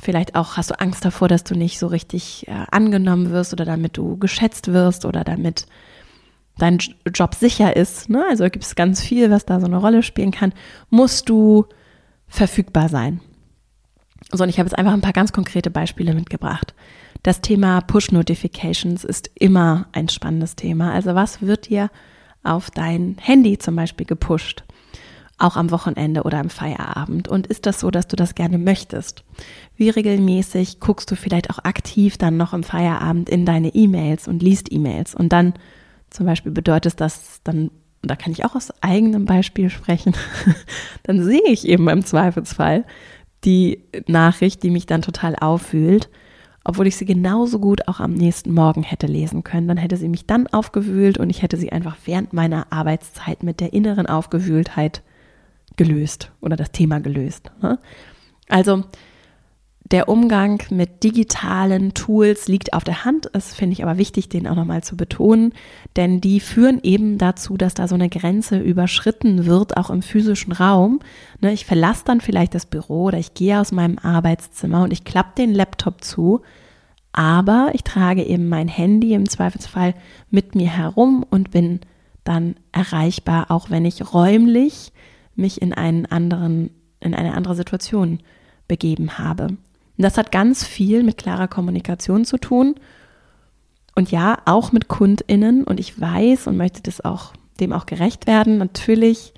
Vielleicht 0.00 0.34
auch 0.34 0.56
hast 0.56 0.70
du 0.70 0.78
Angst 0.80 1.04
davor, 1.04 1.28
dass 1.28 1.44
du 1.44 1.54
nicht 1.54 1.78
so 1.78 1.86
richtig 1.86 2.46
äh, 2.48 2.66
angenommen 2.70 3.30
wirst 3.30 3.52
oder 3.52 3.64
damit 3.64 3.96
du 3.96 4.18
geschätzt 4.18 4.72
wirst 4.72 5.04
oder 5.04 5.24
damit 5.24 5.66
dein 6.58 6.78
Job 7.14 7.34
sicher 7.34 7.76
ist. 7.76 8.10
Ne? 8.10 8.24
Also 8.28 8.44
gibt 8.44 8.64
es 8.64 8.74
ganz 8.74 9.00
viel, 9.00 9.30
was 9.30 9.46
da 9.46 9.58
so 9.58 9.66
eine 9.66 9.78
Rolle 9.78 10.02
spielen 10.02 10.32
kann. 10.32 10.52
Musst 10.90 11.28
du 11.28 11.66
verfügbar 12.28 12.88
sein. 12.88 13.20
So, 14.32 14.42
und 14.42 14.50
ich 14.50 14.58
habe 14.58 14.68
jetzt 14.68 14.78
einfach 14.78 14.92
ein 14.92 15.00
paar 15.00 15.12
ganz 15.12 15.32
konkrete 15.32 15.70
Beispiele 15.70 16.12
mitgebracht. 16.14 16.74
Das 17.22 17.40
Thema 17.40 17.80
Push-Notifications 17.80 19.04
ist 19.04 19.30
immer 19.34 19.86
ein 19.92 20.08
spannendes 20.08 20.56
Thema. 20.56 20.92
Also 20.92 21.14
was 21.14 21.42
wird 21.42 21.68
dir 21.68 21.90
auf 22.42 22.70
dein 22.70 23.16
Handy 23.20 23.58
zum 23.58 23.76
Beispiel 23.76 24.06
gepusht? 24.06 24.64
auch 25.38 25.56
am 25.56 25.70
Wochenende 25.70 26.22
oder 26.22 26.38
am 26.38 26.50
Feierabend? 26.50 27.28
Und 27.28 27.46
ist 27.46 27.66
das 27.66 27.80
so, 27.80 27.90
dass 27.90 28.08
du 28.08 28.16
das 28.16 28.34
gerne 28.34 28.58
möchtest? 28.58 29.24
Wie 29.76 29.90
regelmäßig 29.90 30.80
guckst 30.80 31.10
du 31.10 31.16
vielleicht 31.16 31.50
auch 31.50 31.58
aktiv 31.64 32.16
dann 32.16 32.36
noch 32.36 32.54
im 32.54 32.62
Feierabend 32.62 33.28
in 33.28 33.44
deine 33.44 33.74
E-Mails 33.74 34.26
und 34.26 34.42
liest 34.42 34.72
E-Mails? 34.72 35.14
Und 35.14 35.32
dann 35.32 35.54
zum 36.10 36.26
Beispiel 36.26 36.52
bedeutet 36.52 37.00
das 37.00 37.40
dann, 37.44 37.70
da 38.02 38.16
kann 38.16 38.32
ich 38.32 38.44
auch 38.44 38.54
aus 38.54 38.72
eigenem 38.82 39.26
Beispiel 39.26 39.68
sprechen, 39.68 40.14
dann 41.02 41.22
sehe 41.22 41.46
ich 41.46 41.68
eben 41.68 41.88
im 41.88 42.04
Zweifelsfall 42.04 42.84
die 43.44 43.82
Nachricht, 44.06 44.62
die 44.62 44.70
mich 44.70 44.86
dann 44.86 45.02
total 45.02 45.36
aufwühlt, 45.36 46.08
obwohl 46.64 46.86
ich 46.86 46.96
sie 46.96 47.04
genauso 47.04 47.60
gut 47.60 47.86
auch 47.86 48.00
am 48.00 48.14
nächsten 48.14 48.52
Morgen 48.52 48.82
hätte 48.82 49.06
lesen 49.06 49.44
können. 49.44 49.68
Dann 49.68 49.76
hätte 49.76 49.96
sie 49.96 50.08
mich 50.08 50.26
dann 50.26 50.48
aufgewühlt 50.48 51.18
und 51.18 51.30
ich 51.30 51.42
hätte 51.42 51.56
sie 51.56 51.70
einfach 51.70 51.96
während 52.06 52.32
meiner 52.32 52.72
Arbeitszeit 52.72 53.42
mit 53.42 53.60
der 53.60 53.72
inneren 53.72 54.06
Aufgewühltheit 54.06 55.02
gelöst 55.76 56.32
oder 56.40 56.56
das 56.56 56.72
Thema 56.72 56.98
gelöst. 56.98 57.52
Ne? 57.62 57.78
Also 58.48 58.84
der 59.92 60.08
Umgang 60.08 60.60
mit 60.70 61.04
digitalen 61.04 61.94
Tools 61.94 62.48
liegt 62.48 62.72
auf 62.72 62.82
der 62.82 63.04
Hand. 63.04 63.30
Es 63.34 63.54
finde 63.54 63.74
ich 63.74 63.84
aber 63.84 63.98
wichtig, 63.98 64.28
den 64.28 64.48
auch 64.48 64.56
nochmal 64.56 64.82
zu 64.82 64.96
betonen, 64.96 65.52
denn 65.94 66.20
die 66.20 66.40
führen 66.40 66.80
eben 66.82 67.18
dazu, 67.18 67.56
dass 67.56 67.74
da 67.74 67.86
so 67.86 67.94
eine 67.94 68.08
Grenze 68.08 68.58
überschritten 68.58 69.46
wird, 69.46 69.76
auch 69.76 69.90
im 69.90 70.02
physischen 70.02 70.52
Raum. 70.52 70.98
Ne, 71.40 71.52
ich 71.52 71.66
verlasse 71.66 72.02
dann 72.04 72.20
vielleicht 72.20 72.54
das 72.54 72.66
Büro 72.66 73.04
oder 73.04 73.18
ich 73.18 73.34
gehe 73.34 73.60
aus 73.60 73.70
meinem 73.70 73.98
Arbeitszimmer 73.98 74.82
und 74.82 74.92
ich 74.92 75.04
klappe 75.04 75.34
den 75.38 75.54
Laptop 75.54 76.02
zu, 76.02 76.40
aber 77.12 77.70
ich 77.72 77.84
trage 77.84 78.24
eben 78.24 78.48
mein 78.48 78.68
Handy 78.68 79.14
im 79.14 79.28
Zweifelsfall 79.28 79.94
mit 80.30 80.56
mir 80.56 80.68
herum 80.68 81.24
und 81.30 81.52
bin 81.52 81.80
dann 82.24 82.56
erreichbar, 82.72 83.52
auch 83.52 83.70
wenn 83.70 83.84
ich 83.84 84.12
räumlich 84.12 84.92
mich 85.36 85.62
in 85.62 85.72
einen 85.72 86.06
anderen, 86.06 86.70
in 86.98 87.14
eine 87.14 87.34
andere 87.34 87.54
Situation 87.54 88.18
begeben 88.66 89.18
habe. 89.18 89.56
Und 89.96 90.02
das 90.02 90.18
hat 90.18 90.32
ganz 90.32 90.64
viel 90.64 91.02
mit 91.02 91.16
klarer 91.16 91.48
Kommunikation 91.48 92.24
zu 92.24 92.38
tun. 92.38 92.74
Und 93.94 94.10
ja, 94.10 94.38
auch 94.44 94.72
mit 94.72 94.88
KundInnen. 94.88 95.64
Und 95.64 95.80
ich 95.80 95.98
weiß 95.98 96.46
und 96.46 96.56
möchte 96.56 96.82
das 96.82 97.00
auch, 97.00 97.32
dem 97.60 97.72
auch 97.72 97.86
gerecht 97.86 98.26
werden. 98.26 98.58
Natürlich 98.58 99.32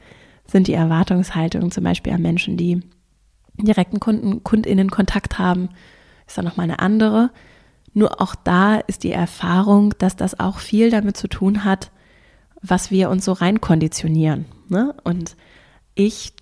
sind 0.47 0.67
die 0.67 0.75
Erwartungshaltungen 0.75 1.71
zum 1.71 1.85
Beispiel 1.85 2.13
an 2.13 2.23
Menschen, 2.23 2.57
die 2.57 2.81
direkten 3.57 4.01
Kunden, 4.01 4.43
KundInnen 4.43 4.91
Kontakt 4.91 5.39
haben, 5.39 5.69
ist 6.27 6.39
dann 6.39 6.45
nochmal 6.45 6.65
eine 6.65 6.79
andere. 6.81 7.31
Nur 7.93 8.21
auch 8.21 8.35
da 8.35 8.77
ist 8.77 9.05
die 9.05 9.13
Erfahrung, 9.13 9.95
dass 9.99 10.17
das 10.17 10.39
auch 10.39 10.59
viel 10.59 10.91
damit 10.91 11.17
zu 11.17 11.29
tun 11.29 11.65
hat, 11.65 11.91
was 12.63 12.91
wir 12.91 13.11
uns 13.11 13.25
so 13.25 13.33
rein 13.33 13.61
konditionieren. 13.61 14.47
Ne? 14.69 14.95
Und 15.05 15.37
ich 15.95 16.33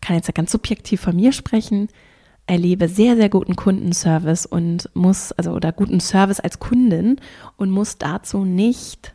kann 0.00 0.16
jetzt 0.16 0.34
ganz 0.34 0.52
subjektiv 0.52 1.00
von 1.00 1.16
mir 1.16 1.32
sprechen 1.32 1.88
erlebe 2.46 2.88
sehr, 2.88 3.16
sehr 3.16 3.28
guten 3.28 3.56
Kundenservice 3.56 4.46
und 4.46 4.90
muss, 4.94 5.32
also 5.32 5.52
oder 5.52 5.72
guten 5.72 6.00
Service 6.00 6.40
als 6.40 6.58
Kundin 6.58 7.16
und 7.56 7.70
muss 7.70 7.98
dazu 7.98 8.44
nicht 8.44 9.14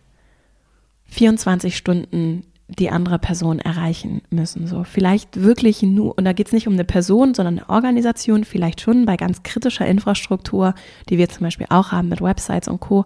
24 1.05 1.75
Stunden 1.75 2.43
die 2.67 2.91
andere 2.91 3.17
Person 3.17 3.59
erreichen 3.59 4.21
müssen. 4.29 4.67
So, 4.67 4.83
vielleicht 4.83 5.41
wirklich 5.41 5.81
nur, 5.81 6.17
und 6.17 6.25
da 6.25 6.33
geht 6.33 6.47
es 6.47 6.53
nicht 6.53 6.67
um 6.67 6.73
eine 6.73 6.83
Person, 6.85 7.33
sondern 7.33 7.59
eine 7.59 7.69
Organisation, 7.69 8.43
vielleicht 8.43 8.81
schon 8.81 9.05
bei 9.05 9.17
ganz 9.17 9.41
kritischer 9.41 9.87
Infrastruktur, 9.87 10.75
die 11.09 11.17
wir 11.17 11.29
zum 11.29 11.45
Beispiel 11.45 11.67
auch 11.69 11.91
haben 11.91 12.09
mit 12.09 12.21
Websites 12.21 12.67
und 12.67 12.79
Co., 12.79 13.05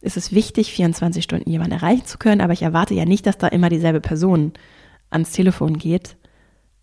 ist 0.00 0.16
es 0.18 0.32
wichtig, 0.32 0.70
24 0.72 1.24
Stunden 1.24 1.50
jemanden 1.50 1.72
erreichen 1.72 2.04
zu 2.04 2.18
können, 2.18 2.42
aber 2.42 2.52
ich 2.52 2.62
erwarte 2.62 2.92
ja 2.92 3.06
nicht, 3.06 3.26
dass 3.26 3.38
da 3.38 3.48
immer 3.48 3.70
dieselbe 3.70 4.02
Person 4.02 4.52
ans 5.08 5.32
Telefon 5.32 5.78
geht, 5.78 6.16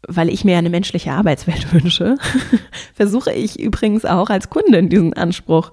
weil 0.07 0.29
ich 0.29 0.43
mir 0.43 0.57
eine 0.57 0.69
menschliche 0.69 1.11
Arbeitswelt 1.11 1.73
wünsche, 1.73 2.17
versuche 2.93 3.31
ich 3.31 3.59
übrigens 3.59 4.05
auch 4.05 4.29
als 4.29 4.49
Kundin 4.49 4.89
diesen 4.89 5.13
Anspruch 5.13 5.71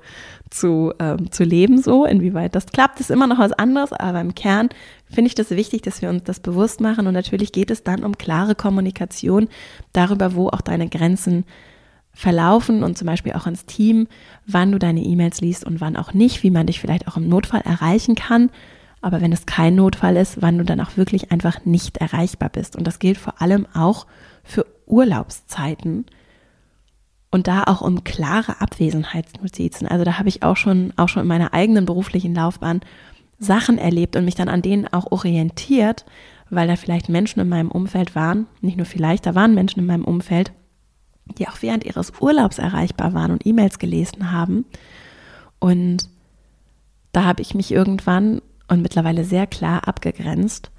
zu, 0.51 0.93
ähm, 0.99 1.31
zu 1.31 1.45
leben, 1.45 1.81
so 1.81 2.05
inwieweit 2.05 2.55
das 2.55 2.67
klappt, 2.67 3.01
ist 3.01 3.11
immer 3.11 3.27
noch 3.27 3.39
was 3.39 3.53
anderes, 3.53 3.93
aber 3.93 4.21
im 4.21 4.35
Kern 4.35 4.71
finde 5.11 5.29
ich 5.29 5.35
das 5.35 5.51
wichtig, 5.51 5.83
dass 5.83 6.01
wir 6.03 6.09
uns 6.09 6.25
das 6.25 6.41
bewusst 6.41 6.81
machen 6.81 7.07
und 7.07 7.15
natürlich 7.15 7.53
geht 7.53 7.71
es 7.71 7.83
dann 7.83 8.05
um 8.05 8.17
klare 8.17 8.55
Kommunikation 8.55 9.49
darüber, 9.93 10.35
wo 10.35 10.49
auch 10.49 10.63
deine 10.63 10.89
Grenzen 10.89 11.45
verlaufen 12.13 12.83
und 12.83 12.99
zum 12.99 13.07
Beispiel 13.07 13.33
auch 13.35 13.47
ins 13.47 13.65
Team, 13.67 14.09
wann 14.47 14.73
du 14.73 14.79
deine 14.79 15.03
E-Mails 15.03 15.41
liest 15.41 15.65
und 15.65 15.81
wann 15.81 15.97
auch 15.97 16.15
nicht, 16.15 16.43
wie 16.43 16.51
man 16.51 16.67
dich 16.67 16.81
vielleicht 16.81 17.07
auch 17.07 17.17
im 17.17 17.29
Notfall 17.29 17.61
erreichen 17.61 18.15
kann. 18.15 18.51
Aber 19.01 19.21
wenn 19.21 19.33
es 19.33 19.47
kein 19.47 19.77
Notfall 19.77 20.17
ist, 20.17 20.43
wann 20.43 20.59
du 20.59 20.65
dann 20.65 20.81
auch 20.81 20.97
wirklich 20.97 21.31
einfach 21.31 21.65
nicht 21.65 21.99
erreichbar 21.99 22.49
bist. 22.49 22.77
Und 22.77 22.87
das 22.87 22.99
gilt 22.99 23.19
vor 23.19 23.41
allem 23.41 23.67
auch 23.75 24.07
für 24.43 24.67
Urlaubszeiten 24.87 26.07
und 27.31 27.47
da 27.47 27.65
auch 27.65 27.81
um 27.81 28.05
klare 28.05 28.61
Abwesenheitsnotizen. 28.61 29.87
Also 29.87 30.05
da 30.05 30.19
habe 30.19 30.29
ich 30.29 30.43
auch 30.43 30.57
schon, 30.57 30.93
auch 30.97 31.09
schon 31.09 31.23
in 31.23 31.29
meiner 31.29 31.53
eigenen 31.55 31.85
beruflichen 31.85 32.35
Laufbahn 32.35 32.81
Sachen 33.39 33.79
erlebt 33.79 34.17
und 34.17 34.25
mich 34.25 34.35
dann 34.35 34.49
an 34.49 34.63
denen 34.63 34.89
auch 34.89 35.13
orientiert, 35.13 36.05
weil 36.51 36.67
da 36.67 36.77
vielleicht 36.77 37.09
Menschen 37.09 37.41
in 37.41 37.49
meinem 37.49 37.71
Umfeld 37.71 38.15
waren, 38.15 38.47
nicht 38.61 38.77
nur 38.77 38.87
vielleicht, 38.87 39.27
da 39.27 39.35
waren 39.35 39.55
Menschen 39.55 39.81
in 39.81 39.87
meinem 39.87 40.05
Umfeld, 40.05 40.53
die 41.39 41.47
auch 41.47 41.59
während 41.61 41.85
ihres 41.85 42.13
Urlaubs 42.21 42.59
erreichbar 42.59 43.13
waren 43.13 43.31
und 43.31 43.47
E-Mails 43.47 43.79
gelesen 43.79 44.33
haben. 44.33 44.65
Und 45.61 46.09
da 47.13 47.25
habe 47.25 47.43
ich 47.43 47.55
mich 47.55 47.71
irgendwann 47.71 48.41
und 48.69 48.83
mittlerweile 48.83 49.25
sehr 49.25 49.47
klar 49.47 49.89
abgegrenzt 49.89 50.71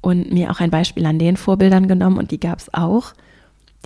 und 0.00 0.32
mir 0.32 0.50
auch 0.50 0.60
ein 0.60 0.70
Beispiel 0.70 1.06
an 1.06 1.18
den 1.18 1.36
Vorbildern 1.36 1.88
genommen 1.88 2.18
und 2.18 2.30
die 2.30 2.40
gab 2.40 2.58
es 2.58 2.72
auch, 2.72 3.12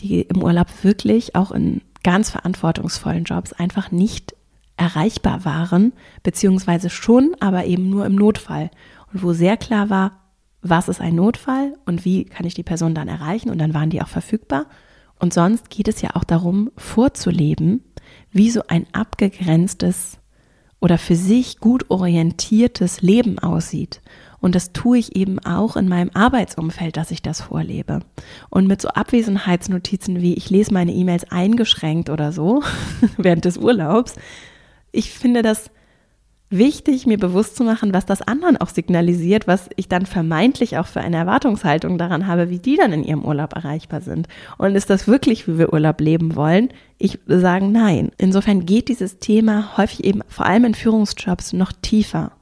die 0.01 0.23
im 0.23 0.43
Urlaub 0.43 0.69
wirklich 0.83 1.35
auch 1.35 1.51
in 1.51 1.83
ganz 2.03 2.31
verantwortungsvollen 2.31 3.25
Jobs 3.25 3.53
einfach 3.53 3.91
nicht 3.91 4.35
erreichbar 4.77 5.45
waren, 5.45 5.93
beziehungsweise 6.23 6.89
schon, 6.89 7.37
aber 7.41 7.67
eben 7.67 7.91
nur 7.91 8.07
im 8.07 8.15
Notfall. 8.15 8.71
Und 9.13 9.23
wo 9.23 9.33
sehr 9.33 9.57
klar 9.57 9.91
war, 9.91 10.13
was 10.63 10.89
ist 10.89 11.01
ein 11.01 11.15
Notfall 11.15 11.75
und 11.85 12.05
wie 12.05 12.25
kann 12.25 12.47
ich 12.47 12.55
die 12.55 12.63
Person 12.63 12.95
dann 12.95 13.09
erreichen 13.09 13.51
und 13.51 13.59
dann 13.59 13.75
waren 13.75 13.91
die 13.91 14.01
auch 14.01 14.09
verfügbar. 14.09 14.67
Und 15.19 15.35
sonst 15.35 15.69
geht 15.69 15.89
es 15.89 16.01
ja 16.01 16.11
auch 16.15 16.25
darum, 16.25 16.71
vorzuleben, 16.77 17.85
wie 18.31 18.51
so 18.51 18.63
ein 18.69 18.87
abgegrenztes 18.93 20.19
oder 20.81 20.99
für 20.99 21.17
sich 21.17 21.59
gut 21.59 21.87
orientiertes 21.91 23.03
Leben 23.03 23.39
aussieht. 23.39 24.01
Und 24.41 24.55
das 24.55 24.73
tue 24.73 24.99
ich 24.99 25.17
eben 25.17 25.39
auch 25.39 25.77
in 25.77 25.87
meinem 25.89 26.11
Arbeitsumfeld, 26.15 26.97
dass 26.97 27.11
ich 27.11 27.21
das 27.21 27.43
vorlebe. 27.43 28.01
Und 28.49 28.67
mit 28.67 28.81
so 28.81 28.89
Abwesenheitsnotizen 28.89 30.23
wie 30.23 30.35
ich 30.35 30.49
lese 30.49 30.73
meine 30.73 30.93
E-Mails 30.93 31.31
eingeschränkt 31.31 32.09
oder 32.09 32.33
so 32.33 32.63
während 33.19 33.45
des 33.45 33.59
Urlaubs, 33.59 34.15
ich 34.93 35.13
finde 35.13 35.43
das 35.43 35.71
wichtig, 36.51 37.07
mir 37.07 37.19
bewusst 37.19 37.57
zu 37.57 37.63
machen, 37.63 37.95
was 37.95 38.05
das 38.05 38.23
anderen 38.23 38.57
auch 38.57 38.69
signalisiert, 38.69 39.47
was 39.47 39.71
ich 39.77 39.89
dann 39.89 40.05
vermeintlich 40.05 40.79
auch 40.79 40.87
für 40.87 41.01
eine 41.01 41.17
Erwartungshaltung 41.17 41.97
daran 41.97 42.27
habe, 42.27 42.51
wie 42.51 42.59
die 42.59 42.77
dann 42.77 42.93
in 42.93 43.05
ihrem 43.05 43.25
Urlaub 43.25 43.55
erreichbar 43.55 44.01
sind. 44.01 44.27
Und 44.59 44.75
ist 44.75 44.91
das 44.91 45.07
wirklich, 45.07 45.47
wie 45.47 45.59
wir 45.59 45.73
Urlaub 45.73 46.01
leben 46.01 46.35
wollen? 46.35 46.71
Ich 46.99 47.21
sagen 47.27 47.71
nein. 47.71 48.11
Insofern 48.19 48.67
geht 48.67 48.89
dieses 48.89 49.21
Thema 49.21 49.77
häufig 49.77 50.05
eben 50.05 50.23
vor 50.29 50.47
allem 50.47 50.65
in 50.65 50.75
Führungsjobs 50.75 51.53
noch 51.53 51.73
tiefer. 51.73 52.33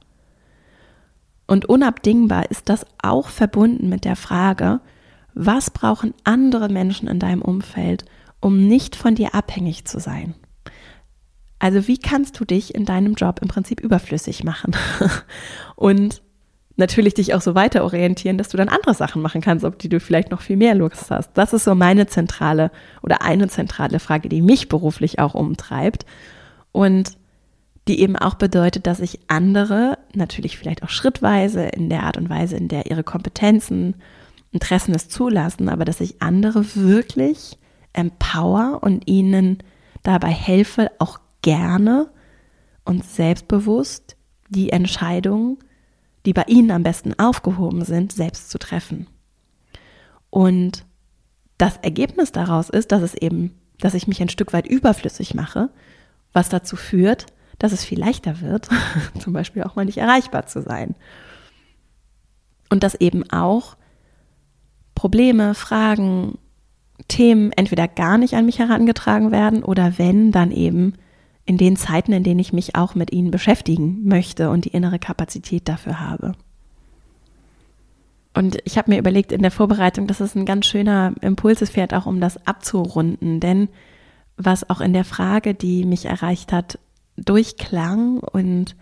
Und 1.45 1.65
unabdingbar 1.65 2.49
ist 2.49 2.69
das 2.69 2.85
auch 3.01 3.29
verbunden 3.29 3.89
mit 3.89 4.05
der 4.05 4.15
Frage, 4.15 4.81
was 5.33 5.69
brauchen 5.69 6.13
andere 6.23 6.69
Menschen 6.69 7.07
in 7.07 7.19
deinem 7.19 7.41
Umfeld, 7.41 8.05
um 8.41 8.67
nicht 8.67 8.95
von 8.95 9.15
dir 9.15 9.35
abhängig 9.35 9.85
zu 9.85 9.99
sein? 9.99 10.35
Also 11.59 11.87
wie 11.87 11.97
kannst 11.97 12.39
du 12.39 12.45
dich 12.45 12.73
in 12.73 12.85
deinem 12.85 13.15
Job 13.15 13.39
im 13.41 13.49
Prinzip 13.49 13.81
überflüssig 13.81 14.43
machen? 14.43 14.75
Und 15.75 16.21
natürlich 16.77 17.13
dich 17.13 17.33
auch 17.33 17.41
so 17.41 17.53
weiter 17.53 17.83
orientieren, 17.83 18.37
dass 18.37 18.49
du 18.49 18.57
dann 18.57 18.69
andere 18.69 18.93
Sachen 18.93 19.21
machen 19.21 19.41
kannst, 19.41 19.65
auf 19.65 19.77
die 19.77 19.89
du 19.89 19.99
vielleicht 19.99 20.31
noch 20.31 20.41
viel 20.41 20.55
mehr 20.55 20.73
Lust 20.73 21.11
hast. 21.11 21.31
Das 21.33 21.53
ist 21.53 21.65
so 21.65 21.75
meine 21.75 22.07
zentrale 22.07 22.71
oder 23.03 23.21
eine 23.21 23.49
zentrale 23.49 23.99
Frage, 23.99 24.29
die 24.29 24.41
mich 24.41 24.69
beruflich 24.69 25.19
auch 25.19 25.35
umtreibt 25.35 26.05
und 26.71 27.17
die 27.87 27.99
eben 28.01 28.15
auch 28.15 28.35
bedeutet, 28.35 28.87
dass 28.87 28.99
ich 28.99 29.19
andere 29.27 29.97
natürlich 30.13 30.57
vielleicht 30.57 30.83
auch 30.83 30.89
schrittweise 30.89 31.63
in 31.63 31.89
der 31.89 32.03
Art 32.03 32.17
und 32.17 32.29
Weise, 32.29 32.55
in 32.55 32.67
der 32.69 32.89
ihre 32.89 33.03
Kompetenzen, 33.03 33.95
Interessen 34.51 34.95
es 34.95 35.09
zulassen, 35.09 35.69
aber 35.69 35.85
dass 35.85 36.01
ich 36.01 36.21
andere 36.21 36.63
wirklich 36.75 37.57
empower 37.93 38.79
und 38.81 39.07
ihnen 39.07 39.59
dabei 40.01 40.29
helfe, 40.29 40.89
auch 40.97 41.19
gerne 41.41 42.09
und 42.85 43.05
selbstbewusst 43.05 44.15
die 44.49 44.71
Entscheidungen, 44.71 45.57
die 46.25 46.33
bei 46.33 46.43
Ihnen 46.47 46.71
am 46.71 46.83
besten 46.83 47.17
aufgehoben 47.17 47.85
sind, 47.85 48.11
selbst 48.11 48.49
zu 48.49 48.57
treffen. 48.57 49.07
Und 50.29 50.85
das 51.57 51.77
Ergebnis 51.77 52.31
daraus 52.31 52.69
ist, 52.69 52.91
dass 52.91 53.01
es 53.01 53.13
eben, 53.13 53.55
dass 53.79 53.93
ich 53.93 54.07
mich 54.07 54.21
ein 54.21 54.29
Stück 54.29 54.53
weit 54.53 54.67
überflüssig 54.67 55.33
mache, 55.33 55.69
was 56.33 56.49
dazu 56.49 56.75
führt, 56.75 57.27
dass 57.57 57.71
es 57.71 57.83
viel 57.83 57.99
leichter 57.99 58.41
wird, 58.41 58.69
zum 59.19 59.33
Beispiel 59.33 59.63
auch 59.63 59.75
mal 59.75 59.85
nicht 59.85 59.97
erreichbar 59.97 60.47
zu 60.47 60.61
sein. 60.61 60.95
Und 62.69 62.83
dass 62.83 62.95
eben 62.95 63.29
auch 63.31 63.75
Probleme, 64.95 65.55
Fragen, 65.55 66.37
Themen 67.07 67.51
entweder 67.53 67.87
gar 67.87 68.17
nicht 68.17 68.35
an 68.35 68.45
mich 68.45 68.59
herangetragen 68.59 69.31
werden 69.31 69.63
oder 69.63 69.97
wenn, 69.97 70.31
dann 70.31 70.51
eben 70.51 70.93
in 71.49 71.57
den 71.57 71.77
Zeiten, 71.77 72.13
in 72.13 72.21
denen 72.21 72.39
ich 72.39 72.53
mich 72.53 72.75
auch 72.75 72.93
mit 72.93 73.11
ihnen 73.11 73.31
beschäftigen 73.31 74.07
möchte 74.07 74.51
und 74.51 74.65
die 74.65 74.69
innere 74.69 74.99
Kapazität 74.99 75.67
dafür 75.67 75.99
habe. 75.99 76.33
Und 78.35 78.59
ich 78.65 78.77
habe 78.77 78.91
mir 78.91 78.99
überlegt 78.99 79.31
in 79.31 79.41
der 79.41 79.49
Vorbereitung, 79.49 80.05
dass 80.05 80.19
es 80.19 80.35
ein 80.35 80.45
ganz 80.45 80.67
schöner 80.67 81.15
Impuls 81.21 81.63
ist, 81.63 81.71
vielleicht 81.71 81.95
auch 81.95 82.05
um 82.05 82.21
das 82.21 82.45
abzurunden. 82.45 83.39
Denn 83.39 83.67
was 84.37 84.69
auch 84.69 84.79
in 84.79 84.93
der 84.93 85.05
Frage, 85.05 85.55
die 85.55 85.85
mich 85.85 86.05
erreicht 86.05 86.53
hat, 86.53 86.77
durchklang 87.17 88.19
und 88.19 88.75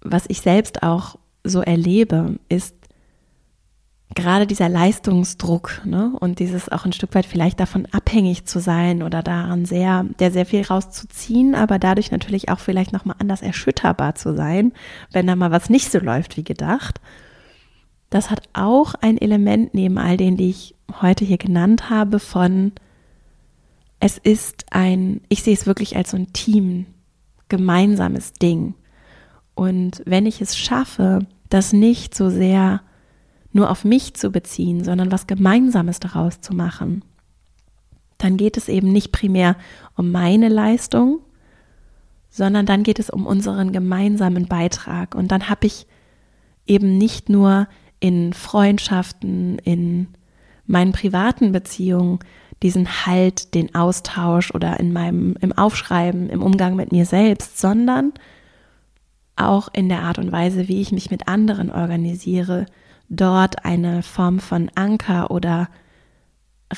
was 0.00 0.26
ich 0.28 0.40
selbst 0.42 0.84
auch 0.84 1.18
so 1.42 1.60
erlebe, 1.60 2.38
ist, 2.48 2.75
gerade 4.14 4.46
dieser 4.46 4.68
Leistungsdruck 4.68 5.82
ne, 5.84 6.12
und 6.20 6.38
dieses 6.38 6.68
auch 6.70 6.84
ein 6.84 6.92
Stück 6.92 7.14
weit 7.14 7.26
vielleicht 7.26 7.60
davon 7.60 7.86
abhängig 7.86 8.46
zu 8.46 8.60
sein 8.60 9.02
oder 9.02 9.22
daran 9.22 9.64
sehr, 9.64 10.04
der 10.18 10.30
sehr 10.30 10.46
viel 10.46 10.62
rauszuziehen, 10.62 11.54
aber 11.54 11.78
dadurch 11.78 12.10
natürlich 12.10 12.48
auch 12.48 12.60
vielleicht 12.60 12.92
nochmal 12.92 13.16
anders 13.18 13.42
erschütterbar 13.42 14.14
zu 14.14 14.34
sein, 14.34 14.72
wenn 15.12 15.26
da 15.26 15.36
mal 15.36 15.50
was 15.50 15.68
nicht 15.70 15.90
so 15.90 15.98
läuft 15.98 16.36
wie 16.36 16.44
gedacht. 16.44 17.00
Das 18.08 18.30
hat 18.30 18.42
auch 18.52 18.94
ein 18.94 19.18
Element 19.18 19.74
neben 19.74 19.98
all 19.98 20.16
denen, 20.16 20.36
die 20.36 20.50
ich 20.50 20.74
heute 21.00 21.24
hier 21.24 21.38
genannt 21.38 21.90
habe, 21.90 22.20
von 22.20 22.72
es 23.98 24.18
ist 24.18 24.66
ein, 24.70 25.20
ich 25.28 25.42
sehe 25.42 25.54
es 25.54 25.66
wirklich 25.66 25.96
als 25.96 26.12
so 26.12 26.16
ein 26.16 26.32
Team, 26.32 26.86
gemeinsames 27.48 28.34
Ding. 28.34 28.74
Und 29.54 30.02
wenn 30.06 30.26
ich 30.26 30.40
es 30.40 30.56
schaffe, 30.56 31.20
das 31.48 31.72
nicht 31.72 32.14
so 32.14 32.30
sehr 32.30 32.82
nur 33.56 33.70
auf 33.70 33.84
mich 33.84 34.14
zu 34.14 34.30
beziehen, 34.30 34.84
sondern 34.84 35.10
was 35.10 35.26
Gemeinsames 35.26 35.98
daraus 35.98 36.40
zu 36.40 36.54
machen, 36.54 37.04
dann 38.18 38.36
geht 38.36 38.56
es 38.56 38.68
eben 38.68 38.92
nicht 38.92 39.12
primär 39.12 39.56
um 39.96 40.12
meine 40.12 40.48
Leistung, 40.48 41.20
sondern 42.30 42.66
dann 42.66 42.82
geht 42.82 42.98
es 42.98 43.10
um 43.10 43.26
unseren 43.26 43.72
gemeinsamen 43.72 44.46
Beitrag. 44.46 45.14
Und 45.14 45.32
dann 45.32 45.48
habe 45.48 45.66
ich 45.66 45.86
eben 46.66 46.98
nicht 46.98 47.28
nur 47.28 47.66
in 47.98 48.32
Freundschaften, 48.32 49.58
in 49.58 50.08
meinen 50.66 50.92
privaten 50.92 51.52
Beziehungen 51.52 52.18
diesen 52.62 53.06
Halt, 53.06 53.54
den 53.54 53.74
Austausch 53.74 54.50
oder 54.54 54.80
in 54.80 54.92
meinem, 54.92 55.36
im 55.40 55.52
Aufschreiben, 55.52 56.30
im 56.30 56.42
Umgang 56.42 56.74
mit 56.74 56.92
mir 56.92 57.06
selbst, 57.06 57.58
sondern 57.58 58.12
auch 59.36 59.68
in 59.72 59.88
der 59.88 60.02
Art 60.02 60.18
und 60.18 60.32
Weise, 60.32 60.68
wie 60.68 60.80
ich 60.80 60.92
mich 60.92 61.10
mit 61.10 61.28
anderen 61.28 61.70
organisiere, 61.70 62.66
dort 63.08 63.64
eine 63.64 64.02
Form 64.02 64.38
von 64.38 64.70
Anker 64.74 65.30
oder 65.30 65.68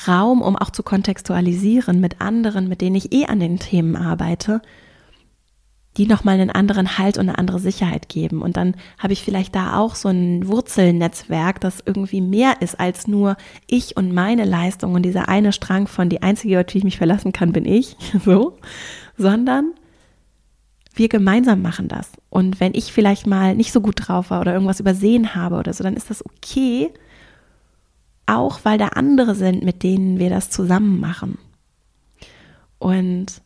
Raum, 0.07 0.41
um 0.41 0.55
auch 0.55 0.69
zu 0.69 0.83
kontextualisieren 0.83 1.99
mit 1.99 2.21
anderen, 2.21 2.67
mit 2.67 2.81
denen 2.81 2.95
ich 2.95 3.11
eh 3.11 3.25
an 3.25 3.39
den 3.39 3.57
Themen 3.57 3.95
arbeite, 3.95 4.61
die 5.97 6.05
nochmal 6.05 6.35
einen 6.35 6.51
anderen 6.51 6.97
Halt 6.97 7.17
und 7.17 7.27
eine 7.27 7.37
andere 7.37 7.59
Sicherheit 7.59 8.07
geben. 8.07 8.41
Und 8.41 8.55
dann 8.55 8.75
habe 8.99 9.13
ich 9.13 9.23
vielleicht 9.23 9.55
da 9.55 9.77
auch 9.77 9.95
so 9.95 10.09
ein 10.09 10.47
Wurzelnetzwerk, 10.47 11.59
das 11.59 11.83
irgendwie 11.83 12.21
mehr 12.21 12.61
ist 12.61 12.79
als 12.79 13.07
nur 13.07 13.35
ich 13.67 13.97
und 13.97 14.13
meine 14.13 14.45
Leistung 14.45 14.93
und 14.93 15.01
dieser 15.01 15.27
eine 15.27 15.51
Strang 15.51 15.87
von 15.87 16.07
die 16.07 16.21
einzige, 16.21 16.59
auf 16.59 16.67
die 16.67 16.77
ich 16.77 16.83
mich 16.83 16.97
verlassen 16.97 17.33
kann, 17.33 17.51
bin 17.51 17.65
ich, 17.65 17.97
so, 18.23 18.57
sondern 19.17 19.73
wir 20.99 21.09
gemeinsam 21.09 21.61
machen 21.61 21.87
das. 21.87 22.11
Und 22.29 22.59
wenn 22.59 22.75
ich 22.75 22.93
vielleicht 22.93 23.25
mal 23.25 23.55
nicht 23.55 23.71
so 23.71 23.81
gut 23.81 23.95
drauf 24.07 24.29
war 24.29 24.41
oder 24.41 24.53
irgendwas 24.53 24.79
übersehen 24.79 25.33
habe 25.33 25.55
oder 25.55 25.73
so, 25.73 25.83
dann 25.83 25.95
ist 25.95 26.09
das 26.09 26.23
okay, 26.23 26.91
auch 28.27 28.59
weil 28.63 28.77
da 28.77 28.89
andere 28.89 29.33
sind, 29.33 29.63
mit 29.63 29.81
denen 29.81 30.19
wir 30.19 30.29
das 30.29 30.51
zusammen 30.51 30.99
machen. 30.99 31.39
Und 32.77 33.41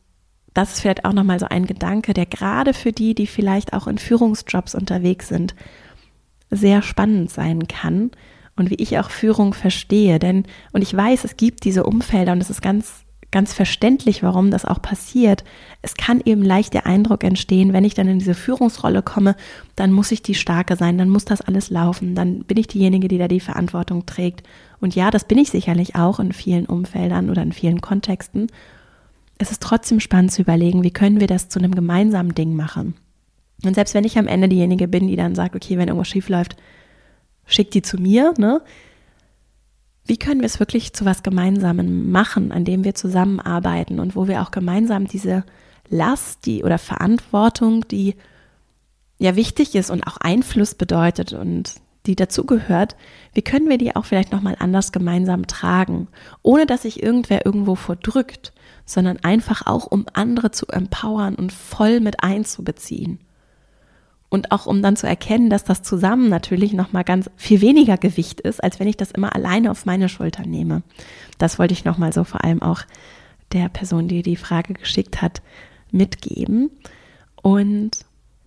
das 0.54 0.74
ist 0.74 0.82
vielleicht 0.82 1.06
auch 1.06 1.14
nochmal 1.14 1.40
so 1.40 1.48
ein 1.50 1.66
Gedanke, 1.66 2.14
der 2.14 2.26
gerade 2.26 2.74
für 2.74 2.92
die, 2.92 3.16
die 3.16 3.28
vielleicht 3.28 3.74
auch 3.74 3.88
in 3.88 3.98
Führungsjobs 3.98 4.76
unterwegs 4.76 5.30
sind, 5.30 5.56
sehr 6.52 6.82
spannend 6.82 7.32
sein 7.32 7.68
kann 7.68 8.12
und 8.56 8.70
wie 8.70 8.76
ich 8.76 9.00
auch 9.00 9.10
Führung 9.10 9.54
verstehe. 9.54 10.20
Denn, 10.20 10.46
und 10.72 10.82
ich 10.82 10.96
weiß, 10.96 11.24
es 11.24 11.38
gibt 11.38 11.64
diese 11.64 11.84
Umfelder 11.84 12.34
und 12.34 12.42
es 12.42 12.50
ist 12.50 12.62
ganz 12.62 13.03
ganz 13.34 13.52
verständlich, 13.52 14.24
warum 14.24 14.52
das 14.52 14.64
auch 14.64 14.82
passiert. 14.82 15.44
Es 15.82 15.96
kann 15.96 16.22
eben 16.24 16.44
leicht 16.44 16.74
der 16.74 16.86
Eindruck 16.86 17.26
entstehen, 17.26 17.74
wenn 17.74 17.84
ich 17.84 17.96
dann 17.96 18.08
in 18.08 18.20
diese 18.20 18.36
Führungsrolle 18.36 19.02
komme, 19.02 19.36
dann 19.76 19.92
muss 19.92 20.12
ich 20.12 20.22
die 20.22 20.36
Starke 20.36 20.78
sein, 20.78 20.98
dann 20.98 21.10
muss 21.10 21.26
das 21.26 21.42
alles 21.42 21.70
laufen, 21.70 22.16
dann 22.16 22.44
bin 22.44 22.58
ich 22.58 22.68
diejenige, 22.68 23.10
die 23.10 23.18
da 23.18 23.28
die 23.28 23.42
Verantwortung 23.42 24.06
trägt. 24.06 24.44
Und 24.80 24.96
ja, 24.96 25.12
das 25.12 25.26
bin 25.26 25.40
ich 25.40 25.50
sicherlich 25.50 25.96
auch 25.96 26.20
in 26.20 26.32
vielen 26.32 26.68
Umfeldern 26.68 27.30
oder 27.30 27.42
in 27.42 27.52
vielen 27.52 27.82
Kontexten. 27.82 28.48
Es 29.40 29.52
ist 29.52 29.62
trotzdem 29.62 30.00
spannend 30.00 30.32
zu 30.32 30.44
überlegen, 30.44 30.84
wie 30.84 30.92
können 30.92 31.20
wir 31.20 31.28
das 31.28 31.50
zu 31.50 31.60
einem 31.60 31.76
gemeinsamen 31.76 32.36
Ding 32.36 32.56
machen. 32.56 32.94
Und 33.66 33.74
selbst 33.74 33.96
wenn 33.96 34.04
ich 34.04 34.18
am 34.18 34.28
Ende 34.28 34.48
diejenige 34.48 34.88
bin, 34.88 35.08
die 35.08 35.16
dann 35.16 35.36
sagt, 35.36 35.56
okay, 35.56 35.78
wenn 35.78 35.88
irgendwas 35.88 36.08
schief 36.08 36.30
läuft, 36.30 36.56
schick 37.48 37.72
die 37.72 37.82
zu 37.82 37.98
mir, 37.98 38.34
ne? 38.38 38.62
Wie 40.06 40.18
können 40.18 40.42
wir 40.42 40.48
es 40.48 40.60
wirklich 40.60 40.94
zu 40.94 41.06
was 41.06 41.24
Gemeinsamen 41.24 42.12
machen, 42.12 42.52
an 42.52 42.66
dem 42.66 42.84
wir 42.84 42.96
zusammenarbeiten 42.96 44.00
und 44.00 44.16
wo 44.16 44.28
wir 44.28 44.42
auch 44.42 44.52
gemeinsam 44.52 45.08
diese 45.08 45.44
Last, 45.90 46.46
die 46.46 46.64
oder 46.64 46.78
Verantwortung, 46.78 47.88
die 47.88 48.16
ja 49.18 49.36
wichtig 49.36 49.76
ist 49.76 49.90
und 49.90 50.06
auch 50.06 50.18
Einfluss 50.18 50.76
bedeutet 50.76 51.34
und 51.34 51.76
die 52.06 52.16
dazugehört, 52.16 52.98
wie 53.34 53.42
können 53.42 53.70
wir 53.70 53.78
die 53.78 53.96
auch 53.96 54.06
vielleicht 54.06 54.34
nochmal 54.34 54.58
anders 54.60 54.92
gemeinsam 54.92 55.48
tragen, 55.48 56.10
ohne 56.42 56.66
dass 56.66 56.82
sich 56.82 57.02
irgendwer 57.02 57.46
irgendwo 57.46 57.76
vordrückt, 57.76 58.52
sondern 58.86 59.18
einfach 59.24 59.66
auch, 59.66 59.86
um 59.86 60.06
andere 60.14 60.52
zu 60.52 60.68
empowern 60.68 61.36
und 61.36 61.54
voll 61.54 62.02
mit 62.02 62.22
einzubeziehen. 62.22 63.20
Und 64.34 64.52
auch 64.52 64.66
um 64.66 64.82
dann 64.82 64.96
zu 64.96 65.06
erkennen, 65.06 65.52
dass 65.52 65.64
das 65.64 65.84
zusammen 65.84 66.28
natürlich 66.28 66.74
nochmal 66.74 67.04
ganz 67.04 67.30
viel 67.36 67.62
weniger 67.62 67.98
Gewicht 67.98 68.42
ist, 68.42 68.64
als 68.64 68.80
wenn 68.80 68.88
ich 68.88 68.98
das 68.98 69.12
immer 69.12 69.36
alleine 69.36 69.70
auf 69.70 69.86
meine 69.86 70.10
Schulter 70.10 70.42
nehme. 70.42 70.82
Das 71.38 71.60
wollte 71.60 71.76
ich 71.76 71.86
nochmal 71.86 72.14
so 72.14 72.24
vor 72.24 72.44
allem 72.44 72.60
auch 72.60 72.82
der 73.52 73.70
Person, 73.70 74.08
die 74.08 74.24
die 74.24 74.36
Frage 74.36 74.74
geschickt 74.74 75.22
hat, 75.22 75.44
mitgeben. 75.92 76.72
Und 77.44 77.92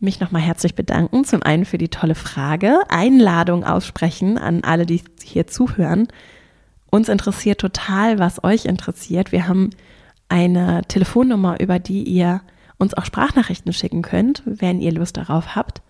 mich 0.01 0.18
nochmal 0.18 0.43
herzlich 0.43 0.74
bedanken. 0.74 1.24
Zum 1.24 1.45
einen 1.45 1.64
für 1.64 1.78
die 1.78 1.89
tolle 1.89 2.16
Frage, 2.16 2.80
Einladung 2.89 3.62
aussprechen 3.62 4.39
an 4.39 4.64
alle, 4.64 4.87
die 4.87 5.05
hier 5.22 5.47
zuhören. 5.47 6.09
Uns 6.91 7.09
interessiert 7.09 7.61
total, 7.61 8.18
was 8.18 8.43
euch 8.43 8.64
interessiert. 8.64 9.30
Wir 9.30 9.47
haben 9.47 9.70
eine 10.28 10.82
Telefonnummer, 10.89 11.61
über 11.61 11.78
die 11.78 12.03
ihr 12.03 12.41
uns 12.79 12.95
auch 12.95 13.05
Sprachnachrichten 13.05 13.72
schicken 13.72 14.03
könnt, 14.03 14.43
wenn 14.45 14.81
ihr 14.81 14.93
Lust 14.93 15.16
darauf 15.16 15.55
habt. 15.57 15.83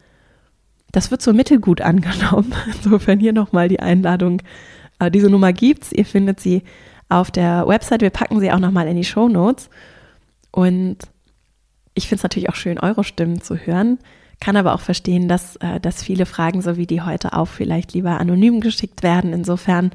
Das 0.92 1.10
wird 1.10 1.22
so 1.22 1.32
mittelgut 1.32 1.80
angenommen. 1.80 2.54
Insofern 2.66 3.18
hier 3.18 3.32
nochmal 3.32 3.68
die 3.68 3.80
Einladung. 3.80 4.42
Äh, 4.98 5.10
diese 5.10 5.30
Nummer 5.30 5.52
gibt's. 5.52 5.92
Ihr 5.92 6.04
findet 6.04 6.40
sie 6.40 6.62
auf 7.08 7.30
der 7.30 7.66
Website. 7.66 8.02
Wir 8.02 8.10
packen 8.10 8.40
sie 8.40 8.52
auch 8.52 8.58
nochmal 8.58 8.86
in 8.88 8.96
die 8.96 9.04
Show 9.04 9.28
Notes. 9.28 9.68
Und 10.52 10.98
ich 11.94 12.08
finde 12.08 12.20
es 12.20 12.22
natürlich 12.22 12.48
auch 12.48 12.54
schön, 12.54 12.78
eure 12.78 13.04
Stimmen 13.04 13.42
zu 13.42 13.56
hören. 13.56 13.98
Kann 14.40 14.56
aber 14.56 14.74
auch 14.74 14.80
verstehen, 14.80 15.28
dass, 15.28 15.56
äh, 15.56 15.80
dass 15.80 16.02
viele 16.02 16.26
Fragen, 16.26 16.62
so 16.62 16.76
wie 16.76 16.86
die 16.86 17.02
heute 17.02 17.32
auch, 17.32 17.48
vielleicht 17.48 17.94
lieber 17.94 18.20
anonym 18.20 18.60
geschickt 18.60 19.02
werden. 19.02 19.32
Insofern 19.32 19.90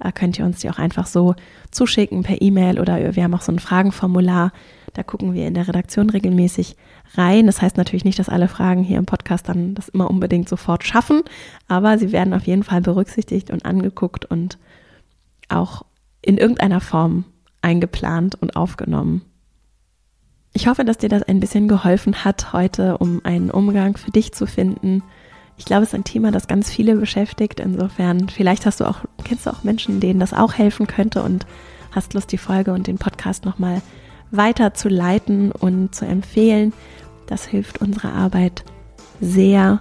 äh, 0.00 0.12
könnt 0.12 0.38
ihr 0.38 0.44
uns 0.44 0.60
die 0.60 0.70
auch 0.70 0.78
einfach 0.78 1.06
so 1.06 1.34
zuschicken 1.70 2.22
per 2.22 2.42
E-Mail 2.42 2.80
oder 2.80 3.16
wir 3.16 3.24
haben 3.24 3.34
auch 3.34 3.42
so 3.42 3.52
ein 3.52 3.58
Fragenformular. 3.58 4.52
Da 4.94 5.02
gucken 5.02 5.34
wir 5.34 5.46
in 5.46 5.54
der 5.54 5.68
Redaktion 5.68 6.08
regelmäßig 6.08 6.76
rein. 7.14 7.46
Das 7.46 7.60
heißt 7.60 7.76
natürlich 7.76 8.04
nicht, 8.04 8.18
dass 8.18 8.28
alle 8.28 8.48
Fragen 8.48 8.82
hier 8.82 8.98
im 8.98 9.06
Podcast 9.06 9.48
dann 9.48 9.74
das 9.74 9.88
immer 9.88 10.08
unbedingt 10.08 10.48
sofort 10.48 10.84
schaffen, 10.84 11.22
aber 11.68 11.98
sie 11.98 12.12
werden 12.12 12.32
auf 12.32 12.46
jeden 12.46 12.62
Fall 12.62 12.80
berücksichtigt 12.80 13.50
und 13.50 13.64
angeguckt 13.64 14.24
und 14.24 14.58
auch 15.48 15.84
in 16.22 16.38
irgendeiner 16.38 16.80
Form 16.80 17.24
eingeplant 17.60 18.36
und 18.36 18.56
aufgenommen. 18.56 19.22
Ich 20.52 20.68
hoffe, 20.68 20.84
dass 20.84 20.98
dir 20.98 21.08
das 21.08 21.24
ein 21.24 21.40
bisschen 21.40 21.68
geholfen 21.68 22.24
hat 22.24 22.52
heute, 22.52 22.98
um 22.98 23.20
einen 23.24 23.50
Umgang 23.50 23.96
für 23.96 24.12
dich 24.12 24.32
zu 24.32 24.46
finden 24.46 25.02
ich 25.56 25.64
glaube, 25.64 25.82
es 25.82 25.90
ist 25.90 25.94
ein 25.94 26.04
Thema, 26.04 26.30
das 26.30 26.48
ganz 26.48 26.70
viele 26.70 26.96
beschäftigt. 26.96 27.60
Insofern, 27.60 28.28
vielleicht 28.28 28.66
hast 28.66 28.80
du 28.80 28.84
auch, 28.84 28.98
kennst 29.24 29.46
du 29.46 29.50
auch 29.50 29.62
Menschen, 29.62 30.00
denen 30.00 30.20
das 30.20 30.32
auch 30.32 30.54
helfen 30.54 30.86
könnte 30.86 31.22
und 31.22 31.46
hast 31.92 32.14
Lust, 32.14 32.32
die 32.32 32.38
Folge 32.38 32.72
und 32.72 32.86
den 32.86 32.98
Podcast 32.98 33.44
nochmal 33.44 33.76
weiter 33.76 34.03
zu 34.74 34.88
leiten 34.88 35.52
und 35.52 35.94
zu 35.94 36.04
empfehlen. 36.04 36.72
Das 37.26 37.46
hilft 37.46 37.80
unserer 37.80 38.12
Arbeit 38.12 38.64
sehr. 39.20 39.80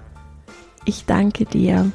Ich 0.86 1.06
danke 1.06 1.45
dir 1.45 1.91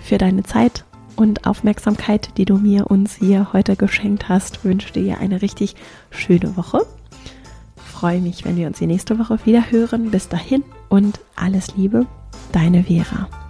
für 0.00 0.18
deine 0.18 0.42
Zeit 0.42 0.84
und 1.16 1.46
Aufmerksamkeit, 1.46 2.36
die 2.36 2.44
du 2.44 2.56
mir 2.56 2.90
uns 2.90 3.16
hier 3.16 3.52
heute 3.52 3.76
geschenkt 3.76 4.28
hast. 4.28 4.58
Ich 4.58 4.64
wünsche 4.64 4.92
dir 4.92 5.18
eine 5.18 5.42
richtig 5.42 5.76
schöne 6.10 6.56
Woche. 6.56 6.86
Freue 7.76 8.20
mich, 8.20 8.44
wenn 8.44 8.56
wir 8.56 8.66
uns 8.66 8.78
die 8.78 8.86
nächste 8.86 9.18
Woche 9.18 9.38
wieder 9.44 9.70
hören. 9.70 10.10
Bis 10.10 10.28
dahin 10.28 10.64
und 10.88 11.20
alles 11.36 11.76
Liebe, 11.76 12.06
deine 12.52 12.84
Vera. 12.84 13.43